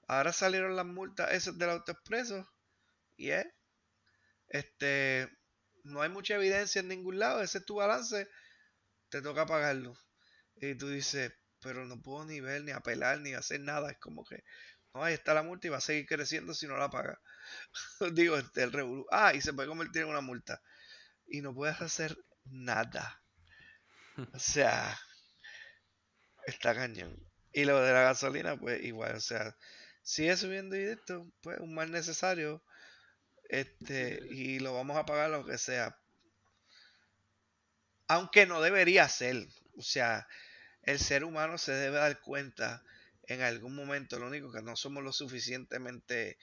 Ahora 0.07 0.33
salieron 0.33 0.75
las 0.75 0.85
multas 0.85 1.31
esas 1.33 1.57
del 1.57 1.69
autoexpreso. 1.69 2.47
Y 3.17 3.31
es. 3.31 3.47
Este. 4.47 5.29
No 5.83 6.01
hay 6.01 6.09
mucha 6.09 6.35
evidencia 6.35 6.79
en 6.79 6.89
ningún 6.89 7.19
lado. 7.19 7.41
Ese 7.41 7.59
es 7.59 7.65
tu 7.65 7.75
balance. 7.75 8.27
Te 9.09 9.21
toca 9.21 9.45
pagarlo. 9.45 9.97
Y 10.55 10.75
tú 10.75 10.89
dices, 10.89 11.33
pero 11.61 11.85
no 11.85 12.01
puedo 12.01 12.25
ni 12.25 12.41
ver, 12.41 12.63
ni 12.63 12.71
apelar, 12.71 13.19
ni 13.21 13.33
hacer 13.33 13.61
nada. 13.61 13.91
Es 13.91 13.99
como 13.99 14.23
que. 14.25 14.43
No, 14.93 15.03
ahí 15.03 15.13
está 15.13 15.33
la 15.33 15.43
multa 15.43 15.67
y 15.67 15.69
va 15.69 15.77
a 15.77 15.81
seguir 15.81 16.07
creciendo 16.07 16.53
si 16.53 16.67
no 16.67 16.77
la 16.77 16.89
pagas. 16.89 17.19
Digo, 18.13 18.37
este, 18.37 18.63
el 18.63 18.71
revolú. 18.71 19.05
Ah, 19.11 19.33
y 19.33 19.41
se 19.41 19.53
puede 19.53 19.67
convertir 19.67 20.03
en 20.03 20.09
una 20.09 20.21
multa. 20.21 20.61
Y 21.27 21.41
no 21.41 21.53
puedes 21.53 21.79
hacer 21.81 22.17
nada. 22.45 23.21
O 24.33 24.39
sea, 24.39 24.97
está 26.47 26.73
cañón. 26.73 27.15
Y 27.51 27.65
lo 27.65 27.81
de 27.81 27.93
la 27.93 28.01
gasolina, 28.03 28.57
pues 28.57 28.83
igual, 28.83 29.15
o 29.15 29.19
sea, 29.19 29.55
sigue 30.01 30.35
subiendo 30.37 30.75
y 30.77 30.83
esto, 30.83 31.29
pues 31.41 31.59
un 31.59 31.75
mal 31.75 31.91
necesario. 31.91 32.63
Este, 33.49 34.19
y 34.29 34.59
lo 34.59 34.73
vamos 34.73 34.97
a 34.97 35.05
pagar 35.05 35.29
lo 35.29 35.45
que 35.45 35.57
sea. 35.57 35.97
Aunque 38.07 38.45
no 38.45 38.61
debería 38.61 39.07
ser. 39.09 39.47
O 39.77 39.81
sea, 39.81 40.27
el 40.83 40.99
ser 40.99 41.23
humano 41.23 41.57
se 41.57 41.73
debe 41.73 41.97
dar 41.97 42.21
cuenta 42.21 42.83
en 43.23 43.41
algún 43.41 43.75
momento, 43.75 44.19
lo 44.19 44.27
único 44.27 44.51
que 44.51 44.61
no 44.61 44.77
somos 44.77 45.03
lo 45.03 45.11
suficientemente, 45.11 46.37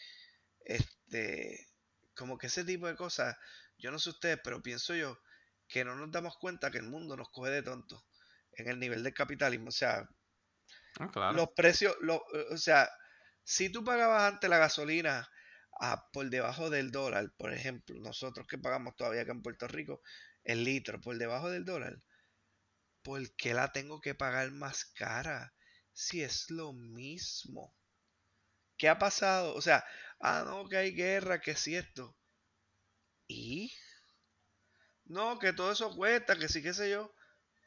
este, 0.66 1.66
como 2.14 2.36
que 2.36 2.48
ese 2.48 2.64
tipo 2.64 2.86
de 2.86 2.96
cosas, 2.96 3.36
yo 3.78 3.90
no 3.90 3.98
sé 3.98 4.10
ustedes, 4.10 4.38
pero 4.44 4.62
pienso 4.62 4.94
yo 4.94 5.18
que 5.66 5.84
no 5.84 5.94
nos 5.96 6.12
damos 6.12 6.36
cuenta 6.36 6.70
que 6.70 6.78
el 6.78 6.84
mundo 6.84 7.16
nos 7.16 7.30
coge 7.30 7.50
de 7.50 7.62
tontos 7.62 8.04
en 8.56 8.68
el 8.68 8.78
nivel 8.80 9.02
del 9.02 9.14
capitalismo. 9.14 9.68
O 9.68 9.72
sea, 9.72 10.08
Ah, 11.00 11.08
claro. 11.10 11.34
Los 11.34 11.50
precios, 11.54 11.94
lo- 12.00 12.24
o 12.50 12.56
sea, 12.56 12.88
si 13.42 13.70
tú 13.70 13.84
pagabas 13.84 14.22
antes 14.32 14.48
la 14.48 14.56
gasolina 14.58 15.28
a- 15.80 16.10
por 16.12 16.30
debajo 16.30 16.70
del 16.70 16.90
dólar, 16.92 17.32
por 17.36 17.52
ejemplo, 17.52 17.96
nosotros 18.00 18.46
que 18.46 18.56
pagamos 18.58 18.96
todavía 18.96 19.22
acá 19.22 19.32
en 19.32 19.42
Puerto 19.42 19.68
Rico, 19.68 20.00
el 20.44 20.64
litro 20.64 21.00
por 21.00 21.16
debajo 21.18 21.50
del 21.50 21.64
dólar, 21.66 21.98
¿por 23.02 23.36
qué 23.36 23.54
la 23.54 23.70
tengo 23.70 24.00
que 24.00 24.16
pagar 24.16 24.50
más 24.50 24.84
cara 24.84 25.54
si 25.92 26.22
es 26.24 26.50
lo 26.50 26.72
mismo? 26.72 27.76
¿Qué 28.78 28.88
ha 28.88 28.98
pasado? 29.00 29.52
O 29.56 29.60
sea, 29.60 29.84
ah, 30.20 30.44
no, 30.46 30.68
que 30.68 30.76
hay 30.76 30.92
guerra, 30.94 31.40
que 31.40 31.50
es 31.52 31.58
cierto. 31.60 32.16
¿Y? 33.28 33.70
No, 35.06 35.38
que 35.38 35.52
todo 35.54 35.72
eso 35.72 35.94
cuesta, 35.96 36.36
que 36.38 36.48
sí, 36.48 36.62
qué 36.62 36.74
sé 36.74 36.90
yo. 36.90 37.14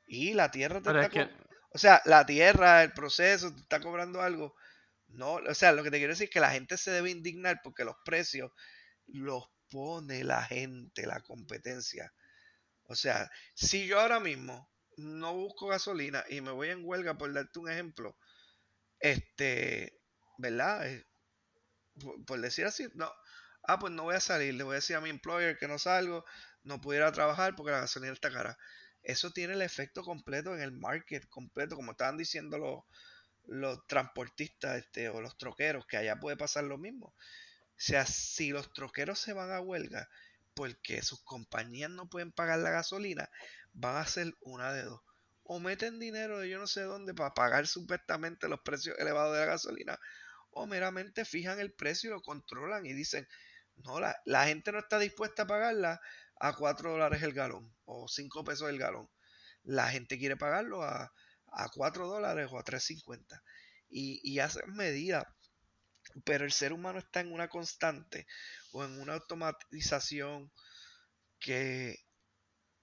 Y 0.08 0.34
la 0.34 0.52
tierra 0.52 0.82
te 0.82 0.92
Pero 0.92 1.02
está 1.02 1.08
es 1.08 1.10
que, 1.10 1.32
o 1.72 1.78
sea, 1.78 2.02
la 2.06 2.26
tierra, 2.26 2.84
el 2.84 2.94
proceso, 2.94 3.54
te 3.54 3.62
está 3.62 3.82
cobrando 3.82 4.22
algo. 4.22 4.56
No, 5.08 5.36
o 5.36 5.54
sea, 5.56 5.72
lo 5.74 5.84
que 5.84 5.92
te 5.92 5.98
quiero 5.98 6.14
decir 6.14 6.26
es 6.26 6.32
que 6.32 6.40
la 6.40 6.52
gente 6.52 6.78
se 6.78 6.92
debe 6.92 7.12
indignar 7.12 7.62
porque 7.64 7.86
los 7.86 7.96
precios 8.06 8.52
los 9.08 9.46
pone 9.70 10.24
la 10.24 10.44
gente, 10.44 11.06
la 11.08 11.22
competencia. 11.22 12.14
O 12.86 12.96
sea, 12.96 13.30
si 13.56 13.88
yo 13.88 14.00
ahora 14.02 14.20
mismo 14.20 14.72
no 14.98 15.36
busco 15.36 15.68
gasolina 15.68 16.26
y 16.30 16.42
me 16.42 16.52
voy 16.52 16.70
en 16.70 16.86
huelga, 16.86 17.18
por 17.18 17.34
darte 17.34 17.60
un 17.60 17.70
ejemplo, 17.72 18.18
este, 19.00 20.00
¿verdad? 20.40 20.88
Eh, 20.90 21.06
Por, 22.00 22.26
por 22.26 22.42
decir 22.42 22.66
así, 22.66 22.88
no. 22.96 23.12
Ah, 23.64 23.80
pues 23.80 23.92
no 23.94 24.04
voy 24.04 24.16
a 24.16 24.20
salir, 24.20 24.54
le 24.54 24.64
voy 24.64 24.74
a 24.74 24.76
decir 24.76 24.96
a 24.96 25.02
mi 25.02 25.10
employer 25.10 25.58
que 25.58 25.68
no 25.68 25.78
salgo, 25.80 26.24
no 26.64 26.80
pudiera 26.82 27.12
trabajar 27.12 27.56
porque 27.56 27.72
la 27.72 27.82
gasolina 27.82 28.14
está 28.14 28.32
cara. 28.32 28.58
Eso 29.08 29.32
tiene 29.32 29.54
el 29.54 29.62
efecto 29.62 30.04
completo 30.04 30.54
en 30.54 30.60
el 30.60 30.74
market, 30.74 31.30
completo, 31.30 31.78
como 31.78 31.92
estaban 31.92 32.18
diciendo 32.18 32.58
los, 32.58 32.84
los 33.46 33.88
transportistas 33.88 34.80
este, 34.80 35.08
o 35.08 35.22
los 35.22 35.38
troqueros, 35.38 35.88
que 35.88 35.96
allá 35.96 36.20
puede 36.20 36.36
pasar 36.36 36.66
lo 36.66 36.78
mismo. 36.78 37.08
O 37.08 37.16
sea, 37.78 38.06
si 38.06 38.50
los 38.50 38.74
troqueros 38.74 39.18
se 39.18 39.32
van 39.32 39.52
a 39.52 39.62
huelga 39.62 40.10
porque 40.54 41.02
sus 41.04 41.24
compañías 41.24 41.90
no 41.90 42.10
pueden 42.10 42.34
pagar 42.34 42.60
la 42.60 42.70
gasolina, 42.70 43.30
van 43.72 43.96
a 43.96 44.02
hacer 44.02 44.34
una 44.42 44.74
de 44.74 44.84
dos. 44.84 45.00
O 45.44 45.62
meten 45.62 46.00
dinero 46.00 46.40
de 46.40 46.50
yo 46.50 46.60
no 46.60 46.68
sé 46.68 46.82
dónde 46.82 47.14
para 47.14 47.34
pagar 47.34 47.66
supuestamente 47.66 48.50
los 48.50 48.60
precios 48.60 49.00
elevados 49.00 49.36
de 49.36 49.40
la 49.40 49.46
gasolina, 49.46 49.98
o 50.52 50.68
meramente 50.68 51.24
fijan 51.24 51.62
el 51.62 51.72
precio 51.72 52.10
y 52.10 52.14
lo 52.14 52.22
controlan 52.22 52.86
y 52.86 52.92
dicen, 52.92 53.26
no, 53.84 54.00
la, 54.00 54.16
la 54.26 54.46
gente 54.48 54.72
no 54.72 54.80
está 54.80 55.00
dispuesta 55.00 55.44
a 55.44 55.48
pagarla 55.48 56.02
a 56.40 56.54
4 56.56 56.92
dólares 56.92 57.24
el 57.24 57.34
galón 57.34 57.76
o 57.86 58.08
5 58.08 58.44
pesos 58.44 58.70
el 58.70 58.78
galón. 58.78 59.10
La 59.64 59.90
gente 59.90 60.18
quiere 60.18 60.38
pagarlo 60.38 60.84
a, 60.84 61.14
a 61.48 61.70
4 61.70 62.08
dólares 62.08 62.48
o 62.52 62.60
a 62.60 62.64
3.50 62.64 63.42
y, 63.90 64.20
y 64.24 64.40
hacen 64.40 64.74
medidas 64.74 65.26
pero 66.24 66.46
el 66.46 66.52
ser 66.52 66.74
humano 66.74 67.00
está 67.00 67.20
en 67.22 67.32
una 67.32 67.50
constante 67.50 68.28
o 68.72 68.84
en 68.84 69.00
una 69.00 69.14
automatización 69.14 70.52
que 71.40 71.98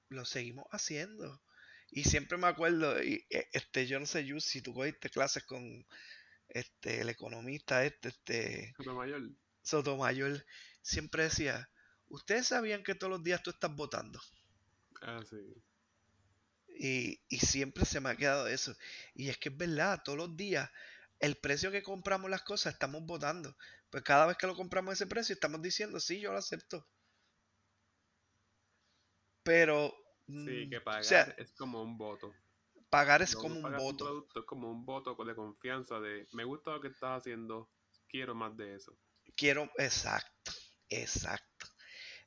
lo 0.08 0.24
seguimos 0.24 0.66
haciendo. 0.70 1.42
Y 1.90 2.04
siempre 2.04 2.38
me 2.38 2.48
acuerdo, 2.48 3.02
y, 3.02 3.26
e- 3.30 3.48
este, 3.52 3.86
yo 3.86 4.00
no 4.00 4.06
sé, 4.06 4.24
Yus, 4.24 4.44
si 4.44 4.62
tú 4.62 4.74
cogiste 4.74 5.10
clases 5.10 5.44
con 5.44 5.86
este, 6.48 7.00
el 7.00 7.08
economista 7.08 7.84
este, 7.84 8.08
este, 8.08 8.74
Sotomayor. 8.76 9.22
Sotomayor, 9.62 10.44
siempre 10.84 11.24
decía, 11.24 11.70
ustedes 12.08 12.48
sabían 12.48 12.84
que 12.84 12.94
todos 12.94 13.10
los 13.12 13.24
días 13.24 13.42
tú 13.42 13.50
estás 13.50 13.74
votando. 13.74 14.20
Ah, 15.02 15.22
sí. 15.24 15.62
Y, 16.78 17.22
y 17.30 17.38
siempre 17.38 17.84
se 17.86 18.00
me 18.00 18.10
ha 18.10 18.16
quedado 18.16 18.46
eso. 18.48 18.74
Y 19.14 19.28
es 19.30 19.38
que 19.38 19.48
es 19.48 19.56
verdad, 19.56 20.02
todos 20.04 20.18
los 20.18 20.36
días, 20.36 20.70
el 21.20 21.36
precio 21.36 21.70
que 21.70 21.82
compramos 21.82 22.30
las 22.30 22.42
cosas 22.42 22.74
estamos 22.74 23.02
votando. 23.06 23.56
Pues 23.90 24.02
cada 24.04 24.26
vez 24.26 24.36
que 24.36 24.46
lo 24.46 24.54
compramos 24.56 24.92
ese 24.94 25.06
precio, 25.06 25.32
estamos 25.34 25.62
diciendo, 25.62 26.00
sí, 26.00 26.20
yo 26.20 26.32
lo 26.32 26.38
acepto. 26.38 26.86
Pero, 29.44 29.94
Sí, 30.44 30.68
mm, 30.68 30.68
que 30.68 30.80
o 30.80 30.82
pagar 30.82 31.02
sea, 31.02 31.34
es 31.38 31.52
como 31.54 31.82
un 31.82 31.96
voto. 31.98 32.38
pagar 32.88 33.20
es 33.20 33.36
No, 33.36 33.36
como 33.36 33.60
un 33.60 33.74
voto. 33.76 34.10
producto 34.14 34.40
es 34.40 34.46
como 34.46 34.70
un 34.70 34.86
voto 34.86 35.16
de 35.24 35.34
confianza 35.34 36.00
de 36.00 36.28
me 36.32 36.44
gusta 36.44 36.70
lo 36.72 36.80
que 36.80 36.88
estás 36.88 37.18
haciendo, 37.18 37.72
quiero 38.08 38.34
más 38.34 38.56
de 38.56 38.76
eso. 38.76 38.98
Quiero, 39.36 39.70
exacto, 39.78 40.33
exacto. 40.88 41.66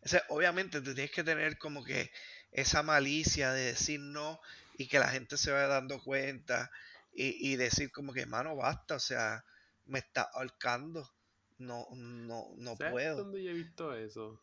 O 0.04 0.08
sea, 0.08 0.24
obviamente 0.30 0.82
tú 0.82 0.94
tienes 0.94 1.12
que 1.12 1.24
tener 1.24 1.58
como 1.58 1.84
que 1.84 2.12
esa 2.52 2.84
malicia 2.84 3.52
de 3.52 3.66
decir 3.66 4.00
no 4.00 4.40
y 4.78 4.88
que 4.88 5.00
la 5.00 5.10
gente 5.10 5.38
se 5.38 5.52
vaya 5.52 5.68
dando 5.68 6.02
cuenta 6.02 6.72
y, 7.14 7.52
y 7.52 7.56
decir 7.56 7.92
como 7.92 8.14
que, 8.14 8.26
mano, 8.26 8.56
basta, 8.56 8.96
o 8.96 9.00
sea, 9.00 9.44
me 9.86 10.00
está 10.00 10.22
ahorcando, 10.34 11.10
no, 11.58 11.88
no, 11.92 12.54
no 12.58 12.76
¿Sabes 12.76 12.92
puedo. 12.92 13.16
dónde 13.16 13.44
yo 13.44 13.52
he 13.52 13.54
visto 13.54 13.94
eso? 13.96 14.40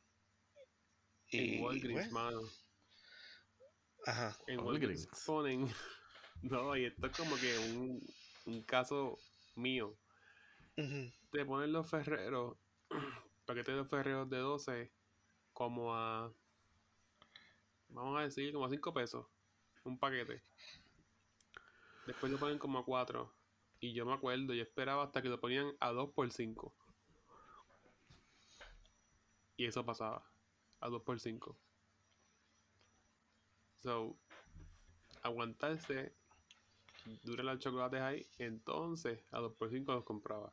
Y, 1.30 1.56
en 1.56 1.62
Walgreens, 1.62 1.92
bueno, 1.92 2.12
mano. 2.12 2.40
ajá, 4.06 4.36
En 4.46 4.60
Walgreens. 4.60 5.06
Walgreens 5.06 5.24
ponen. 5.24 5.74
no, 6.42 6.76
y 6.76 6.86
esto 6.86 7.06
es 7.06 7.16
como 7.16 7.36
que 7.36 7.58
un, 7.58 8.00
un 8.46 8.62
caso 8.64 9.18
mío. 9.56 9.96
Te 11.30 11.44
ponen 11.44 11.72
los 11.72 11.88
ferreros, 11.88 12.56
paquetes 13.45 13.74
de 13.74 13.80
los 13.80 13.88
ferreros 13.88 14.28
de 14.28 14.38
12, 14.38 14.92
como 15.53 15.95
a. 15.95 16.32
Vamos 17.88 18.18
a 18.18 18.22
decir, 18.22 18.53
como 18.53 18.66
a 18.66 18.70
5 18.70 18.92
pesos. 18.92 19.26
Un 19.84 19.99
paquete. 19.99 20.42
Después 22.07 22.32
lo 22.32 22.38
ponen 22.38 22.59
como 22.59 22.78
a 22.78 22.84
4. 22.84 23.32
Y 23.80 23.92
yo 23.92 24.07
me 24.07 24.14
acuerdo, 24.14 24.55
yo 24.55 24.62
esperaba 24.62 25.05
hasta 25.05 25.22
que 25.22 25.28
lo 25.28 25.40
ponían 25.40 25.72
a 25.80 25.92
2 25.92 26.11
por 26.12 26.30
5. 26.30 26.74
Y 29.57 29.66
eso 29.66 29.84
pasaba. 29.84 30.24
A 30.80 30.88
2 30.88 31.03
por 31.03 31.20
5. 31.20 31.57
So, 33.82 34.16
aguantarse, 35.22 36.14
duran 37.22 37.47
los 37.47 37.59
chocolates 37.59 38.01
ahí, 38.01 38.26
entonces 38.38 39.22
a 39.30 39.40
2 39.40 39.55
por 39.55 39.70
5 39.70 39.92
los 39.92 40.05
compraba. 40.05 40.53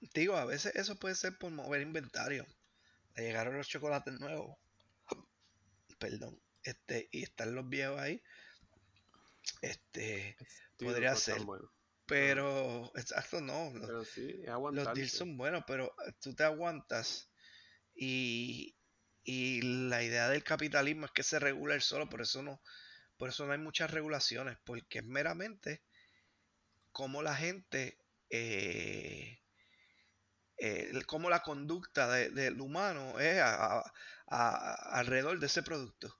Digo, 0.00 0.36
a 0.36 0.44
veces 0.44 0.74
eso 0.76 0.96
puede 0.96 1.14
ser 1.14 1.38
por 1.38 1.50
mover 1.50 1.82
inventario. 1.82 2.46
Le 3.16 3.24
llegaron 3.24 3.56
los 3.56 3.68
chocolates 3.68 4.18
nuevos. 4.20 4.56
Perdón. 5.98 6.40
Este, 6.62 7.08
y 7.12 7.22
están 7.22 7.54
los 7.54 7.68
viejos 7.68 8.00
ahí. 8.00 8.22
Este, 9.62 10.36
Podría 10.78 11.12
no 11.12 11.16
ser. 11.16 11.42
pero, 12.06 12.92
exacto, 12.94 13.40
no. 13.40 13.70
Los, 13.72 13.86
Pero 13.86 14.04
sí, 14.04 14.42
los 14.72 14.94
deals 14.94 15.12
son 15.12 15.36
buenos, 15.36 15.64
pero 15.66 15.94
tú 16.20 16.34
te 16.34 16.44
aguantas. 16.44 17.28
Y, 17.94 18.76
y 19.24 19.60
la 19.62 20.02
idea 20.02 20.28
del 20.28 20.44
capitalismo 20.44 21.06
es 21.06 21.12
que 21.12 21.22
se 21.22 21.38
regula 21.38 21.74
el 21.74 21.82
solo, 21.82 22.08
por 22.08 22.22
eso 22.22 22.42
no, 22.42 22.62
por 23.16 23.28
eso 23.28 23.44
no 23.44 23.52
hay 23.52 23.58
muchas 23.58 23.90
regulaciones, 23.90 24.56
porque 24.64 25.00
es 25.00 25.04
meramente 25.04 25.82
como 26.92 27.22
la 27.22 27.34
gente, 27.34 27.98
eh, 28.30 29.40
eh, 30.58 30.92
cómo 31.06 31.30
la 31.30 31.42
conducta 31.42 32.08
de- 32.10 32.30
del 32.30 32.60
humano 32.60 33.18
es 33.20 33.38
a- 33.40 33.84
alrededor 34.98 35.38
de 35.40 35.46
ese 35.46 35.62
producto. 35.62 36.14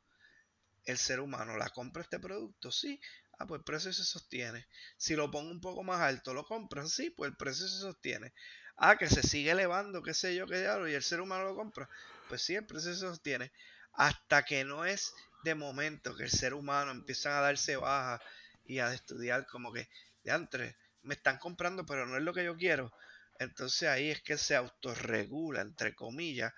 El 0.84 0.99
ser 0.99 1.20
humano 1.20 1.57
la 1.57 1.70
compra 1.70 2.03
este 2.03 2.18
producto, 2.18 2.72
sí, 2.72 3.01
ah, 3.39 3.47
pues 3.47 3.61
el 3.61 3.64
precio 3.64 3.93
se 3.93 4.05
sostiene. 4.05 4.66
Si 4.97 5.14
lo 5.16 5.30
pongo 5.30 5.51
un 5.51 5.61
poco 5.61 5.84
más 5.84 6.01
alto, 6.01 6.34
lo 6.34 6.45
compran, 6.45 6.89
sí, 6.89 7.11
pues 7.11 7.30
el 7.30 7.36
precio 7.36 7.68
se 7.68 7.78
sostiene. 7.78 8.32
Ah, 8.76 8.97
que 8.97 9.09
se 9.09 9.22
sigue 9.22 9.51
elevando, 9.53 10.03
qué 10.03 10.14
sé 10.14 10.34
yo, 10.34 10.47
qué 10.47 10.61
diablo, 10.61 10.89
y 10.89 10.95
el 10.95 11.03
ser 11.03 11.20
humano 11.20 11.45
lo 11.45 11.55
compra, 11.57 11.89
pues 12.28 12.43
sí, 12.43 12.55
el 12.57 12.66
precio 12.66 12.93
se 12.95 13.01
sostiene. 13.01 13.53
Hasta 13.93 14.45
que 14.45 14.64
no 14.64 14.84
es 14.84 15.14
de 15.43 15.55
momento 15.55 16.16
que 16.16 16.24
el 16.24 16.30
ser 16.30 16.55
humano 16.55 16.91
empieza 16.93 17.39
a 17.39 17.43
darse 17.43 17.76
baja 17.76 18.20
y 18.64 18.78
a 18.80 18.93
estudiar 18.93 19.47
como 19.47 19.72
que, 19.72 19.89
de 20.24 20.30
antes, 20.32 20.76
me 21.03 21.14
están 21.14 21.39
comprando, 21.39 21.86
pero 21.86 22.07
no 22.07 22.16
es 22.16 22.22
lo 22.22 22.34
que 22.34 22.45
yo 22.45 22.57
quiero. 22.57 22.93
Entonces 23.39 23.89
ahí 23.89 24.11
es 24.11 24.22
que 24.22 24.39
se 24.39 24.57
autorregula, 24.57 25.61
entre 25.62 25.95
comillas, 25.95 26.53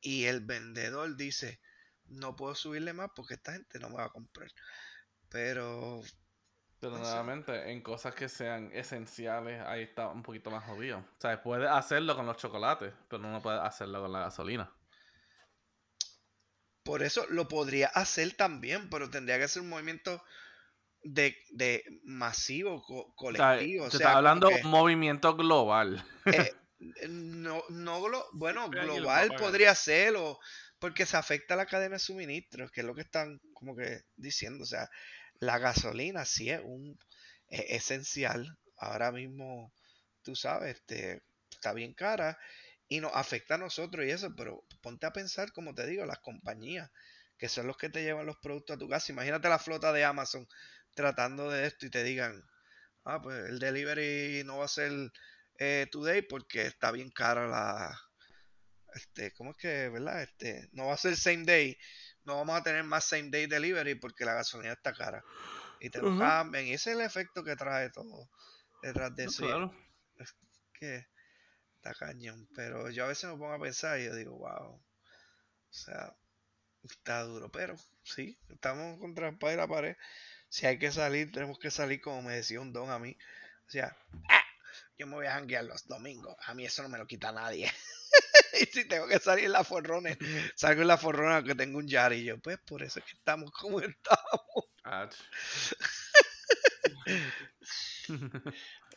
y 0.00 0.24
el 0.26 0.40
vendedor 0.40 1.16
dice, 1.16 1.60
no 2.06 2.36
puedo 2.36 2.54
subirle 2.54 2.92
más 2.92 3.10
porque 3.14 3.34
esta 3.34 3.52
gente 3.52 3.78
no 3.78 3.90
me 3.90 3.96
va 3.96 4.06
a 4.06 4.10
comprar. 4.12 4.50
Pero, 5.28 6.02
Pero 6.80 6.98
No 6.98 7.04
sé. 7.04 7.22
nuevamente, 7.22 7.70
en 7.72 7.82
cosas 7.82 8.14
que 8.14 8.28
sean 8.28 8.70
esenciales, 8.72 9.62
ahí 9.66 9.82
está 9.82 10.08
un 10.08 10.22
poquito 10.22 10.50
más 10.50 10.64
jodido. 10.64 10.98
O 10.98 11.20
sea, 11.20 11.42
puedes 11.42 11.68
hacerlo 11.70 12.14
con 12.16 12.26
los 12.26 12.36
chocolates, 12.36 12.92
pero 13.08 13.22
no 13.22 13.40
puedes 13.42 13.60
hacerlo 13.60 14.02
con 14.02 14.12
la 14.12 14.20
gasolina. 14.20 14.70
por 16.84 17.02
eso 17.02 17.26
lo 17.28 17.48
podría 17.48 17.88
hacer 17.88 18.34
también, 18.34 18.90
pero 18.90 19.10
tendría 19.10 19.38
que 19.38 19.48
ser 19.48 19.62
un 19.62 19.68
movimiento 19.68 20.22
de, 21.04 21.36
de 21.50 21.84
masivo, 22.04 22.82
co- 22.82 22.94
O 22.94 23.04
sea, 23.06 23.14
colectivo. 23.16 23.84
O 23.84 23.90
te 23.90 23.96
está 23.96 24.16
hablando 24.16 24.48
que, 24.48 24.62
movimiento 24.64 25.34
global. 25.36 26.04
eh, 26.26 26.52
no, 27.08 27.62
no 27.70 28.00
glo- 28.02 28.26
bueno, 28.32 28.68
global 28.70 29.28
podría 29.38 29.74
ser, 29.74 30.16
o 30.16 30.38
porque 30.78 31.06
se 31.06 31.16
afecta 31.16 31.54
a 31.54 31.56
la 31.56 31.66
cadena 31.66 31.94
de 31.94 31.98
suministros, 32.00 32.70
que 32.72 32.80
es 32.80 32.86
lo 32.86 32.94
que 32.94 33.02
están 33.02 33.40
como 33.54 33.76
que 33.76 34.02
diciendo. 34.16 34.64
O 34.64 34.66
sea, 34.66 34.88
la 35.38 35.58
gasolina 35.58 36.24
sí 36.24 36.50
es 36.50 36.60
un, 36.64 36.98
es 37.48 37.64
esencial. 37.68 38.58
Ahora 38.78 39.12
mismo, 39.12 39.72
tú 40.22 40.34
sabes, 40.34 40.76
este, 40.76 41.22
está 41.50 41.72
bien 41.72 41.94
cara 41.94 42.36
y 42.88 43.00
nos 43.00 43.12
afecta 43.14 43.54
a 43.54 43.58
nosotros 43.58 44.04
y 44.04 44.10
eso, 44.10 44.34
pero 44.36 44.64
ponte 44.82 45.06
a 45.06 45.12
pensar, 45.12 45.52
como 45.52 45.74
te 45.74 45.86
digo, 45.86 46.04
las 46.04 46.18
compañías 46.18 46.90
que 47.38 47.48
son 47.48 47.66
los 47.66 47.76
que 47.76 47.88
te 47.90 48.02
llevan 48.02 48.26
los 48.26 48.36
productos 48.38 48.76
a 48.76 48.78
tu 48.78 48.88
casa. 48.88 49.12
Imagínate 49.12 49.48
la 49.48 49.58
flota 49.58 49.92
de 49.92 50.04
Amazon 50.04 50.46
tratando 50.94 51.50
de 51.50 51.66
esto 51.66 51.86
y 51.86 51.90
te 51.90 52.02
digan, 52.02 52.44
ah, 53.04 53.20
pues 53.22 53.48
el 53.48 53.58
delivery 53.58 54.42
no 54.44 54.58
va 54.58 54.66
a 54.66 54.68
ser 54.68 54.92
eh, 55.58 55.86
today 55.90 56.22
porque 56.22 56.66
está 56.66 56.90
bien 56.90 57.10
cara 57.10 57.46
la, 57.46 57.98
este, 58.94 59.32
¿cómo 59.32 59.52
es 59.52 59.56
que, 59.56 59.88
verdad? 59.88 60.22
Este, 60.22 60.68
no 60.72 60.86
va 60.86 60.94
a 60.94 60.98
ser 60.98 61.16
same 61.16 61.44
day, 61.44 61.78
no 62.24 62.36
vamos 62.36 62.60
a 62.60 62.62
tener 62.62 62.84
más 62.84 63.04
same 63.04 63.30
day 63.30 63.46
delivery 63.46 63.94
porque 63.94 64.24
la 64.24 64.34
gasolina 64.34 64.72
está 64.72 64.92
cara. 64.92 65.24
Y 65.80 65.90
te 65.90 66.00
lo 66.00 66.16
cambian, 66.16 66.64
y 66.66 66.74
ese 66.74 66.90
es 66.90 66.96
el 66.96 67.02
efecto 67.02 67.42
que 67.42 67.56
trae 67.56 67.90
todo 67.90 68.30
detrás 68.82 69.16
de 69.16 69.24
eso. 69.24 69.44
Claro. 69.44 69.76
Es 70.16 70.32
que 70.74 71.06
está 71.74 71.92
cañón, 71.94 72.48
pero 72.54 72.88
yo 72.90 73.04
a 73.04 73.08
veces 73.08 73.28
me 73.28 73.36
pongo 73.36 73.52
a 73.52 73.60
pensar 73.60 73.98
y 73.98 74.04
yo 74.04 74.14
digo, 74.14 74.38
wow, 74.38 74.74
o 74.74 75.72
sea, 75.72 76.14
está 76.84 77.22
duro, 77.22 77.50
pero 77.50 77.74
sí, 78.04 78.38
estamos 78.48 79.00
contra 79.00 79.28
el 79.28 79.36
y 79.40 79.56
la 79.56 79.66
pared. 79.66 79.96
Si 80.52 80.66
hay 80.66 80.78
que 80.78 80.92
salir, 80.92 81.32
tenemos 81.32 81.58
que 81.58 81.70
salir 81.70 82.02
como 82.02 82.20
me 82.20 82.34
decía 82.34 82.60
un 82.60 82.74
don 82.74 82.90
a 82.90 82.98
mí. 82.98 83.16
O 83.66 83.70
sea, 83.70 83.96
¡ah! 84.28 84.44
yo 84.98 85.06
me 85.06 85.14
voy 85.14 85.24
a 85.24 85.32
janguear 85.32 85.64
los 85.64 85.88
domingos, 85.88 86.36
a 86.44 86.52
mí 86.52 86.66
eso 86.66 86.82
no 86.82 86.90
me 86.90 86.98
lo 86.98 87.06
quita 87.06 87.32
nadie. 87.32 87.72
y 88.60 88.66
si 88.66 88.86
tengo 88.86 89.08
que 89.08 89.18
salir 89.18 89.46
en 89.46 89.52
la 89.52 89.64
forrona, 89.64 90.10
salgo 90.54 90.82
en 90.82 90.88
la 90.88 90.98
forrona 90.98 91.42
que 91.42 91.54
tengo 91.54 91.78
un 91.78 91.88
yari. 91.88 92.16
Y 92.16 92.24
yo, 92.24 92.38
pues 92.38 92.58
por 92.58 92.82
eso 92.82 92.98
es 92.98 93.06
que 93.06 93.12
estamos 93.12 93.50
como 93.50 93.80
estamos. 93.80 94.68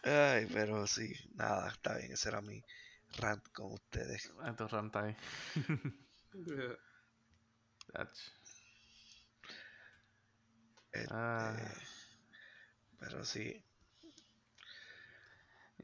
Ay, 0.03 0.47
pero 0.51 0.85
sí, 0.87 1.13
nada, 1.35 1.69
está 1.69 1.95
bien. 1.95 2.11
Ese 2.11 2.27
era 2.27 2.41
mi 2.41 2.61
rant 3.17 3.47
con 3.53 3.71
ustedes. 3.71 4.29
Tu 4.57 4.67
rant 4.67 4.95
ahí. 4.97 5.15
Este, 10.95 11.15
pero 12.99 13.23
sí. 13.25 13.61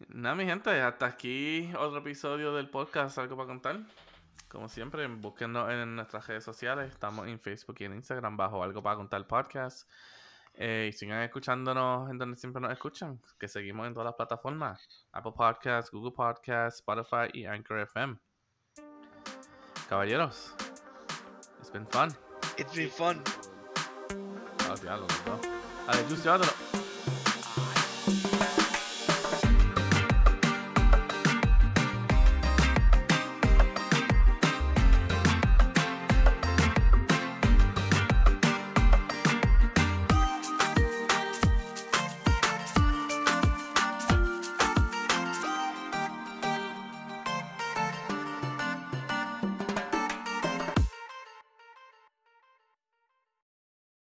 Nada, 0.07 0.36
mi 0.36 0.45
gente, 0.45 0.70
hasta 0.82 1.05
aquí 1.05 1.72
otro 1.78 1.99
episodio 1.99 2.53
del 2.53 2.70
podcast, 2.70 3.18
algo 3.18 3.36
para 3.36 3.47
contar. 3.47 3.80
Como 4.47 4.68
siempre, 4.68 5.05
búsquenos 5.07 5.70
en 5.70 5.95
nuestras 5.95 6.28
redes 6.28 6.43
sociales. 6.43 6.91
Estamos 6.91 7.28
en 7.28 7.39
Facebook 7.39 7.76
y 7.80 7.86
en 7.86 7.95
Instagram 7.95 8.36
bajo 8.36 8.64
algo 8.64 8.82
para 8.82 8.95
contar 8.95 9.26
podcast. 9.28 9.89
Eh, 10.53 10.89
y 10.89 10.93
sigan 10.93 11.22
escuchándonos 11.22 12.09
en 12.09 12.18
donde 12.18 12.38
siempre 12.38 12.62
nos 12.62 12.74
escuchan, 12.74 13.22
que 13.39 13.47
seguimos 13.47 13.88
en 13.88 13.93
todas 13.93 14.05
las 14.07 14.16
plataformas: 14.16 15.07
Apple 15.14 15.32
Podcasts, 15.36 15.91
Google 15.91 16.12
Podcasts, 16.12 16.80
Spotify 16.80 17.30
y 17.34 17.45
Anchor 17.45 17.80
FM. 17.80 18.18
Caballeros, 19.88 20.53
it's 21.59 21.72
been 21.72 21.88
fun. 21.88 22.09
It's 22.57 22.76
been 22.76 22.89
fun. 22.89 23.24
Oh, 24.82 24.84
diablo, 24.84 25.07
no. 25.27 25.39
A 25.88 25.95
ver, 25.95 26.05